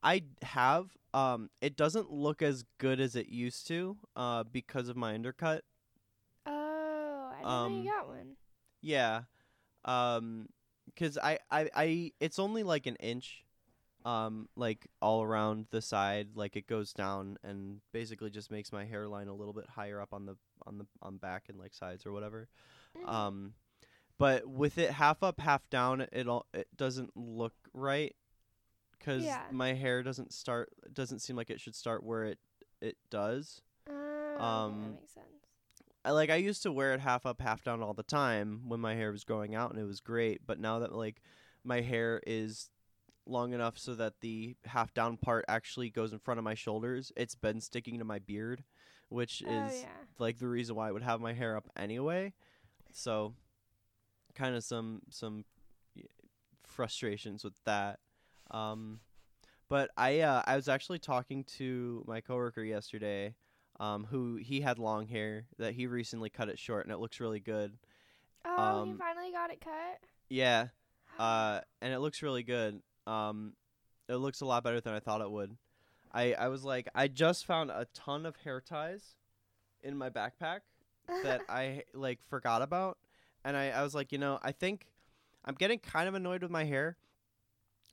I 0.02 0.22
have. 0.42 0.96
Um, 1.12 1.50
it 1.60 1.76
doesn't 1.76 2.10
look 2.10 2.42
as 2.42 2.64
good 2.78 3.00
as 3.00 3.16
it 3.16 3.28
used 3.28 3.66
to. 3.68 3.96
Uh, 4.16 4.44
because 4.44 4.88
of 4.88 4.96
my 4.96 5.14
undercut. 5.14 5.64
Oh, 6.46 7.30
I 7.32 7.38
didn't 7.38 7.44
know 7.44 7.50
Um, 7.50 7.82
you 7.82 7.90
got 7.90 8.08
one. 8.08 8.36
Yeah. 8.80 9.22
Um, 9.84 10.48
cause 10.98 11.16
I, 11.22 11.38
I, 11.50 11.70
I, 11.74 12.12
it's 12.20 12.38
only 12.38 12.62
like 12.62 12.86
an 12.86 12.96
inch. 12.96 13.44
Um, 14.04 14.48
like 14.56 14.86
all 15.02 15.22
around 15.22 15.66
the 15.70 15.82
side, 15.82 16.28
like 16.34 16.56
it 16.56 16.66
goes 16.66 16.92
down 16.92 17.36
and 17.42 17.80
basically 17.92 18.30
just 18.30 18.50
makes 18.50 18.72
my 18.72 18.84
hairline 18.86 19.26
a 19.28 19.34
little 19.34 19.52
bit 19.52 19.66
higher 19.68 20.00
up 20.00 20.14
on 20.14 20.24
the 20.24 20.36
on 20.66 20.78
the 20.78 20.86
on 21.02 21.16
back 21.18 21.48
and 21.48 21.58
like 21.58 21.74
sides 21.74 22.06
or 22.06 22.12
whatever. 22.12 22.48
Mhm. 22.96 23.08
Um, 23.08 23.54
but 24.16 24.46
with 24.46 24.78
it 24.78 24.92
half 24.92 25.22
up, 25.22 25.40
half 25.40 25.68
down, 25.68 26.06
it 26.12 26.28
all 26.28 26.46
it 26.54 26.68
doesn't 26.74 27.10
look 27.16 27.54
right 27.74 28.14
because 28.92 29.24
Yeah. 29.24 29.42
my 29.50 29.74
hair 29.74 30.02
doesn't 30.02 30.32
start. 30.32 30.70
Doesn't 30.92 31.18
seem 31.18 31.36
like 31.36 31.50
it 31.50 31.60
should 31.60 31.74
start 31.74 32.02
where 32.04 32.24
it 32.24 32.38
it 32.80 32.96
does. 33.10 33.60
Okay, 33.88 34.42
um, 34.42 34.80
that 34.94 35.00
makes 35.00 35.12
sense. 35.12 35.37
I 36.08 36.12
like 36.12 36.30
I 36.30 36.36
used 36.36 36.62
to 36.62 36.72
wear 36.72 36.94
it 36.94 37.00
half 37.00 37.26
up, 37.26 37.42
half 37.42 37.62
down 37.62 37.82
all 37.82 37.92
the 37.92 38.02
time 38.02 38.62
when 38.66 38.80
my 38.80 38.94
hair 38.94 39.12
was 39.12 39.24
growing 39.24 39.54
out 39.54 39.70
and 39.70 39.78
it 39.78 39.84
was 39.84 40.00
great. 40.00 40.40
But 40.46 40.58
now 40.58 40.78
that 40.78 40.94
like 40.94 41.20
my 41.64 41.82
hair 41.82 42.22
is 42.26 42.70
long 43.26 43.52
enough 43.52 43.76
so 43.76 43.94
that 43.94 44.14
the 44.22 44.56
half 44.64 44.94
down 44.94 45.18
part 45.18 45.44
actually 45.48 45.90
goes 45.90 46.14
in 46.14 46.18
front 46.18 46.38
of 46.38 46.44
my 46.44 46.54
shoulders, 46.54 47.12
it's 47.14 47.34
been 47.34 47.60
sticking 47.60 47.98
to 47.98 48.06
my 48.06 48.20
beard, 48.20 48.64
which 49.10 49.42
oh 49.46 49.66
is 49.66 49.82
yeah. 49.82 49.88
like 50.18 50.38
the 50.38 50.48
reason 50.48 50.76
why 50.76 50.88
I 50.88 50.92
would 50.92 51.02
have 51.02 51.20
my 51.20 51.34
hair 51.34 51.58
up 51.58 51.68
anyway. 51.76 52.32
So 52.94 53.34
kind 54.34 54.56
of 54.56 54.64
some 54.64 55.02
some 55.10 55.44
frustrations 56.66 57.44
with 57.44 57.62
that. 57.66 57.98
Um 58.50 59.00
but 59.68 59.90
I 59.94 60.20
uh, 60.20 60.42
I 60.46 60.56
was 60.56 60.68
actually 60.68 61.00
talking 61.00 61.44
to 61.58 62.02
my 62.08 62.22
coworker 62.22 62.62
yesterday 62.62 63.34
um 63.80 64.06
who 64.10 64.36
he 64.36 64.60
had 64.60 64.78
long 64.78 65.06
hair 65.06 65.46
that 65.58 65.74
he 65.74 65.86
recently 65.86 66.30
cut 66.30 66.48
it 66.48 66.58
short 66.58 66.84
and 66.84 66.92
it 66.92 66.98
looks 66.98 67.20
really 67.20 67.40
good. 67.40 67.78
Oh, 68.44 68.84
you 68.84 68.92
um, 68.92 68.98
finally 68.98 69.30
got 69.32 69.50
it 69.50 69.60
cut. 69.60 70.00
Yeah. 70.28 70.68
Uh 71.18 71.62
and 71.82 71.92
it 71.92 71.98
looks 71.98 72.22
really 72.22 72.44
good. 72.44 72.80
Um 73.06 73.54
it 74.08 74.16
looks 74.16 74.40
a 74.40 74.46
lot 74.46 74.62
better 74.62 74.80
than 74.80 74.94
I 74.94 75.00
thought 75.00 75.20
it 75.20 75.28
would. 75.28 75.56
I 76.12 76.32
I 76.34 76.46
was 76.46 76.64
like 76.64 76.88
I 76.94 77.08
just 77.08 77.44
found 77.44 77.70
a 77.70 77.88
ton 77.92 78.24
of 78.24 78.36
hair 78.36 78.60
ties 78.60 79.16
in 79.82 79.96
my 79.96 80.10
backpack 80.10 80.60
that 81.22 81.42
I 81.48 81.82
like 81.94 82.20
forgot 82.28 82.62
about, 82.62 82.98
and 83.44 83.56
I, 83.56 83.70
I 83.70 83.82
was 83.82 83.94
like, 83.94 84.12
you 84.12 84.18
know, 84.18 84.38
I 84.42 84.52
think 84.52 84.86
I'm 85.44 85.54
getting 85.54 85.78
kind 85.78 86.08
of 86.08 86.14
annoyed 86.14 86.42
with 86.42 86.50
my 86.50 86.64
hair, 86.64 86.96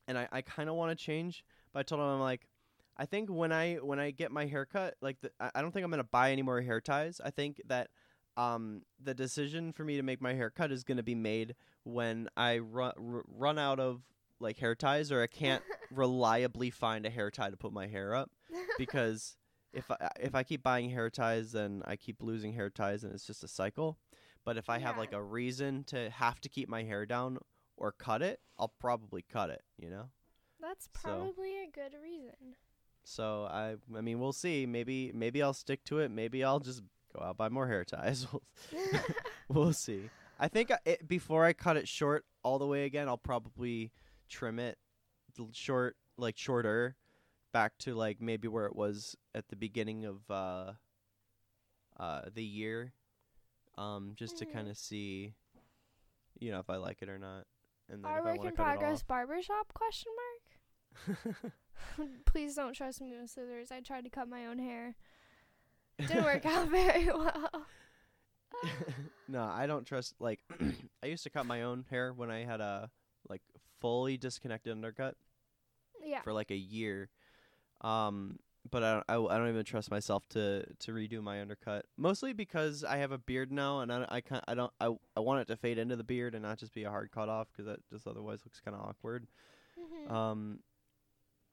and 0.08 0.18
I, 0.18 0.28
I 0.32 0.42
kind 0.42 0.70
of 0.70 0.76
want 0.76 0.98
to 0.98 1.04
change. 1.04 1.44
But 1.74 1.80
I 1.80 1.84
told 1.84 2.02
him 2.02 2.08
I'm 2.08 2.20
like, 2.20 2.48
I 2.98 3.06
think 3.06 3.30
when 3.30 3.52
I 3.52 3.76
when 3.76 4.00
I 4.00 4.12
get 4.12 4.32
my 4.32 4.46
haircut, 4.46 4.96
like 5.02 5.20
the, 5.22 5.32
I 5.40 5.62
don't 5.62 5.72
think 5.72 5.84
I'm 5.84 5.92
gonna 5.92 6.04
buy 6.04 6.32
any 6.32 6.42
more 6.42 6.62
hair 6.62 6.80
ties. 6.82 7.20
I 7.24 7.30
think 7.30 7.62
that 7.68 7.90
um 8.38 8.82
the 9.02 9.14
decision 9.14 9.72
for 9.74 9.84
me 9.84 9.98
to 9.98 10.04
make 10.04 10.22
my 10.22 10.34
haircut 10.34 10.72
is 10.72 10.84
gonna 10.84 11.04
be 11.04 11.16
made 11.16 11.56
when 11.84 12.30
I 12.38 12.60
run 12.60 12.94
r- 12.98 13.24
run 13.28 13.58
out 13.60 13.80
of 13.80 14.02
like 14.40 14.58
hair 14.58 14.76
ties 14.76 15.12
or 15.12 15.22
I 15.22 15.28
can't 15.28 15.64
reliably 15.92 16.70
find 16.70 17.06
a 17.06 17.10
hair 17.10 17.32
tie 17.32 17.50
to 17.50 17.58
put 17.58 17.72
my 17.72 17.88
hair 17.88 18.14
up 18.14 18.32
because 18.78 19.38
if 19.74 19.90
I 19.92 20.10
if 20.20 20.36
I 20.36 20.44
keep 20.44 20.64
buying 20.64 20.90
hair 20.90 21.10
ties, 21.10 21.52
then 21.52 21.82
I 21.86 21.96
keep 21.98 22.22
losing 22.22 22.54
hair 22.54 22.70
ties, 22.70 23.04
and 23.04 23.14
it's 23.14 23.28
just 23.28 23.44
a 23.44 23.48
cycle. 23.48 23.98
But 24.46 24.58
if 24.58 24.70
I 24.70 24.78
have 24.80 24.98
like 24.98 25.12
a 25.12 25.22
reason 25.24 25.84
to 25.86 26.10
have 26.12 26.40
to 26.42 26.50
keep 26.50 26.70
my 26.70 26.84
hair 26.84 27.06
down 27.06 27.40
or 27.78 27.92
cut 27.92 28.22
it, 28.22 28.40
I'll 28.60 28.74
probably 28.80 29.22
cut 29.24 29.50
it. 29.50 29.64
You 29.78 29.90
know. 29.90 30.10
That's 30.62 30.86
So- 30.86 31.10
probably 31.10 31.64
a 31.64 31.68
good 31.70 31.96
reason. 32.02 32.56
So 33.06 33.48
I 33.50 33.76
I 33.96 34.02
mean 34.02 34.20
we'll 34.20 34.34
see. 34.34 34.66
Maybe 34.66 35.12
maybe 35.14 35.42
I'll 35.42 35.54
stick 35.54 35.84
to 35.86 36.00
it. 36.00 36.12
Maybe 36.12 36.44
I'll 36.44 36.60
just 36.60 36.82
go 37.16 37.24
out 37.24 37.38
buy 37.38 37.50
more 37.50 37.68
hair 37.68 37.86
ties. 37.86 38.28
we'll, 39.48 39.74
see. 39.74 40.10
I 40.40 40.48
think 40.48 40.72
I, 40.72 40.80
it, 40.86 41.08
before 41.08 41.46
I 41.46 41.54
cut 41.54 41.78
it 41.78 41.88
short 41.88 42.26
all 42.44 42.60
the 42.60 42.68
way 42.68 42.86
again, 42.86 43.08
I'll 43.08 43.18
probably 43.18 43.92
trim 44.28 44.60
it 44.60 44.78
short, 45.52 45.96
like 46.18 46.38
shorter, 46.38 46.96
back 47.54 47.78
to 47.80 47.94
like 47.94 48.20
maybe 48.22 48.48
where 48.48 48.66
it 48.66 48.76
was 48.76 49.16
at 49.34 49.48
the 49.50 49.56
beginning 49.56 50.04
of 50.06 50.20
uh, 50.30 50.74
uh, 52.00 52.22
the 52.34 52.44
year, 52.44 52.92
um, 53.78 54.14
just 54.16 54.38
to 54.40 54.46
Mhm. 54.46 54.54
kind 54.54 54.68
of 54.68 54.78
see, 54.78 55.36
you 56.40 56.52
know, 56.52 56.60
if 56.60 56.70
I 56.70 56.78
like 56.78 57.02
it 57.02 57.10
or 57.10 57.20
not, 57.20 57.46
and 57.88 58.04
then 58.04 58.12
Our 58.12 58.20
if 58.20 58.26
work 58.26 58.38
want 58.38 58.50
in 58.50 58.56
cut 58.56 58.64
progress 58.66 59.04
barbershop 59.04 59.74
question 59.74 60.12
mark. 60.16 60.25
Please 62.26 62.56
don't 62.56 62.74
trust 62.74 63.02
me 63.02 63.14
with 63.20 63.30
scissors. 63.30 63.72
I 63.72 63.82
tried 63.82 64.04
to 64.06 64.10
cut 64.10 64.30
my 64.30 64.46
own 64.46 64.60
hair. 64.60 64.96
Didn't 66.00 66.24
work 66.24 66.46
out 66.46 66.70
very 66.70 67.06
well. 67.06 67.66
no, 69.28 69.44
I 69.44 69.68
don't 69.68 69.86
trust. 69.86 70.16
Like, 70.20 70.40
I 71.04 71.08
used 71.08 71.24
to 71.24 71.30
cut 71.30 71.46
my 71.46 71.64
own 71.64 71.86
hair 71.90 72.14
when 72.14 72.32
I 72.32 72.44
had 72.44 72.62
a 72.62 72.90
like 73.30 73.42
fully 73.82 74.18
disconnected 74.18 74.72
undercut 74.72 75.16
yeah. 76.04 76.22
for 76.22 76.34
like 76.34 76.52
a 76.52 76.56
year. 76.56 77.10
Um, 77.82 78.40
but 78.70 78.84
I 78.84 78.94
don't, 78.94 79.06
I, 79.08 79.36
I 79.36 79.38
don't 79.38 79.50
even 79.50 79.64
trust 79.64 79.92
myself 79.92 80.28
to 80.30 80.66
to 80.80 80.92
redo 80.92 81.22
my 81.22 81.42
undercut. 81.42 81.86
Mostly 81.98 82.34
because 82.34 82.84
I 82.84 82.98
have 82.98 83.12
a 83.12 83.18
beard 83.18 83.52
now, 83.52 83.82
and 83.82 83.92
I 83.92 84.06
I 84.10 84.22
can 84.22 84.42
I 84.48 84.56
don't 84.56 84.72
I 84.80 84.90
I 85.16 85.20
want 85.20 85.42
it 85.42 85.48
to 85.50 85.56
fade 85.56 85.78
into 85.78 85.96
the 85.96 86.04
beard 86.04 86.34
and 86.34 86.44
not 86.44 86.58
just 86.58 86.74
be 86.74 86.84
a 86.84 86.90
hard 86.90 87.12
cut 87.12 87.30
off 87.30 87.48
because 87.52 87.68
that 87.68 87.80
just 87.92 88.08
otherwise 88.08 88.40
looks 88.44 88.60
kind 88.60 88.76
of 88.76 88.82
awkward. 88.82 89.28
Mhm. 89.78 90.12
Um, 90.12 90.60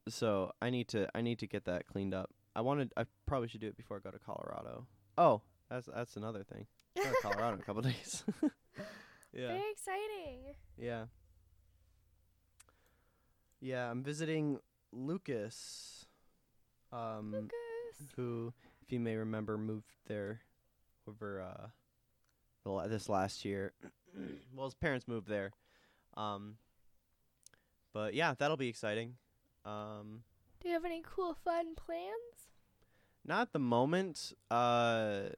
so 0.08 0.52
I 0.60 0.70
need 0.70 0.88
to 0.88 1.08
I 1.14 1.20
need 1.20 1.38
to 1.40 1.46
get 1.46 1.64
that 1.66 1.86
cleaned 1.86 2.14
up. 2.14 2.30
I 2.54 2.60
wanted 2.60 2.92
I 2.96 3.04
probably 3.26 3.48
should 3.48 3.60
do 3.60 3.68
it 3.68 3.76
before 3.76 3.96
I 3.96 4.00
go 4.00 4.10
to 4.10 4.18
Colorado. 4.18 4.86
Oh, 5.16 5.42
that's 5.70 5.88
that's 5.94 6.16
another 6.16 6.44
thing. 6.44 6.66
Go 6.96 7.02
to 7.04 7.16
Colorado 7.22 7.54
in 7.54 7.60
a 7.60 7.62
couple 7.62 7.82
days. 7.82 8.24
yeah. 9.32 9.48
Very 9.48 9.70
exciting. 9.70 10.54
Yeah. 10.76 11.04
Yeah, 13.60 13.90
I'm 13.90 14.02
visiting 14.02 14.58
Lucas. 14.92 16.04
Um 16.92 17.32
Lucas. 17.32 18.12
who 18.16 18.52
if 18.82 18.92
you 18.92 19.00
may 19.00 19.16
remember 19.16 19.56
moved 19.56 19.92
there 20.06 20.40
over 21.08 21.40
uh 21.40 21.68
the 22.64 22.70
la- 22.70 22.88
this 22.88 23.08
last 23.08 23.44
year. 23.44 23.72
well, 24.54 24.66
his 24.66 24.74
parents 24.74 25.08
moved 25.08 25.28
there. 25.28 25.52
Um 26.16 26.56
but 27.94 28.14
yeah, 28.14 28.34
that'll 28.38 28.56
be 28.56 28.68
exciting. 28.68 29.14
Um 29.64 30.22
Do 30.60 30.68
you 30.68 30.74
have 30.74 30.84
any 30.84 31.02
cool, 31.04 31.34
fun 31.34 31.74
plans? 31.74 32.48
not 33.24 33.42
at 33.42 33.52
the 33.52 33.58
moment. 33.58 34.32
Uh 34.50 35.28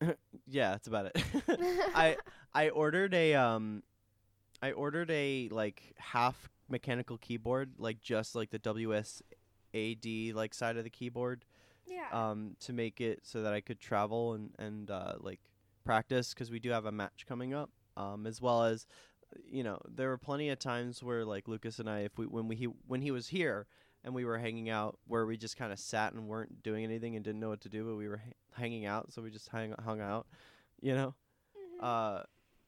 yeah, 0.46 0.70
that's 0.72 0.86
about 0.86 1.06
it. 1.06 1.22
I 1.94 2.16
I 2.54 2.68
ordered 2.70 3.14
a 3.14 3.34
um 3.34 3.82
I 4.62 4.72
ordered 4.72 5.10
a 5.10 5.48
like 5.50 5.94
half 5.98 6.48
mechanical 6.68 7.18
keyboard, 7.18 7.72
like 7.78 8.00
just 8.00 8.34
like 8.34 8.50
the 8.50 8.58
WSAD 8.58 10.34
like 10.34 10.54
side 10.54 10.76
of 10.76 10.84
the 10.84 10.90
keyboard, 10.90 11.44
yeah. 11.86 12.08
um 12.12 12.56
to 12.60 12.72
make 12.72 13.00
it 13.00 13.20
so 13.22 13.42
that 13.42 13.52
I 13.52 13.60
could 13.60 13.80
travel 13.80 14.34
and 14.34 14.50
and 14.58 14.90
uh 14.90 15.14
like 15.20 15.40
practice 15.84 16.34
cuz 16.34 16.50
we 16.50 16.58
do 16.60 16.70
have 16.70 16.84
a 16.86 16.92
match 16.92 17.24
coming 17.26 17.54
up. 17.54 17.70
Um 17.96 18.26
as 18.26 18.40
well 18.40 18.64
as 18.64 18.86
you 19.48 19.62
know, 19.62 19.80
there 19.88 20.08
were 20.08 20.18
plenty 20.18 20.48
of 20.50 20.58
times 20.58 21.02
where 21.02 21.24
like 21.24 21.48
Lucas 21.48 21.78
and 21.78 21.88
I 21.90 22.00
if 22.00 22.16
we 22.18 22.26
when 22.26 22.48
we 22.48 22.56
he 22.56 22.64
when 22.86 23.00
he 23.02 23.10
was 23.10 23.28
here 23.28 23.66
and 24.04 24.14
we 24.14 24.24
were 24.24 24.38
hanging 24.38 24.68
out 24.70 24.98
where 25.06 25.26
we 25.26 25.36
just 25.36 25.56
kind 25.56 25.72
of 25.72 25.78
sat 25.78 26.12
and 26.12 26.28
weren't 26.28 26.62
doing 26.62 26.84
anything 26.84 27.16
and 27.16 27.24
didn't 27.24 27.40
know 27.40 27.48
what 27.48 27.60
to 27.62 27.68
do, 27.68 27.84
but 27.84 27.96
we 27.96 28.08
were 28.08 28.20
h- 28.26 28.34
hanging 28.52 28.86
out, 28.86 29.12
so 29.12 29.20
we 29.22 29.30
just 29.30 29.48
hang 29.48 29.74
hung 29.84 30.00
out, 30.00 30.26
you 30.80 30.94
know. 30.94 31.14
Mhm. 31.56 31.82
Uh, 31.82 32.22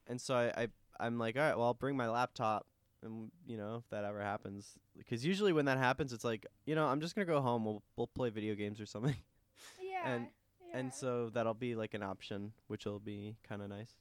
and 0.08 0.20
so 0.20 0.34
I, 0.34 0.62
I 0.62 0.68
I'm 0.98 1.18
like, 1.18 1.36
all 1.36 1.42
right, 1.42 1.56
well, 1.56 1.66
I'll 1.66 1.74
bring 1.74 1.96
my 1.96 2.08
laptop, 2.08 2.66
and 3.02 3.30
you 3.46 3.56
know, 3.56 3.76
if 3.76 3.88
that 3.90 4.04
ever 4.04 4.20
happens, 4.20 4.78
because 4.96 5.24
usually 5.24 5.52
when 5.52 5.66
that 5.66 5.78
happens, 5.78 6.12
it's 6.12 6.24
like, 6.24 6.44
you 6.66 6.74
know, 6.74 6.86
I'm 6.86 7.00
just 7.00 7.14
gonna 7.14 7.24
go 7.26 7.40
home. 7.40 7.64
We'll 7.64 7.82
we'll 7.96 8.08
play 8.08 8.30
video 8.30 8.54
games 8.56 8.80
or 8.80 8.86
something, 8.86 9.16
yeah. 9.80 10.10
and- 10.12 10.26
yeah. 10.70 10.78
and 10.80 10.92
so 10.92 11.30
that'll 11.30 11.54
be 11.54 11.74
like 11.76 11.94
an 11.94 12.02
option, 12.02 12.52
which 12.66 12.84
will 12.84 12.98
be 12.98 13.36
kind 13.48 13.62
of 13.62 13.68
nice. 13.70 13.94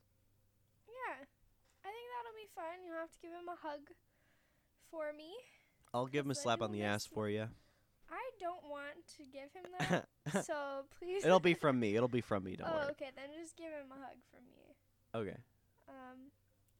yeah. 0.89 1.23
I 1.85 1.87
think 1.87 2.07
that'll 2.17 2.35
Have 2.99 3.11
to 3.11 3.19
give 3.21 3.31
him 3.31 3.47
a 3.47 3.67
hug 3.67 3.93
for 4.89 5.13
me. 5.15 5.29
I'll 5.93 6.07
give 6.07 6.25
him 6.25 6.31
a 6.31 6.35
slap 6.35 6.61
on 6.61 6.71
the 6.71 6.83
ass 6.83 7.05
for 7.05 7.29
you. 7.29 7.47
I 8.09 8.23
don't 8.39 8.63
want 8.69 9.05
to 9.17 9.23
give 9.23 9.51
him 9.53 9.69
that, 10.33 10.45
so 10.45 10.85
please. 10.99 11.23
It'll 11.23 11.39
be 11.39 11.53
from 11.53 11.79
me. 11.79 11.95
It'll 11.95 12.07
be 12.07 12.21
from 12.21 12.43
me. 12.43 12.55
Don't 12.55 12.69
oh, 12.69 12.75
worry. 12.75 12.91
okay. 12.91 13.11
Then 13.15 13.29
just 13.39 13.55
give 13.55 13.67
him 13.67 13.91
a 13.91 13.99
hug 13.99 14.17
from 14.31 14.41
me. 14.49 14.75
Okay. 15.13 15.37
Um, 15.87 16.31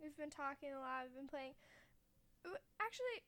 we've 0.01 0.15
been 0.17 0.29
talking 0.29 0.73
a 0.73 0.79
lot. 0.79 1.03
We've 1.05 1.15
been 1.15 1.27
playing. 1.27 1.53
Actually, 2.81 3.21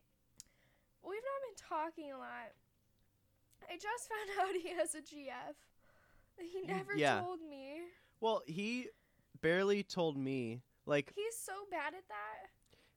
we've 1.04 1.22
not 1.22 1.40
been 1.46 1.60
talking 1.70 2.12
a 2.12 2.18
lot. 2.18 2.52
I 3.70 3.76
just 3.76 4.10
found 4.10 4.50
out 4.50 4.56
he 4.56 4.70
has 4.76 4.96
a 4.96 5.02
GF. 5.02 5.56
He 6.40 6.66
never 6.66 6.96
yeah. 6.96 7.22
told 7.22 7.40
me. 7.42 7.82
Well, 8.22 8.42
he 8.48 8.88
barely 9.42 9.84
told 9.84 10.18
me. 10.18 10.62
Like 10.86 11.14
He's 11.16 11.38
so 11.38 11.54
bad 11.70 11.94
at 11.94 12.08
that. 12.08 12.50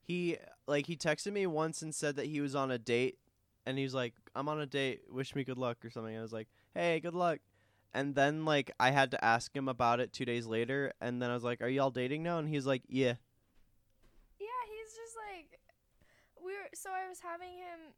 He 0.03 0.37
like 0.67 0.87
he 0.87 0.97
texted 0.97 1.33
me 1.33 1.47
once 1.47 1.83
and 1.83 1.95
said 1.95 2.17
that 2.17 2.27
he 2.27 2.41
was 2.41 2.55
on 2.55 2.71
a 2.71 2.79
date 2.79 3.19
and 3.65 3.79
he 3.79 3.85
was 3.85 3.95
like 3.95 4.15
i'm 4.35 4.49
on 4.49 4.61
a 4.61 4.67
date 4.67 5.03
wish 5.09 5.35
me 5.35 5.45
good 5.45 5.59
luck 5.59 5.85
or 5.85 5.91
something 5.91 6.17
i 6.17 6.23
was 6.23 6.33
like 6.33 6.49
hey 6.75 7.01
good 7.01 7.15
luck 7.15 7.39
and 7.95 8.15
then 8.15 8.45
like 8.45 8.71
i 8.81 8.91
had 8.91 9.11
to 9.11 9.25
ask 9.25 9.55
him 9.55 9.69
about 9.69 10.01
it 10.01 10.13
two 10.13 10.25
days 10.25 10.47
later 10.47 10.93
and 11.01 11.23
then 11.23 11.31
i 11.31 11.35
was 11.35 11.45
like 11.45 11.61
are 11.61 11.69
y'all 11.69 11.91
dating 11.91 12.23
now 12.23 12.39
and 12.39 12.49
he's 12.49 12.67
like 12.67 12.83
yeah 12.89 13.15
Yeah, 14.41 14.63
he's 14.67 14.93
just 14.95 15.17
like 15.17 15.61
we 16.45 16.53
were. 16.53 16.69
So 16.75 16.91
I 16.91 17.09
was 17.09 17.21
having 17.21 17.51
him. 17.51 17.95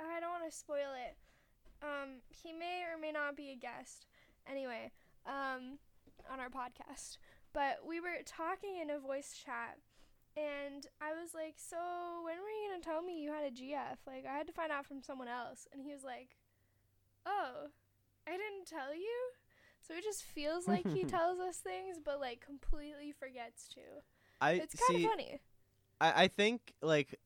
I 0.00 0.20
don't 0.20 0.30
want 0.30 0.50
to 0.50 0.56
spoil 0.56 0.94
it. 0.96 1.16
Um, 1.82 2.20
he 2.30 2.52
may 2.52 2.82
or 2.90 2.98
may 2.98 3.12
not 3.12 3.36
be 3.36 3.50
a 3.50 3.56
guest. 3.56 4.06
Anyway, 4.48 4.90
um, 5.26 5.78
on 6.32 6.40
our 6.40 6.48
podcast, 6.48 7.18
but 7.52 7.80
we 7.86 8.00
were 8.00 8.16
talking 8.24 8.78
in 8.80 8.90
a 8.90 8.98
voice 8.98 9.34
chat, 9.44 9.78
and 10.38 10.86
I 11.00 11.12
was 11.20 11.34
like, 11.34 11.56
"So 11.58 11.76
when 12.24 12.36
were 12.36 12.48
you 12.48 12.70
gonna 12.70 12.82
tell 12.82 13.02
me 13.02 13.20
you 13.20 13.32
had 13.32 13.44
a 13.44 13.50
GF? 13.50 13.98
Like, 14.06 14.24
I 14.26 14.36
had 14.36 14.46
to 14.46 14.52
find 14.52 14.70
out 14.70 14.86
from 14.86 15.02
someone 15.02 15.28
else." 15.28 15.66
And 15.72 15.82
he 15.82 15.92
was 15.92 16.04
like, 16.04 16.36
"Oh, 17.26 17.68
I 18.26 18.30
didn't 18.32 18.66
tell 18.66 18.94
you." 18.94 19.16
So 19.80 19.94
it 19.94 20.04
just 20.04 20.22
feels 20.22 20.66
like 20.66 20.86
he 20.88 21.04
tells 21.16 21.38
us 21.40 21.58
things, 21.58 21.98
but 22.04 22.20
like 22.20 22.40
completely 22.44 23.12
forgets 23.12 23.68
to. 23.74 23.80
i 24.40 24.52
It's 24.52 24.74
kind 24.74 25.04
of 25.04 25.10
funny. 25.10 25.40
I, 26.00 26.24
I 26.24 26.28
think 26.28 26.74
like 26.82 27.18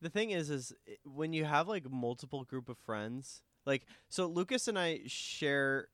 the 0.00 0.10
thing 0.10 0.30
is 0.30 0.50
is 0.50 0.72
when 1.04 1.32
you 1.32 1.44
have 1.44 1.68
like 1.68 1.90
multiple 1.90 2.44
group 2.44 2.68
of 2.68 2.78
friends 2.78 3.42
like 3.64 3.86
so 4.08 4.26
lucas 4.26 4.68
and 4.68 4.78
i 4.78 5.00
share 5.06 5.88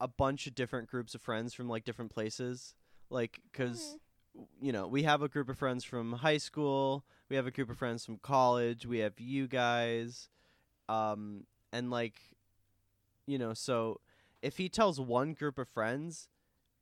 a 0.00 0.08
bunch 0.08 0.46
of 0.46 0.54
different 0.54 0.88
groups 0.88 1.14
of 1.14 1.20
friends 1.22 1.54
from 1.54 1.68
like 1.68 1.84
different 1.84 2.10
places 2.10 2.74
like 3.10 3.40
because 3.50 3.78
Mhm. 3.96 4.00
You 4.60 4.72
know 4.72 4.86
we 4.86 5.02
have 5.02 5.22
a 5.22 5.28
group 5.28 5.48
of 5.48 5.58
friends 5.58 5.84
from 5.84 6.12
high 6.12 6.36
school 6.38 7.04
we 7.28 7.36
have 7.36 7.46
a 7.46 7.50
group 7.50 7.70
of 7.70 7.76
friends 7.78 8.04
from 8.04 8.18
college 8.18 8.86
we 8.86 8.98
have 8.98 9.18
you 9.18 9.46
guys 9.46 10.28
um 10.88 11.44
and 11.72 11.90
like 11.90 12.20
you 13.26 13.38
know 13.38 13.54
so 13.54 14.00
if 14.42 14.56
he 14.56 14.68
tells 14.68 15.00
one 15.00 15.32
group 15.34 15.58
of 15.58 15.68
friends 15.68 16.28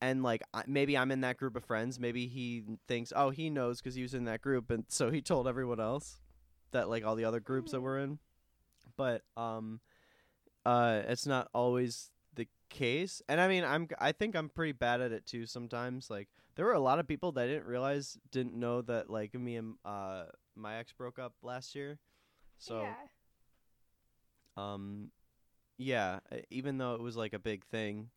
and 0.00 0.22
like 0.22 0.42
maybe 0.66 0.96
i'm 0.98 1.10
in 1.10 1.20
that 1.20 1.36
group 1.36 1.56
of 1.56 1.64
friends 1.64 1.98
maybe 1.98 2.26
he 2.26 2.62
thinks 2.88 3.12
oh 3.16 3.30
he 3.30 3.48
knows 3.50 3.80
because 3.80 3.94
he 3.94 4.02
was 4.02 4.14
in 4.14 4.24
that 4.24 4.40
group 4.42 4.70
and 4.70 4.84
so 4.88 5.10
he 5.10 5.20
told 5.22 5.46
everyone 5.48 5.80
else 5.80 6.18
that 6.72 6.88
like 6.88 7.04
all 7.04 7.14
the 7.14 7.24
other 7.24 7.40
groups 7.40 7.70
that 7.72 7.78
Mhm. 7.78 7.82
we're 7.82 7.98
in 8.00 8.18
but 8.96 9.22
um 9.36 9.80
uh 10.66 11.02
it's 11.06 11.26
not 11.26 11.48
always 11.54 12.10
the 12.34 12.46
case 12.68 13.22
and 13.28 13.40
i 13.40 13.48
mean 13.48 13.64
i'm 13.64 13.88
i 14.00 14.12
think 14.12 14.34
i'm 14.34 14.48
pretty 14.48 14.72
bad 14.72 15.00
at 15.00 15.12
it 15.12 15.24
too 15.26 15.46
sometimes 15.46 16.10
like 16.10 16.28
there 16.56 16.66
were 16.66 16.72
a 16.72 16.80
lot 16.80 16.98
of 16.98 17.06
people 17.06 17.32
that 17.32 17.44
I 17.44 17.46
didn't 17.46 17.66
realize 17.66 18.18
didn't 18.30 18.54
know 18.54 18.82
that 18.82 19.10
like 19.10 19.34
me 19.34 19.56
and 19.56 19.74
uh 19.84 20.24
my 20.56 20.76
ex 20.78 20.92
broke 20.92 21.18
up 21.18 21.34
last 21.42 21.74
year. 21.74 21.98
So 22.58 22.82
yeah. 22.82 22.94
um 24.56 25.10
yeah 25.76 26.20
even 26.50 26.78
though 26.78 26.94
it 26.94 27.00
was 27.00 27.16
like 27.16 27.32
a 27.32 27.38
big 27.38 27.64
thing 27.64 28.10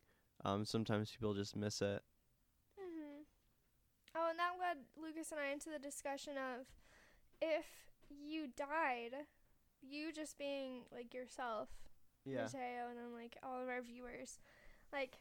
um 0.44 0.64
sometimes 0.64 1.10
people 1.10 1.34
just 1.34 1.56
miss 1.56 1.82
it. 1.82 2.02
Hmm 2.78 3.22
Oh, 4.14 4.30
and 4.30 4.38
that 4.38 4.52
led 4.58 4.78
Lucas 5.00 5.30
and 5.30 5.40
I 5.40 5.52
into 5.52 5.70
the 5.70 5.78
discussion 5.78 6.34
of 6.36 6.66
if 7.40 7.66
you 8.10 8.48
died, 8.56 9.14
you 9.82 10.12
just 10.12 10.38
being 10.38 10.82
like 10.92 11.14
yourself, 11.14 11.68
yeah. 12.24 12.42
Mateo, 12.42 12.88
and 12.90 12.98
then 12.98 13.14
like 13.14 13.36
all 13.42 13.62
of 13.62 13.68
our 13.68 13.82
viewers, 13.82 14.38
like 14.92 15.18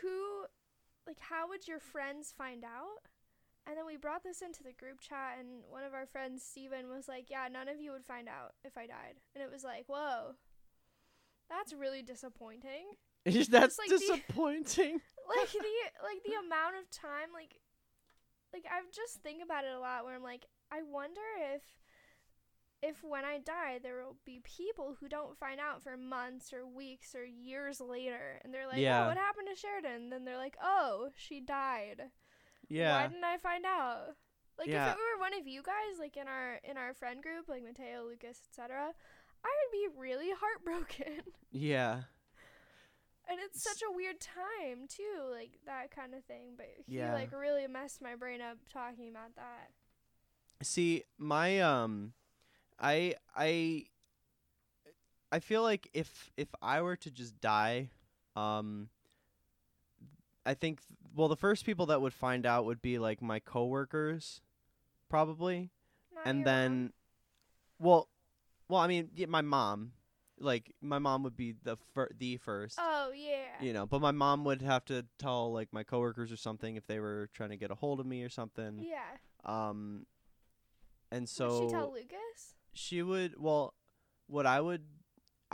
who, 0.00 0.44
like 1.06 1.18
how 1.20 1.48
would 1.48 1.66
your 1.68 1.80
friends 1.80 2.34
find 2.36 2.64
out? 2.64 3.08
And 3.66 3.76
then 3.76 3.86
we 3.86 3.96
brought 3.96 4.24
this 4.24 4.40
into 4.40 4.62
the 4.62 4.72
group 4.72 5.00
chat, 5.00 5.36
and 5.38 5.62
one 5.68 5.84
of 5.84 5.92
our 5.92 6.06
friends, 6.06 6.42
Steven, 6.42 6.88
was 6.88 7.08
like, 7.08 7.30
Yeah, 7.30 7.46
none 7.52 7.68
of 7.68 7.80
you 7.80 7.92
would 7.92 8.04
find 8.04 8.28
out 8.28 8.54
if 8.64 8.76
I 8.78 8.86
died. 8.86 9.20
And 9.34 9.44
it 9.44 9.50
was 9.50 9.64
like, 9.64 9.84
Whoa, 9.86 10.34
that's 11.48 11.72
really 11.72 12.02
disappointing. 12.02 12.94
that's 13.24 13.78
like 13.78 13.90
the- 13.90 13.98
disappointing 13.98 15.00
like 15.28 15.52
the 15.52 15.76
like 16.02 16.22
the 16.24 16.32
amount 16.40 16.74
of 16.80 16.88
time 16.90 17.28
like 17.34 17.60
like 18.54 18.64
I 18.64 18.80
just 18.94 19.20
think 19.22 19.42
about 19.44 19.64
it 19.64 19.72
a 19.76 19.78
lot 19.78 20.06
where 20.06 20.14
I'm 20.14 20.22
like 20.22 20.46
I 20.72 20.80
wonder 20.82 21.20
if 21.54 21.60
if 22.82 23.02
when 23.04 23.24
I 23.24 23.38
die 23.38 23.78
there 23.82 24.02
will 24.02 24.16
be 24.24 24.40
people 24.42 24.96
who 24.98 25.08
don't 25.08 25.36
find 25.38 25.60
out 25.60 25.82
for 25.82 25.96
months 25.96 26.52
or 26.52 26.66
weeks 26.66 27.14
or 27.14 27.24
years 27.24 27.80
later 27.80 28.40
and 28.42 28.52
they're 28.54 28.66
like 28.66 28.78
Yeah. 28.78 29.04
oh 29.04 29.08
what 29.08 29.16
happened 29.18 29.48
to 29.52 29.60
Sheridan 29.60 29.92
and 30.04 30.12
then 30.12 30.24
they're 30.24 30.36
like 30.38 30.56
oh 30.62 31.10
she 31.16 31.40
died 31.40 32.02
Yeah. 32.68 32.92
why 32.92 33.08
didn't 33.08 33.24
I 33.24 33.36
find 33.38 33.64
out 33.66 34.16
like 34.58 34.68
Yeah. 34.68 34.86
if 34.90 34.92
it 34.94 34.98
were 34.98 35.20
one 35.20 35.34
of 35.38 35.46
you 35.46 35.62
guys 35.62 35.98
like 35.98 36.16
in 36.16 36.26
our 36.28 36.60
in 36.64 36.76
our 36.76 36.94
friend 36.94 37.22
group 37.22 37.48
like 37.48 37.62
Mateo 37.62 38.04
Lucas 38.04 38.40
etc 38.50 38.92
I 39.44 39.48
would 39.48 39.72
be 39.72 39.98
really 40.00 40.28
heartbroken 40.40 41.22
yeah 41.52 42.02
And 43.28 43.38
it's 43.44 43.62
such 43.62 43.80
a 43.88 43.94
weird 43.94 44.20
time 44.20 44.88
too, 44.88 45.30
like 45.30 45.52
that 45.64 45.94
kind 45.94 46.14
of 46.14 46.24
thing. 46.24 46.54
But 46.56 46.66
he 46.86 46.96
Yeah. 46.96 47.12
like 47.14 47.30
really 47.32 47.66
messed 47.68 48.02
my 48.02 48.16
brain 48.16 48.40
up 48.40 48.58
talking 48.72 49.08
about 49.08 49.36
that. 49.36 49.70
See, 50.66 51.04
my 51.16 51.60
um 51.60 52.12
I 52.80 53.14
I 53.36 53.84
I 55.32 55.38
feel 55.40 55.62
like 55.62 55.88
if 55.92 56.30
if 56.36 56.48
I 56.60 56.82
were 56.82 56.96
to 56.96 57.10
just 57.10 57.40
die, 57.40 57.90
um 58.36 58.88
I 60.46 60.54
think 60.54 60.80
th- 60.80 60.98
well 61.14 61.28
the 61.28 61.36
first 61.36 61.64
people 61.66 61.86
that 61.86 62.00
would 62.00 62.14
find 62.14 62.46
out 62.46 62.64
would 62.64 62.82
be 62.82 62.98
like 62.98 63.20
my 63.22 63.38
coworkers 63.38 64.40
probably 65.08 65.70
Not 66.14 66.26
and 66.26 66.44
then 66.44 66.72
mom? 66.82 66.92
well 67.78 68.08
well 68.68 68.80
I 68.80 68.86
mean 68.86 69.10
yeah, 69.14 69.26
my 69.26 69.42
mom 69.42 69.92
like 70.38 70.72
my 70.80 70.98
mom 70.98 71.22
would 71.24 71.36
be 71.36 71.54
the 71.62 71.76
fir- 71.92 72.10
the 72.16 72.38
first 72.38 72.78
Oh 72.80 73.12
yeah. 73.14 73.60
you 73.60 73.72
know 73.74 73.84
but 73.86 74.00
my 74.00 74.12
mom 74.12 74.44
would 74.44 74.62
have 74.62 74.84
to 74.86 75.04
tell 75.18 75.52
like 75.52 75.68
my 75.72 75.82
coworkers 75.82 76.32
or 76.32 76.36
something 76.36 76.76
if 76.76 76.86
they 76.86 76.98
were 76.98 77.28
trying 77.34 77.50
to 77.50 77.56
get 77.58 77.70
a 77.70 77.74
hold 77.74 78.00
of 78.00 78.06
me 78.06 78.22
or 78.22 78.30
something 78.30 78.78
Yeah. 78.88 79.02
um 79.44 80.06
and 81.12 81.28
so 81.28 81.48
Would 81.60 81.66
she 81.68 81.72
tell 81.74 81.92
Lucas? 81.92 82.54
She 82.72 83.02
would 83.02 83.34
well 83.38 83.74
what 84.26 84.46
i 84.46 84.60
would 84.60 84.84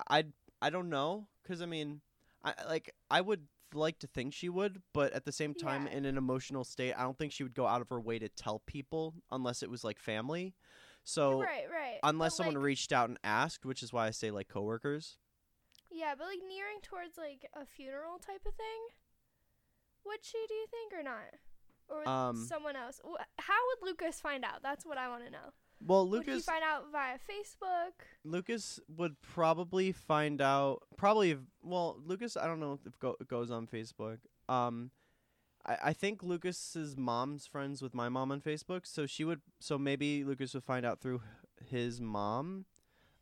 i 0.08 0.24
i 0.60 0.70
don't 0.70 0.88
know 0.90 1.26
because 1.42 1.62
i 1.62 1.66
mean 1.66 2.00
i 2.44 2.52
like 2.68 2.94
i 3.10 3.20
would 3.20 3.46
like 3.74 3.98
to 3.98 4.06
think 4.06 4.32
she 4.32 4.48
would 4.48 4.80
but 4.94 5.12
at 5.12 5.24
the 5.24 5.32
same 5.32 5.52
time 5.54 5.86
Yeah. 5.86 5.98
in 5.98 6.04
an 6.04 6.16
emotional 6.16 6.64
state 6.64 6.94
i 6.96 7.02
don't 7.02 7.18
think 7.18 7.32
she 7.32 7.42
would 7.42 7.54
go 7.54 7.66
out 7.66 7.80
of 7.80 7.88
her 7.88 8.00
way 8.00 8.18
to 8.18 8.28
tell 8.28 8.60
people 8.66 9.14
unless 9.30 9.62
it 9.62 9.70
was 9.70 9.82
like 9.84 9.98
family 9.98 10.54
so 11.04 11.40
right, 11.40 11.66
right. 11.70 11.98
unless 12.02 12.32
But, 12.32 12.36
someone 12.36 12.54
like, 12.56 12.64
reached 12.64 12.92
out 12.92 13.08
and 13.08 13.18
asked 13.24 13.64
which 13.66 13.82
is 13.82 13.92
why 13.92 14.06
i 14.06 14.10
say 14.10 14.30
like 14.30 14.48
coworkers 14.48 15.18
Yeah, 15.90 16.14
but 16.18 16.26
like 16.26 16.40
nearing 16.46 16.80
towards 16.82 17.16
like 17.16 17.46
a 17.54 17.64
funeral 17.64 18.18
type 18.18 18.44
of 18.46 18.54
thing. 18.54 18.80
Would 20.04 20.24
she, 20.24 20.38
do 20.46 20.54
you 20.54 20.66
think, 20.70 20.92
or 20.92 21.02
not? 21.02 21.30
Or 21.88 22.08
Um, 22.08 22.44
someone 22.46 22.76
else? 22.76 23.00
How 23.38 23.54
would 23.66 23.88
Lucas 23.88 24.20
find 24.20 24.44
out? 24.44 24.62
That's 24.62 24.84
what 24.84 24.98
I 24.98 25.08
want 25.08 25.24
to 25.24 25.30
know. 25.30 25.52
Well 25.84 26.08
Lucas 26.08 26.26
Would 26.26 26.34
he 26.34 26.40
find 26.40 26.64
out 26.64 26.84
via 26.92 27.18
Facebook? 27.18 27.92
lucas 28.26 28.80
would 28.94 29.20
probably 29.22 29.92
find 29.92 30.42
out 30.42 30.82
probably 30.96 31.30
if, 31.30 31.38
well 31.62 31.98
lucas 32.04 32.36
i 32.36 32.46
don't 32.46 32.60
know 32.60 32.78
if 32.84 32.98
go, 32.98 33.16
goes 33.28 33.50
on 33.50 33.66
facebook 33.66 34.18
um 34.48 34.90
I, 35.64 35.76
I 35.84 35.92
think 35.92 36.22
lucas's 36.22 36.96
mom's 36.96 37.46
friends 37.46 37.80
with 37.80 37.94
my 37.94 38.08
mom 38.08 38.32
on 38.32 38.40
facebook 38.40 38.80
so 38.84 39.06
she 39.06 39.24
would 39.24 39.40
so 39.60 39.78
maybe 39.78 40.24
lucas 40.24 40.54
would 40.54 40.64
find 40.64 40.84
out 40.84 41.00
through 41.00 41.22
his 41.64 42.00
mom 42.00 42.66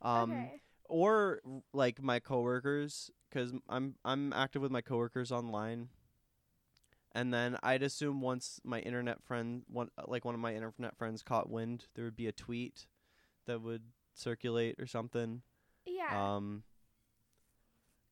um 0.02 0.32
okay. 0.32 0.60
or 0.88 1.40
like 1.72 2.02
my 2.02 2.18
coworkers 2.18 3.10
because 3.28 3.52
i'm 3.68 3.94
i'm 4.04 4.32
active 4.32 4.62
with 4.62 4.72
my 4.72 4.80
coworkers 4.80 5.30
online 5.30 5.88
and 7.14 7.32
then 7.32 7.56
i'd 7.62 7.82
assume 7.82 8.20
once 8.20 8.60
my 8.64 8.80
internet 8.80 9.22
friend 9.22 9.62
one 9.68 9.88
like 10.06 10.24
one 10.24 10.34
of 10.34 10.40
my 10.40 10.54
internet 10.54 10.96
friends 10.96 11.22
caught 11.22 11.48
wind 11.48 11.86
there 11.94 12.04
would 12.04 12.16
be 12.16 12.26
a 12.26 12.32
tweet 12.32 12.86
that 13.46 13.60
would 13.62 13.82
circulate 14.14 14.76
or 14.78 14.86
something 14.86 15.42
Yeah. 15.86 16.36
um 16.36 16.62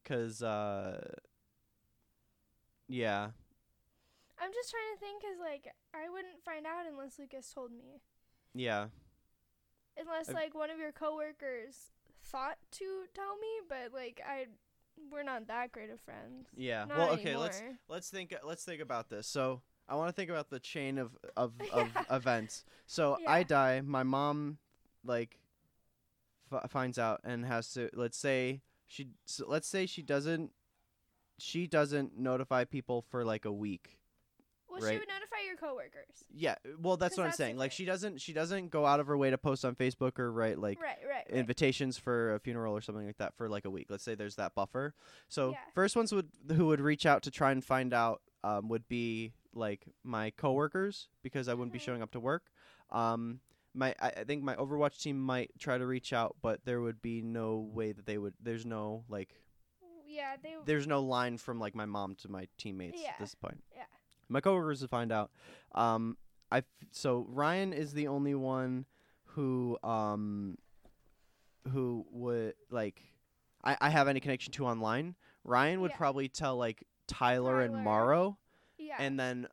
cuz 0.04 0.42
uh 0.42 1.14
yeah 2.88 3.30
I'm 4.38 4.52
just 4.52 4.70
trying 4.70 4.94
to 4.94 4.98
think 5.00 5.22
'cause 5.22 5.38
like 5.40 5.72
I 5.94 6.08
wouldn't 6.08 6.42
find 6.44 6.66
out 6.66 6.86
unless 6.86 7.18
Lucas 7.18 7.52
told 7.52 7.70
me. 7.72 8.00
yeah 8.54 8.88
Unless 9.96 10.30
I've- 10.30 10.34
like 10.36 10.54
one 10.54 10.70
of 10.70 10.78
your 10.78 10.90
coworkers 10.92 11.92
thought 12.24 12.58
to 12.72 13.06
tell 13.14 13.36
me, 13.36 13.60
but 13.68 13.92
like 13.92 14.20
I 14.26 14.46
we're 15.10 15.22
not 15.22 15.46
that 15.48 15.72
great 15.72 15.90
of 15.90 16.00
friends. 16.00 16.46
yeah. 16.56 16.84
Not 16.84 16.98
well 16.98 17.10
okay 17.10 17.36
let's 17.36 17.62
let's 17.88 18.10
think 18.10 18.34
let's 18.44 18.64
think 18.64 18.80
about 18.80 19.08
this. 19.08 19.26
So 19.26 19.62
i 19.88 19.94
want 19.94 20.08
to 20.08 20.12
think 20.12 20.30
about 20.30 20.48
the 20.48 20.60
chain 20.60 20.98
of 20.98 21.16
of, 21.36 21.52
of 21.72 21.90
events. 22.10 22.64
So 22.86 23.18
i 23.26 23.42
die 23.42 23.80
my 23.80 24.02
mom 24.02 24.58
like 25.04 25.38
f- 26.52 26.70
finds 26.70 26.98
out 26.98 27.20
and 27.24 27.44
has 27.44 27.72
to 27.72 27.90
let's 27.94 28.16
say 28.18 28.62
she 28.86 29.08
so 29.24 29.44
let's 29.48 29.68
say 29.68 29.86
she 29.86 30.02
doesn't 30.02 30.52
she 31.38 31.66
doesn't 31.66 32.16
notify 32.16 32.64
people 32.64 33.02
for 33.10 33.24
like 33.24 33.44
a 33.44 33.52
week. 33.52 33.98
Well, 34.68 34.80
she 34.80 34.86
right. 34.86 34.98
would 35.00 35.08
notify 35.08 35.31
your 35.52 35.68
coworkers. 35.70 36.24
yeah 36.34 36.54
well 36.80 36.96
that's 36.96 37.16
what 37.16 37.24
i'm 37.24 37.28
that's 37.28 37.36
saying 37.36 37.56
like 37.56 37.72
she 37.72 37.84
doesn't 37.84 38.20
she 38.20 38.32
doesn't 38.32 38.70
go 38.70 38.84
out 38.86 39.00
of 39.00 39.06
her 39.06 39.16
way 39.16 39.30
to 39.30 39.38
post 39.38 39.64
on 39.64 39.74
facebook 39.74 40.18
or 40.18 40.32
write 40.32 40.58
like 40.58 40.80
right, 40.80 40.96
right, 41.08 41.24
right. 41.28 41.36
invitations 41.36 41.98
for 41.98 42.34
a 42.34 42.40
funeral 42.40 42.74
or 42.76 42.80
something 42.80 43.06
like 43.06 43.18
that 43.18 43.34
for 43.36 43.48
like 43.48 43.64
a 43.64 43.70
week. 43.70 43.86
Let's 43.90 44.04
say 44.04 44.14
there's 44.14 44.36
that 44.36 44.54
buffer. 44.54 44.94
So 45.28 45.50
Yeah. 45.50 45.56
first 45.74 45.96
ones 45.96 46.12
would 46.12 46.28
who 46.56 46.66
would 46.66 46.80
reach 46.80 47.06
out 47.06 47.22
to 47.24 47.30
try 47.30 47.52
and 47.52 47.64
find 47.64 47.92
out 47.94 48.20
um, 48.44 48.68
would 48.68 48.88
be 48.88 49.32
like 49.54 49.86
my 50.02 50.30
coworkers 50.30 51.08
because 51.22 51.48
I 51.48 51.54
wouldn't 51.54 51.72
be 51.72 51.78
Mhm. 51.78 51.82
showing 51.82 52.02
up 52.02 52.10
to 52.12 52.20
work. 52.20 52.44
Um, 52.90 53.40
my 53.74 53.94
I, 54.00 54.08
I 54.08 54.24
think 54.24 54.42
my 54.42 54.54
Overwatch 54.56 55.00
team 55.00 55.20
might 55.20 55.50
try 55.58 55.78
to 55.78 55.86
reach 55.86 56.12
out, 56.12 56.36
but 56.42 56.64
there 56.64 56.80
would 56.80 57.00
be 57.02 57.22
no 57.22 57.58
way 57.58 57.92
that 57.92 58.06
they 58.06 58.18
would. 58.18 58.34
There's 58.40 58.66
no 58.66 59.04
like 59.08 59.34
yeah, 60.06 60.36
they. 60.42 60.56
there's 60.66 60.86
no 60.86 61.00
line 61.02 61.38
from 61.38 61.58
like 61.58 61.74
my 61.74 61.86
mom 61.86 62.14
to 62.16 62.28
my 62.30 62.48
teammates 62.58 63.00
Yeah. 63.02 63.10
at 63.10 63.18
this 63.18 63.34
point. 63.34 63.62
Yeah. 63.74 63.84
My 64.28 64.40
coworkers 64.40 64.80
would 64.80 64.90
find 64.90 65.12
out. 65.12 65.30
Um, 65.74 66.16
I 66.50 66.62
so 66.90 67.26
Ryan 67.28 67.72
is 67.72 67.92
the 67.92 68.08
only 68.08 68.34
one 68.34 68.86
who 69.24 69.78
um 69.82 70.58
who 71.72 72.04
would 72.10 72.54
like 72.70 73.00
I, 73.64 73.76
I 73.80 73.90
have 73.90 74.08
any 74.08 74.20
connection 74.20 74.52
to 74.54 74.66
online. 74.66 75.14
Ryan 75.44 75.80
would 75.80 75.92
Yeah. 75.92 75.96
probably 75.96 76.28
tell 76.28 76.56
like 76.56 76.84
Tyler, 77.06 77.60
and 77.60 77.72
Tyler. 77.72 77.82
Morrow, 77.84 78.38
yeah. 78.78 78.96
and 78.98 79.18
then 79.18 79.46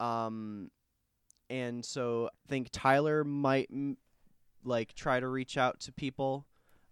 um 0.00 0.70
and 1.50 1.84
so 1.84 2.28
I 2.28 2.48
think 2.48 2.68
Tyler 2.72 3.24
might 3.24 3.68
m- 3.70 3.96
like 4.64 4.94
try 4.94 5.20
to 5.20 5.28
reach 5.28 5.56
out 5.56 5.80
to 5.80 5.92
people 5.92 6.46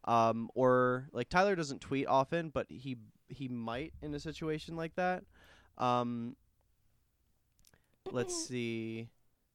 um 0.05 0.51
or 0.55 1.09
like 1.13 1.29
Tyler 1.29 1.55
doesn't 1.57 1.81
tweet 1.81 2.07
often 2.07 2.51
but 2.51 2.67
he 2.71 2.97
he 3.29 3.49
might 3.49 3.93
in 4.03 4.15
a 4.15 4.21
situation 4.21 4.77
like 4.77 4.95
that 4.97 5.25
um 5.79 6.37
let's 8.13 8.47
see 8.47 9.09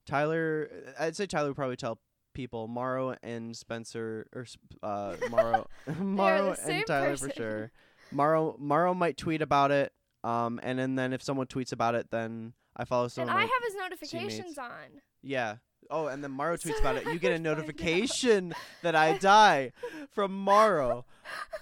Tyler 0.05 0.69
I'd 0.99 1.15
say 1.15 1.25
Tyler 1.25 1.49
would 1.49 1.55
probably 1.55 1.75
tell 1.75 1.99
people 2.33 2.67
Morrow 2.67 3.15
and 3.21 3.55
Spencer 3.55 4.27
or 4.33 4.45
uh 4.83 5.15
Morrow 5.29 5.67
Morrow 5.99 6.55
and 6.67 6.85
Tyler 6.87 7.09
person. 7.09 7.29
for 7.29 7.35
sure 7.35 7.71
Morrow 8.11 8.55
Morrow 8.59 8.93
might 8.93 9.17
tweet 9.17 9.41
about 9.41 9.71
it 9.71 9.93
um 10.23 10.59
and 10.63 10.79
then, 10.79 10.95
then 10.95 11.13
if 11.13 11.21
someone 11.21 11.47
tweets 11.47 11.71
about 11.71 11.95
it 11.95 12.09
then 12.11 12.53
I 12.75 12.85
follow 12.85 13.07
someone. 13.09 13.29
and 13.29 13.39
I 13.39 13.41
have 13.41 13.63
his 13.65 13.75
notifications 13.75 14.57
on. 14.57 15.01
yeah. 15.21 15.55
Oh, 15.91 16.07
and 16.07 16.23
then 16.23 16.31
Morrow 16.31 16.55
tweets 16.57 16.79
about 16.79 16.95
it. 16.95 17.05
You 17.07 17.19
get 17.19 17.31
a 17.31 17.33
would 17.33 17.43
find 17.43 17.47
out. 17.47 17.57
notification 17.57 18.53
that 18.83 18.95
I 18.95 19.17
die 19.17 19.73
from 20.11 20.31
Morrow. 20.33 21.05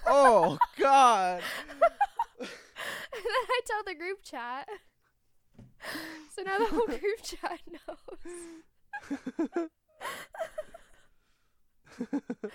Oh 0.06 0.58
God. 0.78 1.42
and 2.40 2.48
then 2.48 2.48
I 3.24 3.60
tell 3.66 3.82
the 3.84 3.94
group 3.94 4.22
chat. 4.22 4.68
So 6.34 6.42
now 6.42 6.58
the 6.58 6.66
whole 6.66 6.86
group 6.86 7.22
chat 7.22 7.60
knows. 7.66 9.68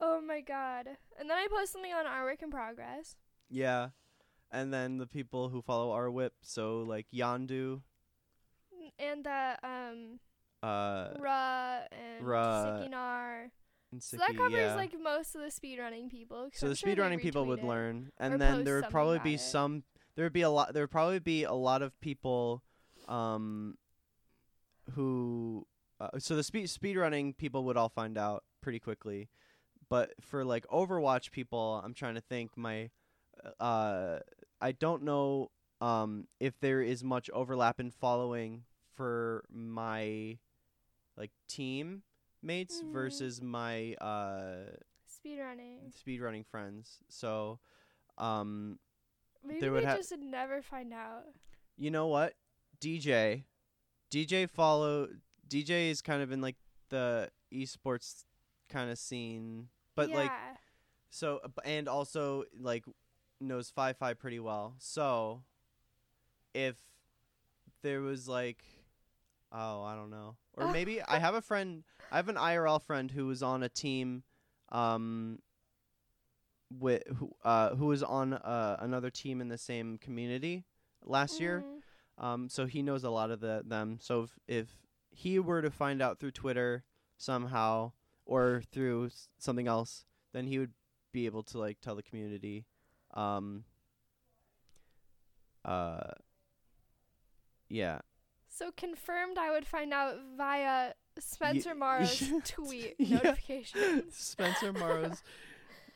Oh 0.00 0.20
my 0.20 0.40
god. 0.40 0.88
And 1.18 1.30
then 1.30 1.36
I 1.38 1.46
post 1.50 1.72
something 1.72 1.92
on 1.92 2.06
our 2.06 2.24
work 2.24 2.42
in 2.42 2.50
progress. 2.50 3.16
yeah. 3.48 3.88
And 4.52 4.72
then 4.72 4.98
the 4.98 5.08
people 5.08 5.48
who 5.48 5.60
follow 5.60 5.90
our 5.90 6.08
whip, 6.10 6.32
so 6.42 6.78
like 6.86 7.06
Yandu, 7.12 7.80
And 8.98 9.24
the 9.24 9.56
um 9.64 10.20
uh, 10.62 11.08
Ra 11.18 11.80
and 11.90 12.24
Ra, 12.24 12.64
Sikinar. 12.64 13.50
and 13.90 14.02
So 14.02 14.16
that 14.18 14.36
covers 14.36 14.52
yeah. 14.52 14.74
like 14.76 14.92
most 15.00 15.34
of 15.34 15.40
the 15.42 15.48
speedrunning 15.50 16.08
people. 16.10 16.48
so 16.52 16.66
I'm 16.66 16.70
the 16.70 16.76
sure 16.76 16.90
speedrunning 16.94 17.20
people 17.20 17.44
would 17.46 17.64
learn, 17.64 18.12
and 18.18 18.40
then 18.40 18.62
there 18.64 18.76
would 18.80 18.90
probably 18.90 19.18
be 19.18 19.34
it. 19.34 19.40
some. 19.40 19.82
There 20.16 20.24
would 20.24 20.32
be 20.32 20.42
a 20.42 20.50
lot. 20.50 20.72
There 20.74 20.82
would 20.82 20.90
probably 20.90 21.18
be 21.20 21.44
a 21.44 21.52
lot 21.52 21.82
of 21.82 21.98
people, 22.00 22.62
um, 23.08 23.76
who. 24.94 25.66
Uh, 26.00 26.18
so 26.18 26.36
the 26.36 26.42
speed 26.42 26.66
speedrunning 26.66 27.36
people 27.36 27.64
would 27.64 27.76
all 27.76 27.88
find 27.88 28.18
out 28.18 28.44
pretty 28.60 28.78
quickly, 28.78 29.28
but 29.88 30.12
for 30.20 30.44
like 30.44 30.66
Overwatch 30.68 31.30
people, 31.30 31.80
I'm 31.84 31.94
trying 31.94 32.16
to 32.16 32.20
think. 32.20 32.56
My, 32.56 32.90
uh, 33.60 34.18
I 34.60 34.72
don't 34.72 35.02
know 35.02 35.50
um 35.80 36.26
if 36.40 36.58
there 36.60 36.80
is 36.82 37.04
much 37.04 37.28
overlap 37.34 37.80
in 37.80 37.90
following 37.90 38.64
for 38.94 39.44
my, 39.50 40.38
like 41.16 41.30
team 41.48 42.02
mates 42.42 42.82
Mhm. 42.82 42.92
versus 42.92 43.42
my 43.42 43.94
uh 43.94 44.70
speed 45.06 45.38
running 45.40 45.92
speed 45.92 46.20
running 46.20 46.44
friends. 46.44 46.98
So, 47.08 47.58
um, 48.18 48.78
Maybe 49.46 49.68
would 49.68 49.82
they 49.82 49.86
ha- 49.86 49.96
just 49.96 50.10
would 50.10 50.20
never 50.20 50.62
find 50.62 50.92
out. 50.92 51.24
you 51.76 51.90
know 51.90 52.06
what? 52.06 52.34
DJ, 52.80 53.44
DJ 54.10 54.48
follow. 54.48 55.08
DJ 55.48 55.90
is 55.90 56.02
kind 56.02 56.22
of 56.22 56.32
in 56.32 56.40
like 56.40 56.56
the 56.88 57.30
esports 57.52 58.24
kind 58.68 58.90
of 58.90 58.98
scene, 58.98 59.68
but 59.94 60.10
yeah. 60.10 60.16
like 60.16 60.32
so, 61.10 61.40
and 61.64 61.88
also 61.88 62.44
like 62.58 62.84
knows 63.40 63.70
Fi 63.70 63.92
Fi 63.92 64.14
pretty 64.14 64.40
well. 64.40 64.74
So 64.78 65.42
if 66.54 66.76
there 67.82 68.00
was 68.00 68.28
like 68.28 68.62
oh, 69.52 69.82
I 69.82 69.94
don't 69.94 70.10
know. 70.10 70.36
Or 70.54 70.72
maybe 70.72 71.02
I 71.08 71.18
have 71.18 71.34
a 71.34 71.42
friend 71.42 71.84
I 72.10 72.16
have 72.16 72.28
an 72.28 72.36
IRL 72.36 72.82
friend 72.82 73.10
who 73.10 73.26
was 73.26 73.42
on 73.42 73.62
a 73.62 73.68
team 73.68 74.22
um 74.72 75.38
with 76.70 77.02
who 77.16 77.30
uh 77.44 77.74
who 77.76 77.86
was 77.86 78.02
on 78.02 78.32
uh, 78.34 78.76
another 78.80 79.10
team 79.10 79.40
in 79.40 79.48
the 79.48 79.58
same 79.58 79.98
community 79.98 80.64
last 81.04 81.40
year. 81.40 81.64
Mhm. 81.64 82.24
Um, 82.24 82.48
so 82.48 82.66
he 82.66 82.82
knows 82.82 83.04
a 83.04 83.10
lot 83.10 83.30
of 83.30 83.40
the 83.40 83.62
them. 83.64 83.98
So 84.00 84.22
if, 84.22 84.38
if 84.48 84.68
he 85.10 85.38
were 85.38 85.60
to 85.62 85.70
find 85.70 86.00
out 86.02 86.18
through 86.18 86.30
Twitter 86.32 86.84
somehow 87.18 87.92
or 88.24 88.62
through 88.72 89.06
s- 89.06 89.28
something 89.38 89.68
else, 89.68 90.04
then 90.32 90.46
he 90.46 90.58
would 90.58 90.72
be 91.12 91.26
able 91.26 91.42
to 91.44 91.58
like 91.58 91.80
tell 91.80 91.94
the 91.94 92.02
community. 92.02 92.64
Um, 93.14 93.64
uh, 95.64 96.10
yeah. 97.68 97.98
So 98.48 98.70
confirmed, 98.76 99.36
I 99.38 99.50
would 99.50 99.66
find 99.66 99.92
out 99.92 100.16
via 100.36 100.92
Spencer 101.18 101.70
Ye- 101.70 101.74
Morrow's 101.78 102.32
tweet 102.44 102.94
Yeah. 102.98 103.16
notification. 103.18 104.04
Spencer 104.10 104.72
Morrow's. 104.72 105.22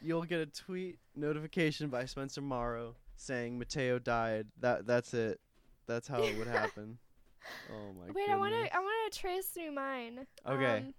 You'll 0.03 0.23
get 0.25 0.41
a 0.41 0.47
tweet 0.47 0.99
notification 1.15 1.89
by 1.89 2.05
Spencer 2.07 2.41
Morrow 2.41 2.97
saying 3.17 3.59
Mateo 3.59 3.99
died. 3.99 4.47
That 4.61 4.87
that's 4.87 5.13
it. 5.15 5.41
That's 5.87 6.09
how 6.09 6.23
it 6.23 6.37
would 6.39 6.47
happen. 6.61 6.99
Oh 7.71 7.93
my 7.99 8.13
Wait, 8.13 8.29
I 8.31 8.37
want 8.37 8.53
to. 8.55 8.75
I 8.77 8.79
want 8.81 9.13
to 9.13 9.19
trace 9.19 9.47
through 9.47 9.73
mine. 9.73 10.27
Okay. 10.47 10.79
Um, 10.79 10.95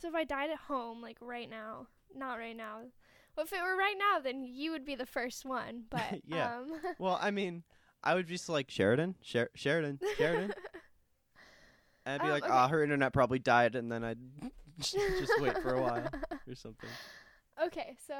so 0.00 0.08
if 0.08 0.14
I 0.14 0.24
died 0.24 0.50
at 0.50 0.58
home, 0.58 1.00
like 1.00 1.16
right 1.20 1.48
now, 1.48 1.86
not 2.14 2.38
right 2.38 2.56
now. 2.56 2.80
Well, 3.36 3.44
if 3.46 3.52
it 3.52 3.60
were 3.62 3.76
right 3.76 3.96
now, 3.98 4.20
then 4.20 4.44
you 4.44 4.70
would 4.70 4.84
be 4.84 4.94
the 4.94 5.06
first 5.06 5.44
one. 5.44 5.84
But 5.90 6.20
Yeah. 6.26 6.58
um, 6.58 6.72
Well, 6.98 7.18
I 7.20 7.30
mean, 7.30 7.62
I 8.02 8.14
would 8.14 8.26
just 8.28 8.48
like 8.48 8.70
Sheridan, 8.70 9.16
Sher- 9.22 9.50
Sheridan, 9.54 9.98
Sheridan, 10.16 10.52
and 12.06 12.20
I'd 12.20 12.20
be 12.20 12.26
Um, 12.26 12.32
like, 12.32 12.44
okay. 12.44 12.52
ah, 12.52 12.68
her 12.68 12.82
internet 12.82 13.12
probably 13.12 13.38
died, 13.38 13.74
and 13.76 13.90
then 13.90 14.04
I'd 14.04 14.18
just 14.78 14.96
wait 15.40 15.56
for 15.62 15.74
a 15.74 15.80
while 15.80 16.08
or 16.46 16.54
something. 16.54 16.90
Okay, 17.62 17.96
so 18.06 18.14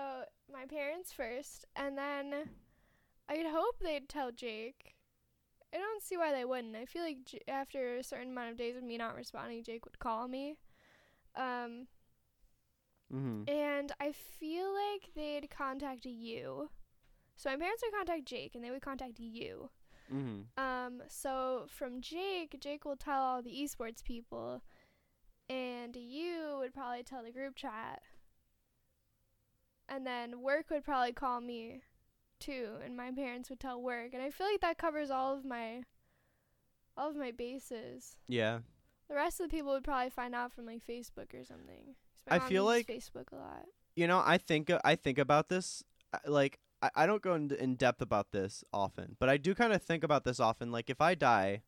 my 0.52 0.64
parents 0.66 1.12
first, 1.12 1.64
and 1.74 1.98
then 1.98 2.34
I'd 3.28 3.46
hope 3.46 3.80
they'd 3.80 4.08
tell 4.08 4.30
Jake. 4.30 4.94
I 5.74 5.78
don't 5.78 6.02
see 6.02 6.16
why 6.16 6.30
they 6.32 6.44
wouldn't. 6.44 6.76
I 6.76 6.84
feel 6.84 7.02
like 7.02 7.24
J- 7.24 7.42
after 7.48 7.96
a 7.96 8.04
certain 8.04 8.30
amount 8.30 8.50
of 8.52 8.56
days 8.56 8.76
of 8.76 8.84
me 8.84 8.96
not 8.96 9.16
responding, 9.16 9.64
Jake 9.64 9.84
would 9.84 9.98
call 9.98 10.28
me. 10.28 10.56
Um, 11.36 11.86
Mm-hmm. 13.12 13.48
and 13.48 13.92
I 14.00 14.12
feel 14.12 14.72
like 14.72 15.10
they'd 15.14 15.48
contact 15.50 16.04
you. 16.06 16.70
So 17.36 17.50
my 17.50 17.56
parents 17.56 17.82
would 17.84 17.94
contact 17.96 18.24
Jake, 18.24 18.54
and 18.54 18.64
they 18.64 18.70
would 18.70 18.80
contact 18.82 19.20
you. 19.20 19.70
Mm-hmm. 20.12 20.62
Um, 20.62 21.02
so 21.06 21.66
from 21.68 22.00
Jake, 22.00 22.56
Jake 22.60 22.84
will 22.84 22.96
tell 22.96 23.20
all 23.22 23.42
the 23.42 23.50
esports 23.50 24.02
people, 24.02 24.62
and 25.50 25.94
you 25.94 26.56
would 26.58 26.72
probably 26.74 27.02
tell 27.02 27.22
the 27.22 27.30
group 27.30 27.54
chat. 27.56 28.02
And 29.88 30.06
then 30.06 30.40
work 30.40 30.70
would 30.70 30.84
probably 30.84 31.12
call 31.12 31.40
me 31.40 31.82
too, 32.40 32.76
and 32.84 32.96
my 32.96 33.10
parents 33.12 33.50
would 33.50 33.60
tell 33.60 33.80
work. 33.80 34.14
And 34.14 34.22
I 34.22 34.30
feel 34.30 34.46
like 34.46 34.60
that 34.62 34.78
covers 34.78 35.10
all 35.10 35.34
of 35.36 35.44
my 35.44 35.82
all 36.96 37.10
of 37.10 37.16
my 37.16 37.30
bases. 37.32 38.16
Yeah. 38.28 38.60
The 39.08 39.14
rest 39.14 39.40
of 39.40 39.48
the 39.50 39.56
people 39.56 39.72
would 39.72 39.84
probably 39.84 40.10
find 40.10 40.34
out 40.34 40.52
from 40.52 40.66
like 40.66 40.82
Facebook 40.86 41.34
or 41.38 41.44
something 41.44 41.94
I 42.28 42.38
feel 42.38 42.64
like- 42.64 42.86
Facebook 42.86 43.32
a 43.32 43.36
lot. 43.36 43.64
You 43.96 44.06
know, 44.08 44.22
I 44.24 44.38
think 44.38 44.72
I 44.84 44.96
think 44.96 45.18
about 45.18 45.48
this 45.48 45.84
uh, 46.12 46.18
like 46.26 46.58
I, 46.82 46.90
I 46.96 47.06
don't 47.06 47.22
go 47.22 47.34
in, 47.34 47.52
in 47.52 47.76
depth 47.76 48.00
about 48.02 48.32
this 48.32 48.64
often, 48.72 49.16
but 49.20 49.28
I 49.28 49.36
do 49.36 49.54
kind 49.54 49.72
of 49.72 49.82
think 49.82 50.02
about 50.02 50.24
this 50.24 50.40
often. 50.40 50.72
Like 50.72 50.90
if 50.90 51.00
I 51.00 51.14
die, 51.14 51.62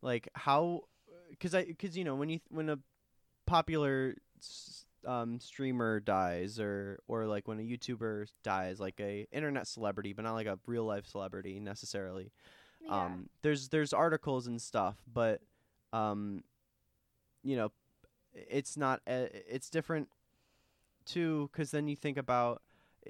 like 0.00 0.28
how, 0.34 0.82
because 1.30 1.54
I 1.54 1.64
because 1.64 1.96
you 1.96 2.04
know 2.04 2.14
when 2.14 2.28
you 2.28 2.38
when 2.50 2.68
a 2.68 2.78
popular 3.46 4.14
s- 4.40 4.84
um 5.06 5.40
streamer 5.40 6.00
dies 6.00 6.58
or 6.60 7.00
or 7.08 7.26
like 7.26 7.48
when 7.48 7.58
a 7.58 7.62
YouTuber 7.62 8.26
dies, 8.42 8.80
like 8.80 9.00
a 9.00 9.26
internet 9.32 9.66
celebrity, 9.66 10.12
but 10.12 10.24
not 10.24 10.34
like 10.34 10.46
a 10.46 10.58
real 10.66 10.84
life 10.84 11.06
celebrity 11.06 11.60
necessarily. 11.60 12.32
Yeah. 12.82 13.04
um 13.06 13.28
there's 13.42 13.68
there's 13.68 13.92
articles 13.92 14.46
and 14.46 14.60
stuff 14.60 14.96
but 15.12 15.42
um 15.92 16.42
you 17.42 17.56
know 17.56 17.70
it's 18.32 18.76
not 18.76 19.00
uh, 19.06 19.26
it's 19.32 19.68
different 19.68 20.08
too 21.04 21.50
cuz 21.52 21.70
then 21.72 21.88
you 21.88 21.96
think 21.96 22.16
about 22.16 22.62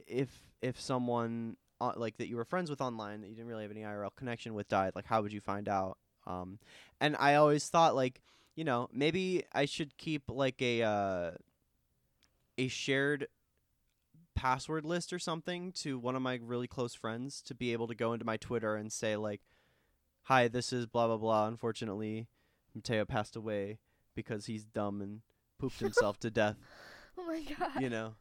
if 0.06 0.50
if 0.62 0.80
someone 0.80 1.56
uh, 1.80 1.92
like 1.96 2.16
that 2.18 2.28
you 2.28 2.36
were 2.36 2.44
friends 2.44 2.70
with 2.70 2.80
online 2.80 3.20
that 3.20 3.28
you 3.28 3.34
didn't 3.34 3.48
really 3.48 3.62
have 3.62 3.70
any 3.70 3.82
IRL 3.82 4.10
connection 4.16 4.54
with 4.54 4.68
died 4.68 4.92
like 4.94 5.06
how 5.06 5.22
would 5.22 5.32
you 5.32 5.40
find 5.40 5.68
out 5.68 5.98
um 6.26 6.58
and 7.00 7.16
I 7.18 7.34
always 7.36 7.68
thought 7.68 7.94
like 7.94 8.20
you 8.56 8.64
know 8.64 8.88
maybe 8.92 9.44
I 9.52 9.66
should 9.66 9.96
keep 9.98 10.22
like 10.28 10.60
a 10.62 10.82
uh 10.82 11.30
a 12.60 12.68
shared 12.68 13.26
password 14.34 14.84
list 14.84 15.12
or 15.12 15.18
something 15.18 15.72
to 15.72 15.98
one 15.98 16.16
of 16.16 16.22
my 16.22 16.38
really 16.42 16.66
close 16.66 16.94
friends 16.94 17.42
to 17.42 17.54
be 17.54 17.72
able 17.72 17.86
to 17.88 17.94
go 17.94 18.12
into 18.12 18.24
my 18.24 18.36
Twitter 18.36 18.76
and 18.76 18.92
say 18.92 19.16
like 19.16 19.40
hi, 20.24 20.48
this 20.48 20.72
is 20.72 20.86
blah 20.86 21.06
blah 21.06 21.16
blah. 21.16 21.46
Unfortunately, 21.48 22.26
Mateo 22.74 23.04
passed 23.04 23.36
away 23.36 23.78
because 24.14 24.46
he's 24.46 24.64
dumb 24.64 25.00
and 25.00 25.20
pooped 25.58 25.80
himself 25.86 26.18
to 26.20 26.30
death. 26.30 26.56
oh 27.18 27.24
my 27.26 27.42
god. 27.58 27.82
You 27.82 27.90
know, 27.90 28.14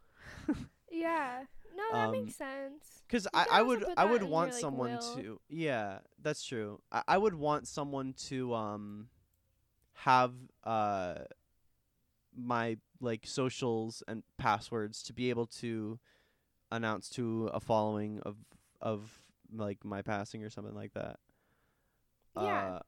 Yeah. 0.91 1.43
No, 1.75 1.83
that 1.97 2.05
Um, 2.07 2.11
makes 2.11 2.35
sense. 2.35 3.03
because 3.07 3.27
I, 3.33 3.45
I 3.51 3.61
would 3.61 3.85
I 3.95 4.03
would 4.05 4.21
your, 4.21 4.29
want 4.29 4.51
like, 4.51 4.59
someone 4.59 4.99
to 5.15 5.39
yeah, 5.49 5.99
that's 6.21 6.43
true. 6.43 6.81
I, 6.91 7.03
I 7.07 7.17
would 7.17 7.35
want 7.35 7.67
someone 7.67 8.13
to 8.27 8.53
um 8.53 9.07
have 9.93 10.33
uh 10.63 11.15
my 12.35 12.77
like 13.01 13.25
socials 13.25 14.03
and 14.07 14.23
passwords 14.37 15.01
to 15.03 15.13
be 15.13 15.29
able 15.29 15.47
to 15.47 15.99
announce 16.71 17.09
to 17.09 17.49
a 17.53 17.59
following 17.59 18.19
of 18.25 18.37
of 18.81 19.11
like 19.53 19.83
my 19.83 20.01
passing 20.01 20.43
or 20.43 20.49
something 20.49 20.75
like 20.75 20.93
that. 20.93 21.17
Yeah. 22.35 22.75
Uh, 22.75 22.79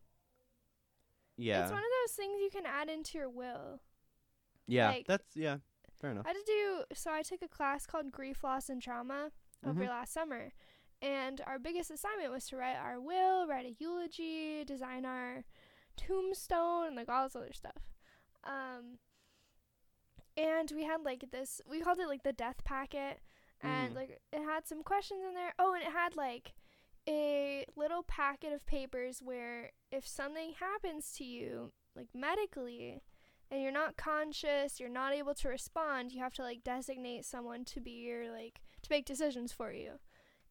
yeah. 1.37 1.63
It's 1.63 1.71
one 1.71 1.79
of 1.79 1.85
those 2.03 2.15
things 2.15 2.39
you 2.41 2.49
can 2.51 2.65
add 2.65 2.89
into 2.89 3.17
your 3.17 3.29
will. 3.29 3.79
Yeah, 4.67 4.89
Like- 4.89 5.07
that's 5.07 5.35
yeah, 5.35 5.57
fair 5.99 6.11
enough. 6.11 6.25
I 6.25 6.29
had 6.29 6.37
to 6.37 6.43
do 6.45 6.83
so 6.95 7.11
I 7.11 7.23
took 7.23 7.41
a 7.41 7.47
class 7.47 7.85
called 7.87 8.11
Grief, 8.11 8.43
Loss 8.43 8.69
and 8.69 8.81
Trauma 8.81 9.31
over 9.65 9.83
Mhm. 9.83 9.89
last 9.89 10.13
summer. 10.13 10.53
And 11.01 11.41
our 11.47 11.57
biggest 11.57 11.89
assignment 11.89 12.31
was 12.31 12.45
to 12.49 12.57
write 12.57 12.75
our 12.77 12.99
will, 13.01 13.47
write 13.47 13.65
a 13.65 13.71
eulogy, 13.79 14.63
design 14.63 15.03
our 15.03 15.43
tombstone, 15.97 16.87
and 16.87 16.95
like 16.95 17.09
all 17.09 17.23
this 17.23 17.35
other 17.35 17.53
stuff. 17.53 17.89
Um 18.43 18.99
and 20.37 20.71
we 20.75 20.83
had 20.83 21.01
like 21.03 21.25
this 21.31 21.61
we 21.69 21.81
called 21.81 21.99
it 21.99 22.07
like 22.07 22.23
the 22.23 22.33
death 22.33 22.63
packet 22.63 23.19
and 23.61 23.91
Mhm. 23.93 23.95
like 23.95 24.21
it 24.31 24.43
had 24.43 24.65
some 24.67 24.81
questions 24.83 25.21
in 25.27 25.33
there. 25.33 25.53
Oh, 25.59 25.73
and 25.73 25.83
it 25.83 25.91
had 25.91 26.15
like 26.15 26.53
a 27.07 27.65
little 27.75 28.03
packet 28.03 28.53
of 28.53 28.65
papers 28.65 29.21
where 29.21 29.71
if 29.91 30.07
something 30.07 30.53
happens 30.53 31.11
to 31.13 31.23
you, 31.23 31.71
like 31.95 32.07
medically, 32.13 33.01
and 33.49 33.61
you're 33.61 33.71
not 33.71 33.97
conscious, 33.97 34.79
you're 34.79 34.89
not 34.89 35.13
able 35.13 35.33
to 35.35 35.49
respond, 35.49 36.11
you 36.11 36.21
have 36.21 36.33
to 36.35 36.43
like 36.43 36.63
designate 36.63 37.25
someone 37.25 37.65
to 37.65 37.81
be 37.81 37.91
your 37.91 38.31
like 38.31 38.61
to 38.83 38.89
make 38.89 39.05
decisions 39.05 39.51
for 39.51 39.71
you. 39.71 39.99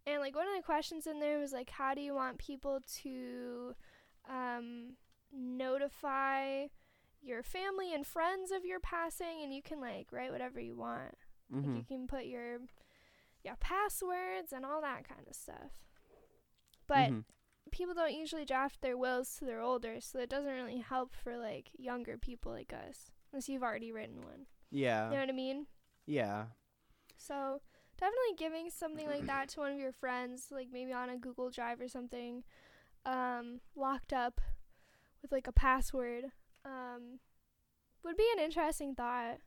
And 0.06 0.20
like 0.20 0.34
one 0.36 0.48
of 0.48 0.56
the 0.56 0.62
questions 0.62 1.06
in 1.06 1.18
there 1.20 1.38
was 1.38 1.52
like 1.52 1.70
how 1.70 1.94
do 1.94 2.00
you 2.00 2.14
want 2.14 2.38
people 2.38 2.80
to 3.02 3.74
um 4.28 4.96
notify 5.32 6.66
your 7.22 7.42
family 7.42 7.92
and 7.94 8.06
friends 8.06 8.50
of 8.50 8.64
your 8.64 8.80
passing 8.80 9.42
and 9.42 9.52
you 9.54 9.62
can 9.62 9.80
like 9.80 10.08
write 10.12 10.32
whatever 10.32 10.60
you 10.60 10.76
want. 10.76 11.14
Like 11.62 11.64
Mm-hmm. 11.64 11.76
you 11.76 11.84
can 11.84 12.06
put 12.06 12.24
your 12.26 12.58
yeah, 13.42 13.54
passwords 13.60 14.52
and 14.52 14.64
all 14.66 14.80
that 14.82 15.08
kind 15.08 15.26
of 15.28 15.34
stuff. 15.34 15.72
But 16.86 17.10
Mhm. 17.10 17.24
people 17.70 17.94
don't 17.94 18.12
usually 18.14 18.44
draft 18.44 18.80
their 18.80 18.96
wills 18.98 19.34
till 19.38 19.46
they're 19.48 19.60
older, 19.60 20.00
so 20.00 20.18
it 20.18 20.28
doesn't 20.30 20.52
really 20.52 20.78
help 20.78 21.14
for 21.14 21.36
like 21.38 21.70
younger 21.76 22.18
people 22.18 22.52
like 22.52 22.72
us. 22.72 23.10
Unless 23.32 23.48
you've 23.48 23.62
already 23.62 23.92
written 23.92 24.22
one. 24.22 24.46
yeah, 24.70 25.08
You 25.08 25.14
know 25.16 25.20
what 25.20 25.28
I 25.28 25.32
mean? 25.32 25.66
yeah, 26.06 26.46
So 27.16 27.60
definitely 27.98 28.34
giving 28.38 28.70
something 28.70 29.06
like 29.06 29.26
that 29.26 29.48
to 29.50 29.60
one 29.60 29.72
of 29.72 29.78
your 29.78 29.92
friends, 29.92 30.48
like 30.50 30.68
maybe 30.72 30.92
on 30.92 31.10
a 31.10 31.16
Google 31.18 31.50
Drive 31.50 31.80
or 31.80 31.88
something, 31.88 32.44
um, 33.04 33.60
locked 33.76 34.12
up 34.12 34.40
with 35.22 35.30
like 35.32 35.46
a 35.46 35.52
password, 35.52 36.24
um, 36.64 37.18
would 38.04 38.16
be 38.16 38.28
an 38.36 38.42
interesting 38.44 38.94
thought. 38.94 39.38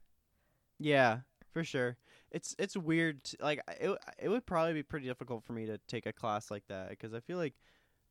yeah, 0.79 1.19
for 1.51 1.63
sure. 1.63 1.97
It's 2.31 2.55
it's 2.57 2.75
weird. 2.75 3.23
t- 3.23 3.37
like 3.39 3.61
it 3.79 3.97
it 4.19 4.29
would 4.29 4.45
probably 4.45 4.73
be 4.73 4.83
pretty 4.83 5.05
difficult 5.07 5.43
for 5.43 5.53
me 5.53 5.65
to 5.67 5.77
take 5.87 6.05
a 6.05 6.13
class 6.13 6.49
like 6.49 6.63
that 6.67 6.89
because 6.89 7.13
I 7.13 7.19
feel 7.19 7.37
like 7.37 7.53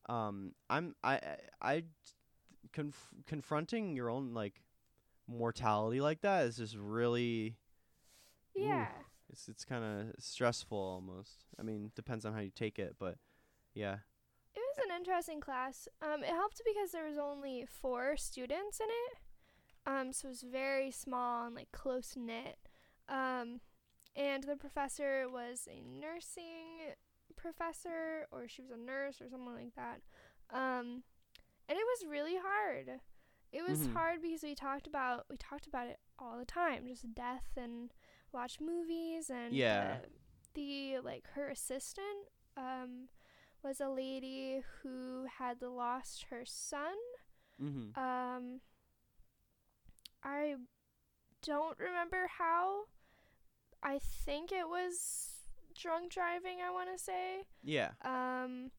um 0.09 0.53
I'm 0.69 0.95
I 1.03 1.19
I, 1.61 1.83
conf- 2.73 3.13
confronting 3.27 3.95
your 3.95 4.09
own 4.09 4.33
like 4.33 4.61
mortality 5.27 6.01
like 6.01 6.21
that 6.21 6.45
is 6.45 6.57
just 6.57 6.75
really 6.77 7.57
Yeah. 8.55 8.87
it's 9.31 9.47
it's 9.49 9.65
kind 9.65 9.83
of 9.83 10.15
stressful 10.23 10.77
almost. 10.77 11.45
I 11.59 11.63
mean, 11.63 11.91
depends 11.95 12.25
on 12.25 12.33
how 12.33 12.39
you 12.39 12.51
take 12.51 12.79
it, 12.79 12.95
but 12.99 13.17
yeah. 13.73 13.97
It 14.75 14.79
was 14.81 14.89
an 14.89 14.97
interesting 14.97 15.39
class. 15.39 15.87
Um, 16.01 16.23
it 16.23 16.29
helped 16.29 16.61
because 16.65 16.91
there 16.91 17.05
was 17.07 17.17
only 17.17 17.65
four 17.69 18.17
students 18.17 18.79
in 18.79 18.87
it. 18.89 19.17
Um, 19.85 20.13
so 20.13 20.27
it 20.27 20.29
was 20.29 20.41
very 20.41 20.91
small 20.91 21.45
and 21.45 21.55
like 21.55 21.71
close 21.71 22.13
knit. 22.15 22.57
Um, 23.07 23.59
and 24.15 24.43
the 24.43 24.55
professor 24.55 25.27
was 25.29 25.67
a 25.69 25.81
nursing 25.81 26.95
professor, 27.35 28.27
or 28.31 28.47
she 28.47 28.61
was 28.61 28.71
a 28.71 28.77
nurse 28.77 29.21
or 29.21 29.29
something 29.29 29.53
like 29.53 29.75
that. 29.75 30.01
Um, 30.49 31.03
and 31.67 31.77
it 31.77 31.85
was 31.99 32.09
really 32.09 32.35
hard. 32.37 32.99
It 33.51 33.61
was 33.61 33.85
Mhm. 33.87 33.93
hard 33.93 34.21
because 34.21 34.41
we 34.43 34.55
talked 34.55 34.87
about 34.87 35.25
we 35.29 35.37
talked 35.37 35.67
about 35.67 35.87
it 35.87 35.99
all 36.17 36.37
the 36.39 36.45
time, 36.45 36.87
just 36.87 37.13
death 37.13 37.55
and 37.55 37.93
watch 38.31 38.59
movies 38.59 39.29
and 39.29 39.53
Yeah. 39.53 39.99
the, 40.53 40.95
the 40.95 40.99
like 41.01 41.27
her 41.33 41.49
assistant 41.49 42.29
um 42.57 43.09
was 43.63 43.79
a 43.79 43.89
lady 43.89 44.61
who 44.81 45.25
had 45.39 45.61
lost 45.61 46.25
her 46.29 46.43
son. 46.45 46.95
Mhm. 47.61 47.97
Um 47.97 48.61
I 50.23 50.55
don't 51.41 51.77
remember 51.77 52.27
how. 52.37 52.83
I 53.81 53.99
think 53.99 54.51
it 54.51 54.67
was 54.69 55.31
drunk 55.75 56.11
driving, 56.11 56.59
I 56.65 56.71
want 56.71 56.89
to 56.95 57.03
say. 57.03 57.43
Yeah. 57.61 57.91
Um, 58.03 58.71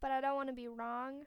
but 0.00 0.10
I 0.10 0.20
don't 0.20 0.34
want 0.36 0.48
to 0.48 0.54
be 0.54 0.68
wrong. 0.68 1.24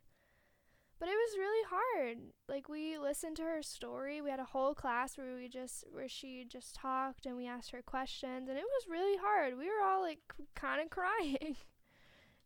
But 0.99 1.09
it 1.09 1.13
was 1.15 1.37
really 1.37 1.67
hard. 1.69 2.17
Like 2.47 2.69
we 2.69 2.97
listened 2.97 3.35
to 3.37 3.43
her 3.43 3.61
story. 3.61 4.21
We 4.21 4.29
had 4.29 4.39
a 4.39 4.45
whole 4.45 4.73
class 4.73 5.17
where 5.17 5.35
we 5.35 5.49
just 5.49 5.83
where 5.91 6.07
she 6.07 6.45
just 6.47 6.75
talked 6.75 7.25
and 7.25 7.35
we 7.35 7.47
asked 7.47 7.71
her 7.71 7.81
questions 7.81 8.47
and 8.47 8.57
it 8.57 8.63
was 8.63 8.87
really 8.89 9.17
hard. 9.17 9.57
We 9.57 9.65
were 9.65 9.83
all 9.83 10.01
like 10.01 10.19
kind 10.55 10.81
of 10.81 10.89
crying. 10.91 11.57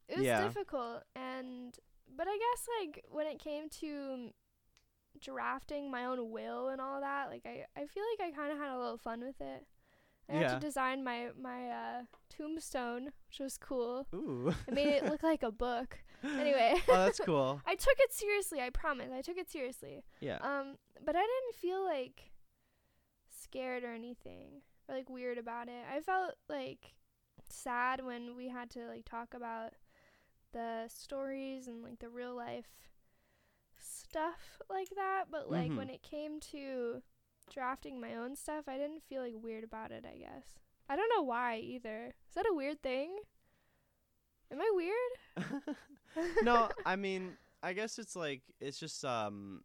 It 0.10 0.18
was 0.18 0.26
Yeah. 0.26 0.42
difficult 0.44 1.04
and 1.16 1.78
but 2.16 2.28
I 2.28 2.38
guess 2.38 2.68
like 2.82 3.06
when 3.10 3.28
it 3.28 3.40
came 3.40 3.70
to 3.82 4.32
drafting 5.22 5.90
my 5.92 6.06
own 6.06 6.32
will 6.32 6.70
and 6.70 6.82
all 6.82 7.02
that, 7.02 7.30
like 7.30 7.46
I 7.46 7.66
I 7.80 7.86
feel 7.86 8.04
like 8.18 8.28
I 8.28 8.36
kind 8.36 8.52
of 8.52 8.58
had 8.58 8.70
a 8.76 8.78
little 8.78 8.98
fun 8.98 9.22
with 9.22 9.40
it. 9.42 9.66
I 10.30 10.40
Yeah. 10.42 10.54
to 10.56 10.60
design 10.60 11.04
my 11.04 11.30
my 11.40 11.70
uh 11.70 12.02
tombstone, 12.30 13.12
which 13.28 13.40
was 13.40 13.58
cool. 13.58 14.08
Ooh. 14.14 14.54
I 14.68 14.72
made 14.72 14.88
it 14.88 15.06
look 15.06 15.24
like 15.24 15.44
a 15.44 15.52
book. 15.52 16.00
Anyway. 16.24 16.76
oh, 16.90 16.94
that's 17.06 17.20
cool. 17.20 17.62
I 17.66 17.76
took 17.76 17.96
it 18.00 18.12
seriously, 18.14 18.60
I 18.62 18.70
promise. 18.72 19.10
I 19.14 19.22
took 19.22 19.38
it 19.38 19.50
seriously. 19.50 20.04
Yeah. 20.20 20.38
Um, 20.42 20.76
but 21.06 21.16
I 21.16 21.22
didn't 21.22 21.56
feel 21.62 21.84
like 21.86 22.32
scared 23.30 23.84
or 23.84 23.94
anything 23.94 24.62
or 24.88 24.96
like 24.96 25.10
weird 25.10 25.38
about 25.38 25.68
it. 25.68 25.84
I 25.94 26.02
felt 26.02 26.34
like 26.50 26.94
sad 27.50 28.04
when 28.06 28.36
we 28.36 28.50
had 28.50 28.70
to 28.72 28.86
like 28.88 29.06
talk 29.06 29.34
about 29.34 29.74
the 30.52 30.86
stories 30.88 31.68
and 31.68 31.84
like 31.84 32.00
the 32.00 32.10
real 32.10 32.36
life 32.36 32.68
stuff 33.78 34.62
like 34.70 34.90
that, 34.96 35.26
but 35.32 35.50
like 35.50 35.72
Mhm. 35.72 35.78
when 35.78 35.90
it 35.90 36.02
came 36.02 36.40
to 36.52 37.02
drafting 37.52 38.00
my 38.00 38.16
own 38.16 38.36
stuff, 38.36 38.68
I 38.68 38.78
didn't 38.78 39.04
feel 39.04 39.22
like 39.22 39.34
weird 39.36 39.64
about 39.64 39.92
it, 39.92 40.06
I 40.06 40.18
guess. 40.18 40.60
I 40.90 40.96
don't 40.96 41.10
know 41.10 41.22
why 41.22 41.58
either. 41.58 42.14
Is 42.28 42.36
that 42.36 42.48
a 42.50 42.54
weird 42.54 42.82
thing? 42.82 43.20
Am 44.52 44.60
I 44.60 44.72
weird? 44.74 45.78
no, 46.44 46.70
I 46.86 46.96
mean, 46.96 47.38
I 47.62 47.74
guess 47.74 48.00
it's 48.00 48.16
like 48.16 48.42
it's 48.60 48.80
just 48.80 49.06
um, 49.06 49.64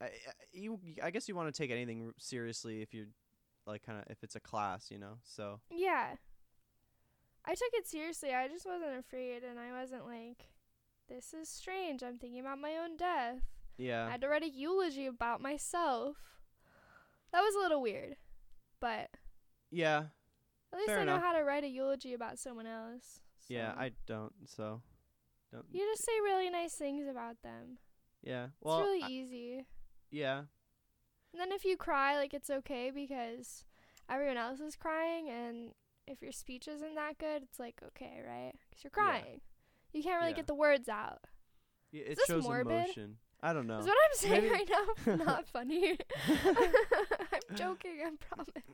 I, 0.00 0.06
I- 0.06 0.10
you 0.52 0.78
I 1.02 1.10
guess 1.10 1.28
you 1.28 1.34
want 1.34 1.52
to 1.52 1.58
take 1.62 1.70
anything 1.72 2.12
seriously 2.18 2.82
if 2.82 2.94
you're 2.94 3.08
like 3.66 3.82
kind 3.82 3.98
of 3.98 4.04
if 4.10 4.22
it's 4.22 4.36
a 4.36 4.40
class, 4.40 4.90
you 4.90 4.98
know. 4.98 5.18
So 5.24 5.60
Yeah. 5.70 6.14
I 7.46 7.50
took 7.54 7.70
it 7.74 7.86
seriously. 7.86 8.32
I 8.32 8.48
just 8.48 8.66
wasn't 8.66 8.98
afraid 8.98 9.42
and 9.44 9.58
I 9.58 9.78
wasn't 9.78 10.06
like 10.06 10.48
this 11.08 11.34
is 11.34 11.48
strange. 11.48 12.02
I'm 12.02 12.18
thinking 12.18 12.40
about 12.40 12.58
my 12.58 12.76
own 12.82 12.96
death. 12.96 13.42
Yeah. 13.76 14.06
I 14.06 14.10
had 14.12 14.20
to 14.22 14.28
write 14.28 14.42
a 14.42 14.48
eulogy 14.48 15.06
about 15.06 15.40
myself. 15.40 16.16
That 17.32 17.40
was 17.42 17.54
a 17.54 17.58
little 17.58 17.82
weird. 17.82 18.16
But 18.80 19.10
yeah, 19.70 20.04
at 20.72 20.78
least 20.78 20.88
Fair 20.88 21.00
I 21.00 21.04
know 21.04 21.18
how 21.18 21.32
to 21.32 21.42
write 21.44 21.64
a 21.64 21.68
eulogy 21.68 22.14
about 22.14 22.38
someone 22.38 22.66
else. 22.66 23.20
yeah. 23.48 23.72
I 23.76 23.92
don't. 24.06 24.32
So 24.46 24.80
don't. 25.52 25.64
You 25.72 25.80
just 25.92 26.04
say 26.04 26.12
really 26.22 26.48
nice 26.50 26.74
things 26.74 27.06
about 27.08 27.42
them. 27.42 27.78
Yeah. 28.22 28.46
Well. 28.60 28.78
it's 28.80 28.86
really 28.86 29.02
I- 29.02 29.08
easy. 29.08 29.66
yeah. 30.10 30.42
And 31.32 31.40
then 31.40 31.50
if 31.52 31.64
you 31.64 31.76
cry, 31.76 32.16
like 32.16 32.32
it's 32.32 32.48
okay 32.48 32.90
because 32.94 33.64
everyone 34.08 34.36
else 34.36 34.60
is 34.60 34.76
crying, 34.76 35.28
and 35.28 35.72
if 36.06 36.20
your 36.22 36.32
speech 36.32 36.68
isn't 36.68 36.94
that 36.94 37.18
good, 37.18 37.42
it's 37.42 37.58
like 37.58 37.80
okay, 37.88 38.20
right? 38.26 38.52
Because 38.70 38.84
you're 38.84 38.92
Yeah. 38.96 39.02
crying. 39.20 39.40
You 39.92 40.02
can't 40.02 40.18
really 40.20 40.30
Yeah. 40.32 40.36
get 40.36 40.46
the 40.46 40.54
words 40.54 40.88
out. 40.88 41.20
y- 41.92 42.00
It 42.00 42.16
this 42.16 42.26
shows 42.26 42.42
morbid? 42.44 42.72
emotion. 42.72 43.18
I 43.42 43.52
don't 43.52 43.66
know. 43.66 43.78
Is 43.78 43.86
what 43.86 43.96
I'm 44.04 44.14
saying 44.14 44.42
Maybe- 44.42 44.54
right 44.54 44.68
now 45.06 45.14
not 45.24 45.46
funny? 45.48 45.98
I'm 46.28 47.56
joking. 47.56 48.00
I 48.04 48.10
promise. 48.34 48.64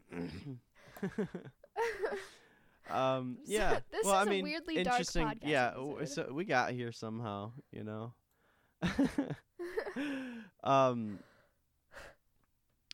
um. 2.91 3.39
So 3.45 3.53
Yeah. 3.53 3.81
this 3.91 4.05
well, 4.05 4.21
is 4.23 4.27
I 4.27 4.31
a 4.31 4.31
mean, 4.35 4.45
weirdly 4.45 4.75
dark 4.83 4.87
interesting. 5.01 5.27
podcast 5.27 5.39
yeah. 5.49 5.71
w- 5.73 6.07
So 6.07 6.33
we 6.33 6.45
got 6.45 6.73
here 6.73 6.93
somehow, 6.93 7.53
you 7.73 7.85
know. 7.85 8.15
um. 10.65 11.19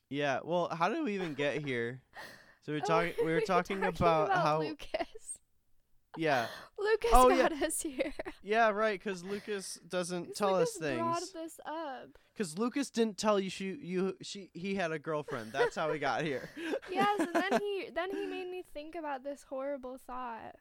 Yeah. 0.08 0.40
Well, 0.44 0.68
how 0.68 0.88
did 0.88 1.02
we 1.04 1.14
even 1.14 1.34
get 1.34 1.64
here? 1.64 2.00
So 2.66 2.72
we 2.72 2.78
were 2.78 2.84
Oh, 2.84 2.86
talking. 2.88 3.24
We 3.24 3.32
were 3.32 3.40
talking, 3.40 3.84
about, 3.84 4.32
how. 4.32 4.58
Lucas. 4.58 5.38
Yeah. 6.16 6.46
Lucas 6.78 7.10
Oh, 7.12 7.28
got 7.28 7.52
us 7.52 7.80
here. 7.80 8.12
Yeah. 8.42 8.70
Right. 8.70 8.98
Because 9.02 9.22
Lucas 9.22 9.78
doesn't 9.88 10.34
tell 10.34 10.54
Lucas 10.54 10.70
us 10.70 10.76
things. 10.76 10.98
Brought 11.00 11.22
this 11.32 11.60
up. 11.64 12.18
Because 12.34 12.58
Lucas 12.58 12.90
didn't 12.90 13.18
tell 13.18 13.38
you 13.38 13.48
she 13.50 13.78
you 13.80 14.16
she 14.20 14.50
he 14.52 14.74
had 14.74 14.90
a 14.90 14.98
girlfriend. 14.98 15.52
That's 15.52 15.76
how 15.76 15.90
we 15.90 15.98
got 15.98 16.22
here. 16.22 16.50
Yes, 16.90 17.18
and 17.18 17.34
then 17.34 17.60
he 17.60 17.88
then 17.94 18.10
he 18.10 18.26
made 18.26 18.48
me 18.48 18.62
think 18.72 18.94
about 18.94 19.24
this 19.24 19.44
horrible 19.48 19.98
thought. 20.06 20.54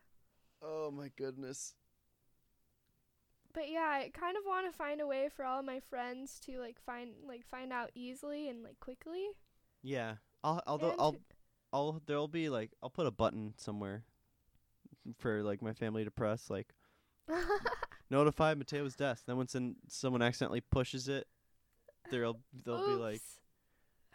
Oh 0.61 0.91
my 0.91 1.11
goodness. 1.15 1.75
But 3.53 3.69
yeah, 3.69 3.87
I 3.87 4.11
kind 4.13 4.35
of 4.37 4.43
want 4.45 4.69
to 4.69 4.75
find 4.77 4.99
a 4.99 5.07
way 5.07 5.29
for 5.33 5.45
all 5.45 5.63
my 5.63 5.79
friends 5.79 6.39
to 6.45 6.59
like 6.59 6.77
find 6.85 7.11
like 7.27 7.45
find 7.45 7.71
out 7.71 7.91
easily 7.95 8.49
and 8.49 8.63
like 8.63 8.79
quickly. 8.79 9.27
Yeah. 9.83 10.15
I'll 10.43 10.61
I'll 10.67 10.79
and 10.79 10.93
I'll 10.99 11.15
I'll 11.75 12.01
there'll 12.05 12.29
be 12.29 12.47
like 12.47 12.71
I'll 12.81 12.89
put 12.89 13.05
a 13.05 13.11
button 13.11 13.53
somewhere 13.57 14.05
for 15.19 15.43
like 15.43 15.61
my 15.61 15.73
family 15.73 16.05
to 16.05 16.11
press 16.11 16.49
like 16.49 16.69
notify 18.09 18.53
Mateo's 18.53 18.95
death. 18.95 19.23
Then 19.27 19.35
once 19.35 19.55
in, 19.55 19.75
someone 19.89 20.21
accidentally 20.21 20.61
pushes 20.61 21.09
it, 21.09 21.27
there'll 22.09 22.39
they'll 22.63 22.87
be 22.87 22.93
like 22.93 23.21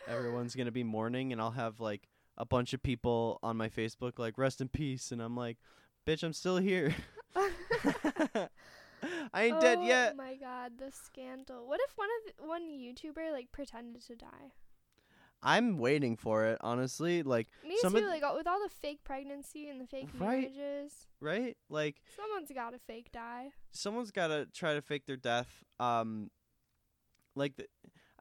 everyone's 0.08 0.54
gonna 0.54 0.72
be 0.72 0.84
mourning, 0.84 1.32
and 1.32 1.40
I'll 1.40 1.50
have 1.50 1.80
like 1.80 2.08
a 2.38 2.46
bunch 2.46 2.72
of 2.72 2.82
people 2.82 3.38
on 3.42 3.58
my 3.58 3.68
Facebook 3.68 4.18
like 4.18 4.38
rest 4.38 4.62
in 4.62 4.68
peace, 4.68 5.12
and 5.12 5.20
I'm 5.20 5.36
like, 5.36 5.58
bitch, 6.06 6.22
I'm 6.22 6.32
still 6.32 6.56
here. 6.56 6.94
I 9.34 9.44
ain't 9.44 9.60
dead 9.60 9.78
oh 9.80 9.86
yet. 9.86 10.12
Oh 10.14 10.16
my 10.16 10.34
god, 10.36 10.72
the 10.78 10.90
scandal. 10.90 11.68
What 11.68 11.80
if 11.84 11.92
one 11.96 12.08
of 12.08 12.36
the, 12.36 12.48
one 12.48 12.62
YouTuber 12.70 13.32
like 13.32 13.52
pretended 13.52 14.02
to 14.06 14.16
die? 14.16 14.52
I'm 15.42 15.78
waiting 15.78 16.16
for 16.16 16.46
it, 16.46 16.58
honestly. 16.60 17.22
Like, 17.22 17.48
Me 17.66 17.76
Some 17.80 17.92
too. 17.92 17.98
of 17.98 18.04
like 18.04 18.22
with 18.34 18.46
all 18.46 18.62
the 18.62 18.68
fake 18.68 19.02
pregnancy 19.04 19.68
and 19.68 19.80
the 19.80 19.86
fake 19.86 20.08
Right. 20.18 20.52
marriages, 20.54 21.06
right? 21.20 21.56
Like, 21.68 22.02
someone's 22.16 22.50
got 22.54 22.70
to 22.72 22.78
fake 22.78 23.10
die. 23.12 23.50
someone's 23.70 24.10
got 24.10 24.28
to 24.28 24.46
try 24.52 24.74
to 24.74 24.82
fake 24.82 25.06
their 25.06 25.16
death. 25.16 25.64
Um, 25.78 26.30
like, 27.34 27.56
the, 27.56 27.66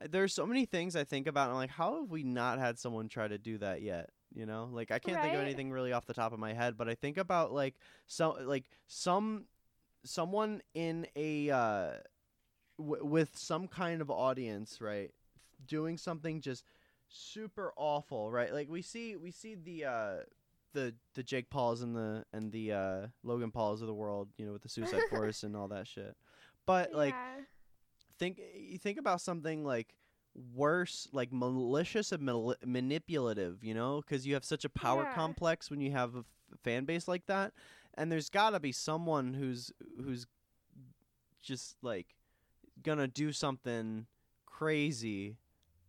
there's 0.09 0.34
so 0.34 0.45
many 0.45 0.65
things 0.65 0.95
I 0.95 1.03
think 1.03 1.28
about. 1.28 1.43
And 1.45 1.51
I'm 1.51 1.57
like, 1.57 1.72
how 1.72 1.99
have 1.99 2.09
we 2.09 2.24
not 2.24 2.57
had 2.59 2.80
someone 2.80 3.09
try 3.09 3.28
to 3.28 3.38
do 3.38 3.57
that 3.57 3.82
yet? 3.82 4.09
You 4.34 4.45
know, 4.45 4.70
like 4.72 4.91
I 4.91 4.99
can't 4.99 5.20
think 5.20 5.34
of 5.34 5.41
anything 5.41 5.72
really 5.72 5.91
off 5.91 6.05
the 6.05 6.13
top 6.13 6.34
of 6.34 6.39
my 6.39 6.53
head, 6.53 6.78
but 6.78 6.88
I 6.88 6.93
think 6.93 7.17
about 7.17 7.51
like 7.51 7.74
some 8.05 8.36
like 8.45 8.65
some 8.88 9.45
someone 10.05 10.61
in 10.76 11.07
a 11.15 11.49
uh, 11.49 11.89
w- 12.78 13.03
with 13.03 13.36
some 13.36 13.67
kind 13.67 14.01
of 14.01 14.11
audience, 14.11 14.80
right, 14.82 15.09
doing 15.65 15.97
something 15.97 16.41
just 16.41 16.63
super 17.10 17.74
awful, 17.76 18.32
right? 18.32 18.53
Like 18.53 18.70
we 18.70 18.82
see 18.82 19.16
we 19.16 19.32
see 19.32 19.55
the 19.55 19.86
uh, 19.86 20.16
the 20.74 20.93
the 21.16 21.24
Jake 21.24 21.49
Pauls 21.49 21.82
and 21.82 21.95
the 21.95 22.26
and 22.34 22.51
the 22.51 22.72
uh, 22.74 23.07
Logan 23.24 23.51
Pauls 23.51 23.82
of 23.82 23.88
the 23.88 23.93
world, 23.93 24.30
you 24.38 24.45
know, 24.45 24.53
with 24.53 24.62
the 24.62 24.70
Suicide 24.70 25.01
Forest 25.10 25.43
and 25.43 25.55
all 25.55 25.68
that 25.70 25.88
shit. 25.88 26.16
But 26.66 26.93
like 26.93 27.16
think 28.20 28.39
you 28.55 28.78
think 28.78 28.99
about 28.99 29.22
something 29.22 29.64
like 29.64 29.93
worse 30.55 31.07
like 31.12 31.32
malicious 31.34 32.12
and 32.12 32.22
mal- 32.24 32.55
manipulative 32.66 33.64
you 33.64 33.74
know 33.74 34.01
because 34.01 34.28
you 34.28 34.34
have 34.36 34.45
such 34.45 34.64
a 34.64 34.70
power 34.70 35.03
Yeah. 35.03 35.16
complex 35.16 35.70
when 35.72 35.82
you 35.82 35.91
have 35.91 36.16
a 36.16 36.20
f- 36.20 36.26
fan 36.64 36.86
base 36.86 37.07
like 37.07 37.26
that 37.26 37.51
and 37.95 38.12
there's 38.12 38.30
got 38.30 38.51
to 38.51 38.60
be 38.60 38.72
someone 38.72 39.34
who's 39.34 39.72
who's 39.97 40.28
just 41.41 41.78
like 41.82 42.07
gonna 42.84 43.07
do 43.07 43.32
something 43.32 44.05
crazy 44.45 45.38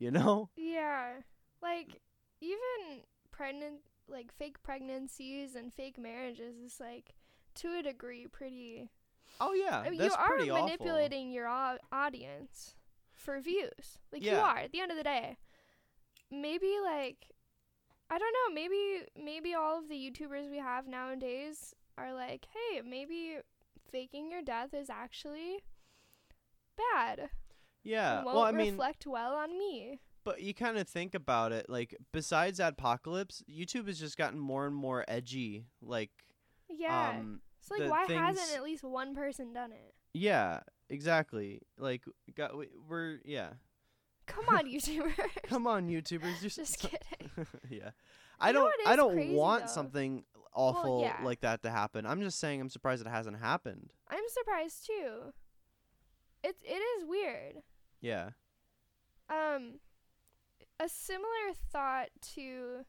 you 0.01 0.11
know 0.11 0.49
Yeah. 0.57 1.21
Like 1.63 2.01
even 2.41 3.03
pregnant 3.31 3.81
like 4.09 4.33
fake 4.33 4.61
pregnancies 4.65 5.55
and 5.55 5.73
fake 5.73 5.99
marriages 5.99 6.57
is 6.57 6.81
like 6.81 7.15
to 7.57 7.79
a 7.79 7.83
degree 7.83 8.27
pretty 8.27 8.91
Oh 9.41 9.53
yeah, 9.53 9.79
I 9.79 9.91
mean, 9.91 9.99
that's 9.99 10.15
you 10.15 10.21
are 10.21 10.27
pretty 10.27 10.51
awful. 10.51 10.65
manipulating 10.65 11.31
your 11.31 11.49
au- 11.49 11.79
audience 11.93 12.75
for 13.13 13.41
views. 13.41 13.99
Like 14.13 14.25
you 14.25 14.33
are 14.37 14.59
at 14.59 14.73
the 14.73 14.81
end 14.81 14.91
of 14.91 14.97
the 14.97 15.05
day. 15.05 15.37
Maybe 16.31 16.75
like 16.83 17.29
I 18.11 18.19
don't 18.19 18.35
know, 18.35 18.55
maybe 18.55 19.07
maybe 19.23 19.55
all 19.55 19.79
of 19.79 19.89
the 19.89 19.95
YouTubers 19.95 20.51
we 20.51 20.59
have 20.59 20.89
nowadays 20.89 21.75
are 21.97 22.13
like, 22.13 22.47
"Hey, 22.53 22.81
maybe 22.81 23.37
faking 23.91 24.31
your 24.33 24.43
death 24.43 24.75
is 24.75 24.91
actually 24.91 25.61
bad. 26.77 27.31
Yeah. 27.83 28.23
Won't 28.25 28.27
Well, 28.37 28.45
I 28.45 28.53
mean, 28.53 28.73
reflect 28.73 29.07
well 29.07 29.35
on 29.35 29.57
me." 29.59 30.01
but 30.23 30.43
you 30.43 30.53
kind 30.53 30.77
of 30.79 30.87
think 30.87 31.15
about 31.15 31.51
it. 31.53 31.69
Like, 31.71 31.97
besides 32.13 32.59
Adpocalypse, 32.61 33.43
YouTube 33.51 33.87
has 33.87 33.99
just 33.99 34.17
gotten 34.19 34.39
more 34.39 34.67
and 34.67 34.75
more 34.77 35.05
edgy. 35.09 35.65
Like, 35.81 36.11
Yeah. 36.69 37.11
um, 37.19 37.41
so 37.61 37.77
like 37.77 37.91
why 37.91 38.07
things- 38.07 38.21
hasn't 38.21 38.57
at 38.57 38.63
least 38.63 38.85
one 38.85 39.15
person 39.15 39.53
done 39.53 39.73
it? 39.73 39.95
yeah, 40.13 40.61
exactly. 40.91 41.63
Like, 41.79 42.05
got 42.35 42.57
we- 42.57 42.69
we're 42.89 43.21
yeah. 43.25 43.55
Come 44.27 44.45
on, 44.49 44.67
YouTubers. 44.71 45.15
Come 45.45 45.67
on, 45.67 45.89
YouTubers, 45.89 46.39
just 46.43 46.57
Just 46.57 46.79
kidding. 46.79 47.47
yeah. 47.71 47.91
I 48.39 48.49
You 48.49 48.55
don't. 48.55 48.75
I 48.87 48.97
don't 48.97 49.31
want 49.33 49.67
though? 49.67 49.73
something 49.73 50.25
awful 50.55 51.01
yeah. 51.03 51.17
like 51.25 51.41
that 51.41 51.63
to 51.63 51.71
happen. 51.71 52.05
I'm 52.07 52.21
just 52.21 52.39
saying. 52.39 52.61
I'm 52.61 52.71
surprised 52.71 53.05
it 53.07 53.09
hasn't 53.11 53.39
happened. 53.39 53.91
I'm 54.09 54.23
surprised 54.29 54.87
too. 54.87 55.33
It 56.43 56.57
it 56.65 56.73
is 56.75 57.05
weird. 57.07 57.63
Yeah. 58.01 58.31
Um, 59.29 59.75
a 60.79 60.89
similar 60.89 61.53
thought 61.73 62.09
to 62.35 62.85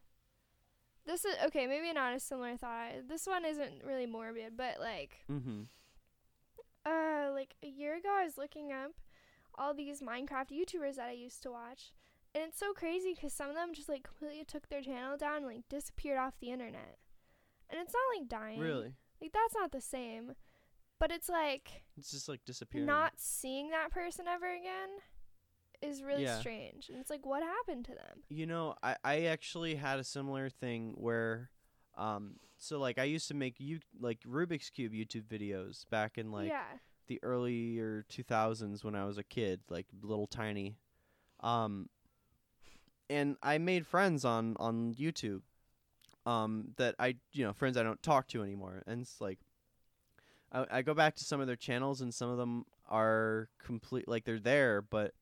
this 1.05 1.25
is 1.25 1.35
okay. 1.45 1.67
Maybe 1.67 1.91
not 1.93 2.15
a 2.15 2.19
similar 2.19 2.57
thought. 2.57 3.07
This 3.07 3.27
one 3.27 3.45
isn't 3.45 3.83
really 3.83 4.05
morbid, 4.05 4.55
but 4.57 4.79
like, 4.79 5.17
Mm-hmm. 5.29 5.63
uh, 6.85 7.31
like 7.33 7.55
a 7.63 7.67
year 7.67 7.97
ago, 7.97 8.09
I 8.19 8.23
was 8.23 8.37
looking 8.37 8.71
up 8.71 8.91
all 9.57 9.73
these 9.73 10.01
Minecraft 10.01 10.49
YouTubers 10.51 10.95
that 10.95 11.09
I 11.09 11.13
used 11.13 11.43
to 11.43 11.51
watch, 11.51 11.91
and 12.33 12.43
it's 12.47 12.57
so 12.59 12.73
crazy 12.73 13.13
because 13.13 13.33
some 13.33 13.49
of 13.49 13.55
them 13.55 13.73
just 13.73 13.89
like 13.89 14.03
completely 14.03 14.45
took 14.45 14.69
their 14.69 14.81
channel 14.81 15.17
down, 15.17 15.37
and, 15.37 15.45
like 15.47 15.69
disappeared 15.69 16.17
off 16.17 16.39
the 16.39 16.51
internet. 16.51 16.97
And 17.69 17.79
it's 17.79 17.93
not 17.93 18.19
like 18.19 18.29
dying. 18.29 18.59
Really? 18.59 18.93
Like 19.21 19.31
that's 19.33 19.55
not 19.55 19.71
the 19.71 19.81
same. 19.81 20.33
But 21.01 21.11
it's 21.11 21.29
like 21.29 21.83
It's 21.97 22.11
just 22.11 22.29
like 22.29 22.45
disappearing. 22.45 22.85
not 22.85 23.13
seeing 23.17 23.71
that 23.71 23.89
person 23.89 24.27
ever 24.27 24.45
again 24.53 24.89
is 25.81 26.03
really 26.03 26.21
Yeah. 26.25 26.39
strange. 26.39 26.89
And 26.89 26.99
it's 26.99 27.09
like, 27.09 27.25
what 27.25 27.41
happened 27.41 27.85
to 27.85 27.95
them? 27.95 28.21
You 28.29 28.45
know, 28.45 28.75
I 28.83 28.95
I 29.03 29.21
actually 29.23 29.73
had 29.75 29.97
a 29.97 30.03
similar 30.03 30.47
thing 30.47 30.93
where, 30.95 31.49
um, 31.97 32.35
so 32.59 32.77
like 32.79 32.99
I 32.99 33.05
used 33.05 33.27
to 33.29 33.33
make 33.33 33.59
you 33.59 33.79
like 33.99 34.19
Rubik's 34.21 34.69
cube 34.69 34.93
YouTube 34.93 35.23
videos 35.23 35.89
back 35.89 36.19
in 36.19 36.31
like 36.31 36.49
yeah. 36.49 36.77
the 37.07 37.19
earlier 37.23 38.05
2000s 38.07 38.83
when 38.83 38.93
I 38.93 39.05
was 39.05 39.17
a 39.17 39.23
kid, 39.23 39.61
like 39.69 39.87
little 40.03 40.27
tiny. 40.27 40.77
Um 41.39 41.89
and 43.09 43.37
I 43.41 43.57
made 43.57 43.87
friends 43.87 44.23
on 44.23 44.55
on 44.59 44.93
YouTube 44.93 45.41
um 46.27 46.75
that 46.77 46.93
I 46.99 47.15
you 47.33 47.43
know, 47.43 47.53
friends 47.53 47.75
I 47.75 47.81
don't 47.81 48.03
talk 48.03 48.27
to 48.27 48.43
anymore. 48.43 48.83
And 48.85 49.01
it's 49.01 49.19
like 49.19 49.39
I 50.51 50.65
I 50.71 50.81
go 50.81 50.93
back 50.93 51.15
to 51.15 51.23
some 51.23 51.41
of 51.41 51.47
their 51.47 51.55
channels 51.55 52.01
and 52.01 52.13
some 52.13 52.29
of 52.29 52.37
them 52.37 52.65
are 52.89 53.49
complete 53.63 54.07
like 54.07 54.25
they're 54.25 54.39
there 54.39 54.81
but 54.81 55.13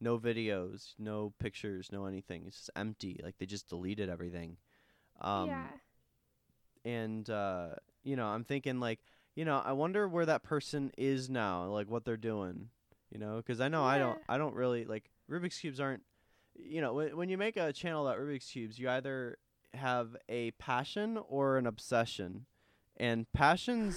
no 0.00 0.18
videos, 0.18 0.94
no 0.98 1.32
pictures, 1.38 1.88
no 1.90 2.04
anything. 2.06 2.44
It's 2.46 2.58
just 2.58 2.70
empty. 2.76 3.18
Like 3.22 3.36
they 3.38 3.46
just 3.46 3.68
deleted 3.68 4.08
everything. 4.10 4.58
Um 5.20 5.48
yeah. 5.48 5.66
and 6.84 7.28
uh 7.30 7.68
you 8.04 8.16
know 8.16 8.26
i'm 8.26 8.44
thinking 8.44 8.78
like 8.80 9.00
you 9.34 9.44
know 9.44 9.60
i 9.64 9.72
wonder 9.72 10.06
where 10.08 10.26
that 10.26 10.42
person 10.42 10.92
is 10.96 11.28
now 11.28 11.64
like 11.66 11.90
what 11.90 12.04
they're 12.04 12.16
doing 12.16 12.68
you 13.10 13.18
know 13.18 13.36
because 13.38 13.60
i 13.60 13.68
know 13.68 13.82
i 13.82 13.98
don't 13.98 14.18
i 14.28 14.38
don't 14.38 14.54
really 14.54 14.84
like 14.84 15.10
rubik's 15.30 15.58
cubes 15.58 15.80
aren't 15.80 16.02
you 16.54 16.80
know 16.80 16.94
when, 16.94 17.16
when 17.16 17.28
you 17.28 17.36
make 17.36 17.56
a 17.56 17.72
channel 17.72 18.06
about 18.06 18.20
rubik's 18.20 18.50
cubes 18.50 18.78
you 18.78 18.88
either 18.88 19.38
have 19.74 20.16
a 20.28 20.50
passion 20.52 21.18
or 21.28 21.58
an 21.58 21.66
obsession 21.66 22.46
and 22.96 23.26
passions 23.34 23.96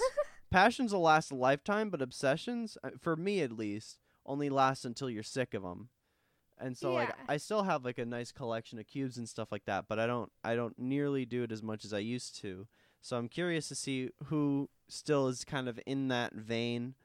passions 0.50 0.93
will 0.93 1.02
last 1.02 1.32
a 1.32 1.36
lifetime 1.36 1.89
but 1.89 2.02
obsessions 2.02 2.78
uh, 2.84 2.89
for 3.00 3.16
me 3.16 3.41
at 3.41 3.52
least 3.52 4.00
only 4.26 4.50
last 4.50 4.86
until 4.86 5.10
you're 5.10 5.24
sick 5.24 5.54
of 5.54 5.64
them 5.64 5.89
and 6.60 6.78
so 6.78 6.93
like 6.93 7.14
i 7.28 7.38
still 7.38 7.64
have 7.64 7.86
like 7.86 7.97
a 7.97 8.06
nice 8.06 8.32
collection 8.32 8.80
of 8.80 8.88
cubes 8.88 9.18
and 9.18 9.30
stuff 9.30 9.52
like 9.52 9.66
that 9.66 9.86
but 9.88 10.00
i 10.00 10.06
don't 10.06 10.32
i 10.43 10.56
don't 10.56 10.78
nearly 10.78 11.26
do 11.26 11.43
it 11.43 11.52
as 11.52 11.64
much 11.64 11.86
as 11.86 11.93
i 11.93 12.00
used 12.00 12.39
to. 12.39 12.68
So 13.02 13.18
i'm 13.18 13.30
curious 13.30 13.70
to 13.70 13.76
see 13.76 14.10
who 14.26 14.70
still 14.89 15.28
is 15.28 15.45
kind 15.45 15.70
of 15.70 15.80
in 15.86 16.10
that 16.10 16.34
vein 16.34 16.95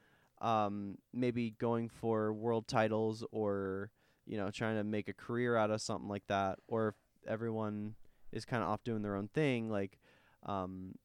um 0.41 0.97
maybe 1.13 1.51
going 1.51 1.87
for 1.87 2.33
world 2.33 2.67
titles 2.67 3.23
or 3.31 3.91
you 4.25 4.37
know 4.37 4.51
trying 4.51 4.75
to 4.75 4.83
make 4.83 5.07
a 5.07 5.13
career 5.13 5.55
out 5.55 5.71
of 5.71 5.81
something 5.81 6.09
like 6.09 6.27
that 6.27 6.59
or 6.67 6.89
if 6.89 6.95
everyone 7.27 7.95
is 8.33 8.43
kind 8.43 8.61
of 8.61 8.69
off 8.69 8.83
doing 8.83 9.01
their 9.01 9.15
own 9.15 9.29
thing 9.29 9.69
like 9.69 9.97
um 10.45 10.95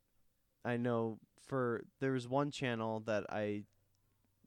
i 0.64 0.76
know 0.76 1.18
for 1.50 1.82
there 2.00 2.12
was 2.12 2.28
one 2.28 2.50
channel 2.52 3.00
that 3.00 3.24
i 3.28 3.64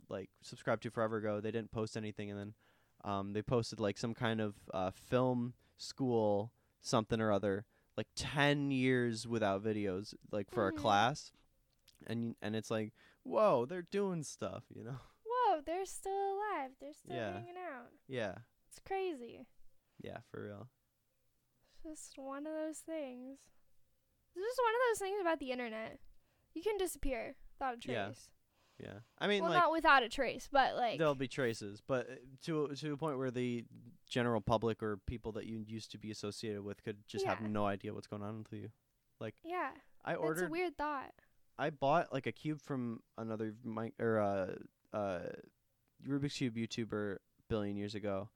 like 0.10 0.30
subscribed 0.42 0.82
to 0.84 0.90
forever 0.90 1.18
ago 1.18 1.40
they 1.42 1.52
didn't 1.52 1.72
post 1.72 1.98
anything 1.98 2.32
and 2.32 2.40
then 2.40 2.54
um, 3.06 3.34
they 3.34 3.42
posted 3.42 3.82
like 3.82 3.98
some 3.98 4.14
kind 4.14 4.40
of 4.40 4.56
uh, 4.74 4.90
film 4.92 5.54
school 5.78 6.54
something 6.80 7.20
or 7.20 7.32
other 7.34 7.66
like 7.98 8.08
10 8.16 8.72
years 8.72 9.28
without 9.28 9.62
videos 9.62 10.14
like 10.32 10.50
for 10.50 10.72
Mhm. 10.72 10.78
a 10.78 10.80
class 10.82 11.32
and 12.08 12.36
and 12.42 12.56
it's 12.56 12.72
like 12.72 12.94
whoa 13.24 13.66
they're 13.66 13.88
doing 13.92 14.24
stuff 14.24 14.64
you 14.74 14.84
know 14.84 14.98
Whoa, 15.26 15.62
they're 15.66 15.86
still 15.86 16.12
alive. 16.36 16.72
They're 16.80 16.94
still 16.94 17.16
Yeah. 17.16 17.34
hanging 17.34 17.58
out. 17.58 17.92
yeah 18.08 18.36
It's 18.70 18.80
crazy. 18.80 19.46
yeah 20.02 20.20
for 20.32 20.44
real 20.46 20.70
It's 21.84 21.84
just 22.08 22.18
one 22.18 22.48
of 22.48 22.54
those 22.54 22.80
things. 22.80 23.40
It's 24.36 24.46
just 24.46 24.62
one 24.64 24.74
of 24.74 24.82
those 24.90 25.00
things 25.00 25.22
about 25.22 25.40
the 25.40 25.52
internet. 25.52 26.00
You 26.54 26.62
can 26.62 26.78
disappear 26.78 27.36
without 27.60 27.76
a 27.76 27.78
trace. 27.78 27.96
yeah 28.80 28.86
Yeah. 28.88 28.94
i 29.20 29.28
mean 29.28 29.42
well, 29.42 29.52
like 29.52 29.62
not 29.64 29.72
without 29.72 30.04
a 30.04 30.10
trace, 30.10 30.48
but 30.52 30.76
like 30.76 30.98
there'll 30.98 31.16
be 31.16 31.28
traces 31.28 31.82
but 31.86 32.10
uh, 32.10 32.16
to 32.46 32.66
a- 32.66 32.76
to 32.76 32.94
a 32.94 32.98
point 32.98 33.18
where 33.18 33.32
the 33.32 33.66
general 34.08 34.42
public 34.42 34.82
or 34.84 34.98
people 35.08 35.32
that 35.34 35.46
you 35.46 35.64
used 35.68 35.92
to 35.92 35.98
be 35.98 36.12
associated 36.12 36.62
with 36.64 36.84
could 36.84 36.98
just 37.08 37.26
have 37.26 37.42
no 37.42 37.66
idea 37.66 37.94
what's 37.94 38.08
going 38.08 38.22
on 38.24 38.40
with 38.40 38.54
you 38.54 38.70
Like 39.20 39.36
yeah, 39.44 39.72
i 40.06 40.14
ordered. 40.16 40.44
it's 40.44 40.50
a 40.50 40.52
weird 40.52 40.78
thought. 40.78 41.12
I 41.58 41.70
bought 41.70 42.12
like 42.12 42.26
a 42.28 42.32
cube 42.32 42.60
from 42.62 43.02
another 43.18 43.54
mic 43.64 43.94
or 44.00 44.20
uh 44.20 44.56
uh 44.98 45.20
Rubik's 46.08 46.36
cube 46.38 46.56
YouTuber 46.58 47.18
billion 47.48 47.78
years 47.78 47.96
ago, 47.96 48.30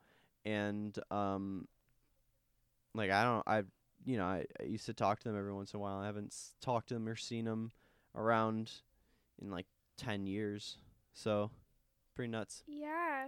and 0.46 0.98
um, 1.12 1.68
like 2.94 3.12
I 3.12 3.24
don't 3.24 3.44
I 3.48 3.64
you 4.06 4.18
know 4.18 4.26
I, 4.26 4.46
I 4.60 4.64
used 4.64 4.86
to 4.86 4.94
talk 4.94 5.20
to 5.20 5.28
them 5.28 5.38
every 5.38 5.54
once 5.54 5.74
in 5.74 5.78
a 5.78 5.82
while. 5.82 5.98
I 6.00 6.06
haven't 6.06 6.28
s- 6.32 6.54
talked 6.62 6.88
to 6.90 6.94
them 6.94 7.08
or 7.08 7.16
seen 7.16 7.46
them 7.46 7.72
around 8.18 8.72
in 9.42 9.50
like 9.52 9.68
ten 9.98 10.28
years, 10.28 10.78
so 11.14 11.52
pretty 12.16 12.32
nuts. 12.32 12.64
Yeah, 12.68 13.28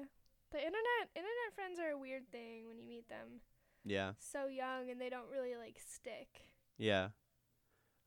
the 0.52 0.58
internet 0.58 1.10
internet 1.16 1.54
friends 1.56 1.80
are 1.80 1.92
a 1.92 1.98
weird 1.98 2.30
thing 2.32 2.68
when 2.68 2.78
you 2.78 2.84
meet 2.86 3.08
them 3.08 3.42
Yeah, 3.86 4.14
so 4.20 4.48
young 4.48 4.90
and 4.90 5.00
they 5.00 5.10
don't 5.10 5.30
really 5.32 5.56
like 5.56 5.80
stick. 5.86 6.42
yeah. 6.78 7.10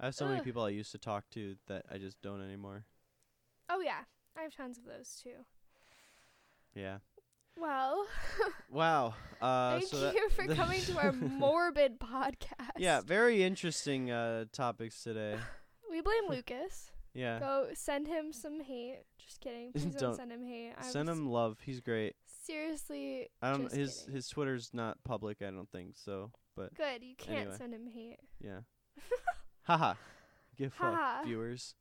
I 0.01 0.07
have 0.07 0.15
so 0.17 0.27
many 0.27 0.41
people 0.41 0.65
I 0.65 0.71
used 0.71 0.91
to 0.93 0.99
talk 0.99 1.31
to 1.31 1.55
that 1.69 1.85
I 1.89 1.97
just 1.99 2.21
don't 2.23 2.43
anymore. 2.43 2.87
Oh 3.71 3.81
yeah, 3.81 4.01
I 4.37 4.43
have 4.43 4.53
tons 4.57 4.77
of 4.77 4.85
those 4.85 5.21
too. 5.23 5.45
Yeah. 6.75 6.99
Well, 7.57 8.07
Wow. 8.71 9.15
Uh, 9.41 9.73
thank 9.79 9.87
so 9.89 10.11
you 10.13 10.29
for 10.31 10.47
coming 10.55 10.81
to 10.83 10.99
our 10.99 11.13
morbid 11.13 12.01
podcast. 12.01 12.79
Yeah, 12.79 13.01
very 13.03 13.45
interesting 13.45 14.11
uh 14.11 14.47
topics 14.53 15.03
today. 15.05 15.37
blame 16.03 16.25
Lucas. 16.29 16.91
Yeah. 17.15 17.39
Go 17.41 17.67
send 17.75 18.07
him 18.09 18.33
some 18.33 18.61
hate. 18.61 19.01
Just 19.19 19.41
kidding. 19.41 19.73
Please 19.75 19.85
don't, 19.85 19.99
Don't. 19.99 20.15
send 20.17 20.33
him 20.33 20.45
hate. 20.45 20.73
I 20.79 20.83
Send 20.85 21.09
him 21.09 21.29
love. 21.29 21.59
He's 21.65 21.81
great. 21.81 22.15
seriously 22.45 23.29
I 23.43 23.51
don't 23.53 23.71
his 23.73 23.99
kidding. 24.01 24.15
his 24.15 24.29
Twitter's 24.29 24.71
not 24.73 24.97
public, 25.05 25.43
I 25.43 25.51
don't 25.51 25.71
think. 25.71 25.97
So, 25.97 26.31
but 26.57 26.75
good. 26.75 27.03
You 27.03 27.15
can't 27.17 27.39
Anyway. 27.41 27.57
send 27.59 27.75
him 27.75 27.87
hate. 27.87 28.19
yeah. 28.41 28.61
Haha. 29.65 29.95
Give 30.57 30.73
fuck 30.73 31.25
viewers. 31.25 31.75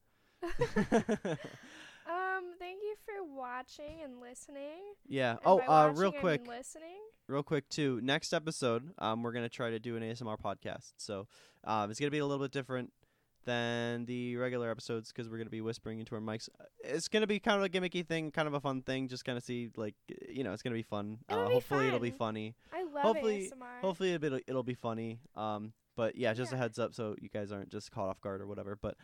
Um, 2.09 2.53
thank 2.59 2.81
you 2.81 2.95
for 3.05 3.23
watching 3.23 4.01
and 4.03 4.19
listening. 4.19 4.81
yeah. 5.07 5.31
And 5.31 5.39
Oh, 5.45 5.59
uh 5.59 5.93
real 5.95 6.11
quick. 6.11 6.45
listening. 6.47 6.97
Real 7.27 7.43
quick 7.43 7.69
too. 7.69 7.99
Next 8.03 8.33
episode, 8.33 8.91
um 8.97 9.23
we're 9.23 9.31
going 9.31 9.45
to 9.45 9.49
try 9.49 9.69
to 9.69 9.79
do 9.79 9.95
an 9.95 10.03
ASMR 10.03 10.37
podcast. 10.39 10.93
So, 10.97 11.27
um 11.63 11.89
it's 11.91 11.99
going 11.99 12.07
to 12.07 12.11
be 12.11 12.17
a 12.17 12.25
little 12.25 12.43
bit 12.43 12.51
different 12.51 12.91
than 13.45 14.05
the 14.05 14.35
regular 14.37 14.69
episodes 14.69 15.11
cuz 15.11 15.27
we're 15.29 15.37
going 15.37 15.47
to 15.47 15.51
be 15.51 15.61
whispering 15.61 15.99
into 15.99 16.15
our 16.15 16.21
mics. 16.21 16.49
Uh, 16.59 16.65
It's 16.83 17.07
going 17.07 17.21
to 17.21 17.27
be 17.27 17.39
kind 17.39 17.57
of 17.57 17.63
a 17.63 17.69
gimmicky 17.69 18.05
thing, 18.05 18.31
kind 18.31 18.47
of 18.47 18.53
a 18.53 18.59
fun 18.59 18.81
thing, 18.81 19.07
just 19.07 19.25
kind 19.25 19.37
of 19.37 19.43
see 19.43 19.69
like 19.75 19.95
you 20.29 20.43
know, 20.43 20.53
it's 20.53 20.61
going 20.63 20.73
to 20.73 20.77
be 20.77 20.83
fun. 20.83 21.19
It'll 21.29 21.43
uh, 21.43 21.47
be 21.47 21.53
hopefully 21.53 21.87
it'll 21.87 21.99
be 21.99 22.11
funny. 22.11 22.55
I 22.71 22.83
love 22.83 23.03
Hopefully- 23.03 23.49
ASMR. 23.51 23.81
Hopefully 23.81 24.13
it'll, 24.13 24.39
it'll 24.47 24.63
be 24.63 24.75
funny. 24.75 25.19
Um, 25.35 25.73
But 25.95 26.15
yeah, 26.15 26.33
just 26.33 26.53
a 26.53 26.57
heads 26.57 26.79
up 26.79 26.93
so 26.95 27.15
you 27.21 27.29
guys 27.29 27.51
aren't 27.51 27.69
just 27.69 27.91
caught 27.91 28.07
off 28.09 28.21
guard 28.21 28.41
or 28.41 28.47
whatever. 28.47 28.75
But 28.75 28.95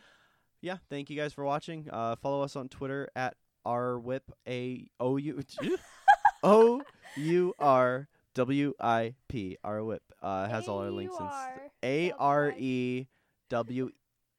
yeah, 0.62 0.78
thank 0.88 1.10
you 1.10 1.16
guys 1.16 1.32
for 1.34 1.44
watching. 1.44 1.88
Uh, 1.90 2.16
follow 2.16 2.42
us 2.42 2.56
on 2.56 2.68
Twitter 2.68 3.08
at 3.14 3.36
r 3.64 3.98
whip 3.98 4.30
a 4.48 4.88
o 4.98 5.16
u 5.18 5.42
o 6.42 6.80
u 7.16 7.54
r 7.58 8.08
w 8.34 8.72
i 8.80 9.14
p 9.28 9.56
r 9.62 9.84
whip. 9.84 10.02
Uh, 10.22 10.48
has 10.48 10.66
all 10.68 10.78
our 10.78 10.90
links 10.90 11.14
and 11.20 11.30
st- 11.30 11.72
a 11.82 12.12
r 12.18 12.54
e 12.56 13.06
w 13.50 13.90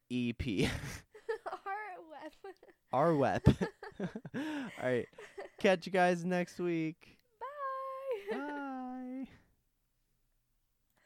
e 0.09 0.33
p 0.33 0.65
R 1.51 1.99
web. 2.11 2.31
r 2.93 3.15
web. 3.15 3.41
all 4.01 4.07
right, 4.81 5.07
catch 5.59 5.85
you 5.85 5.91
guys 5.91 6.25
next 6.25 6.59
week. 6.59 7.17
Bye. 7.39 8.37
Bye. 8.37 9.27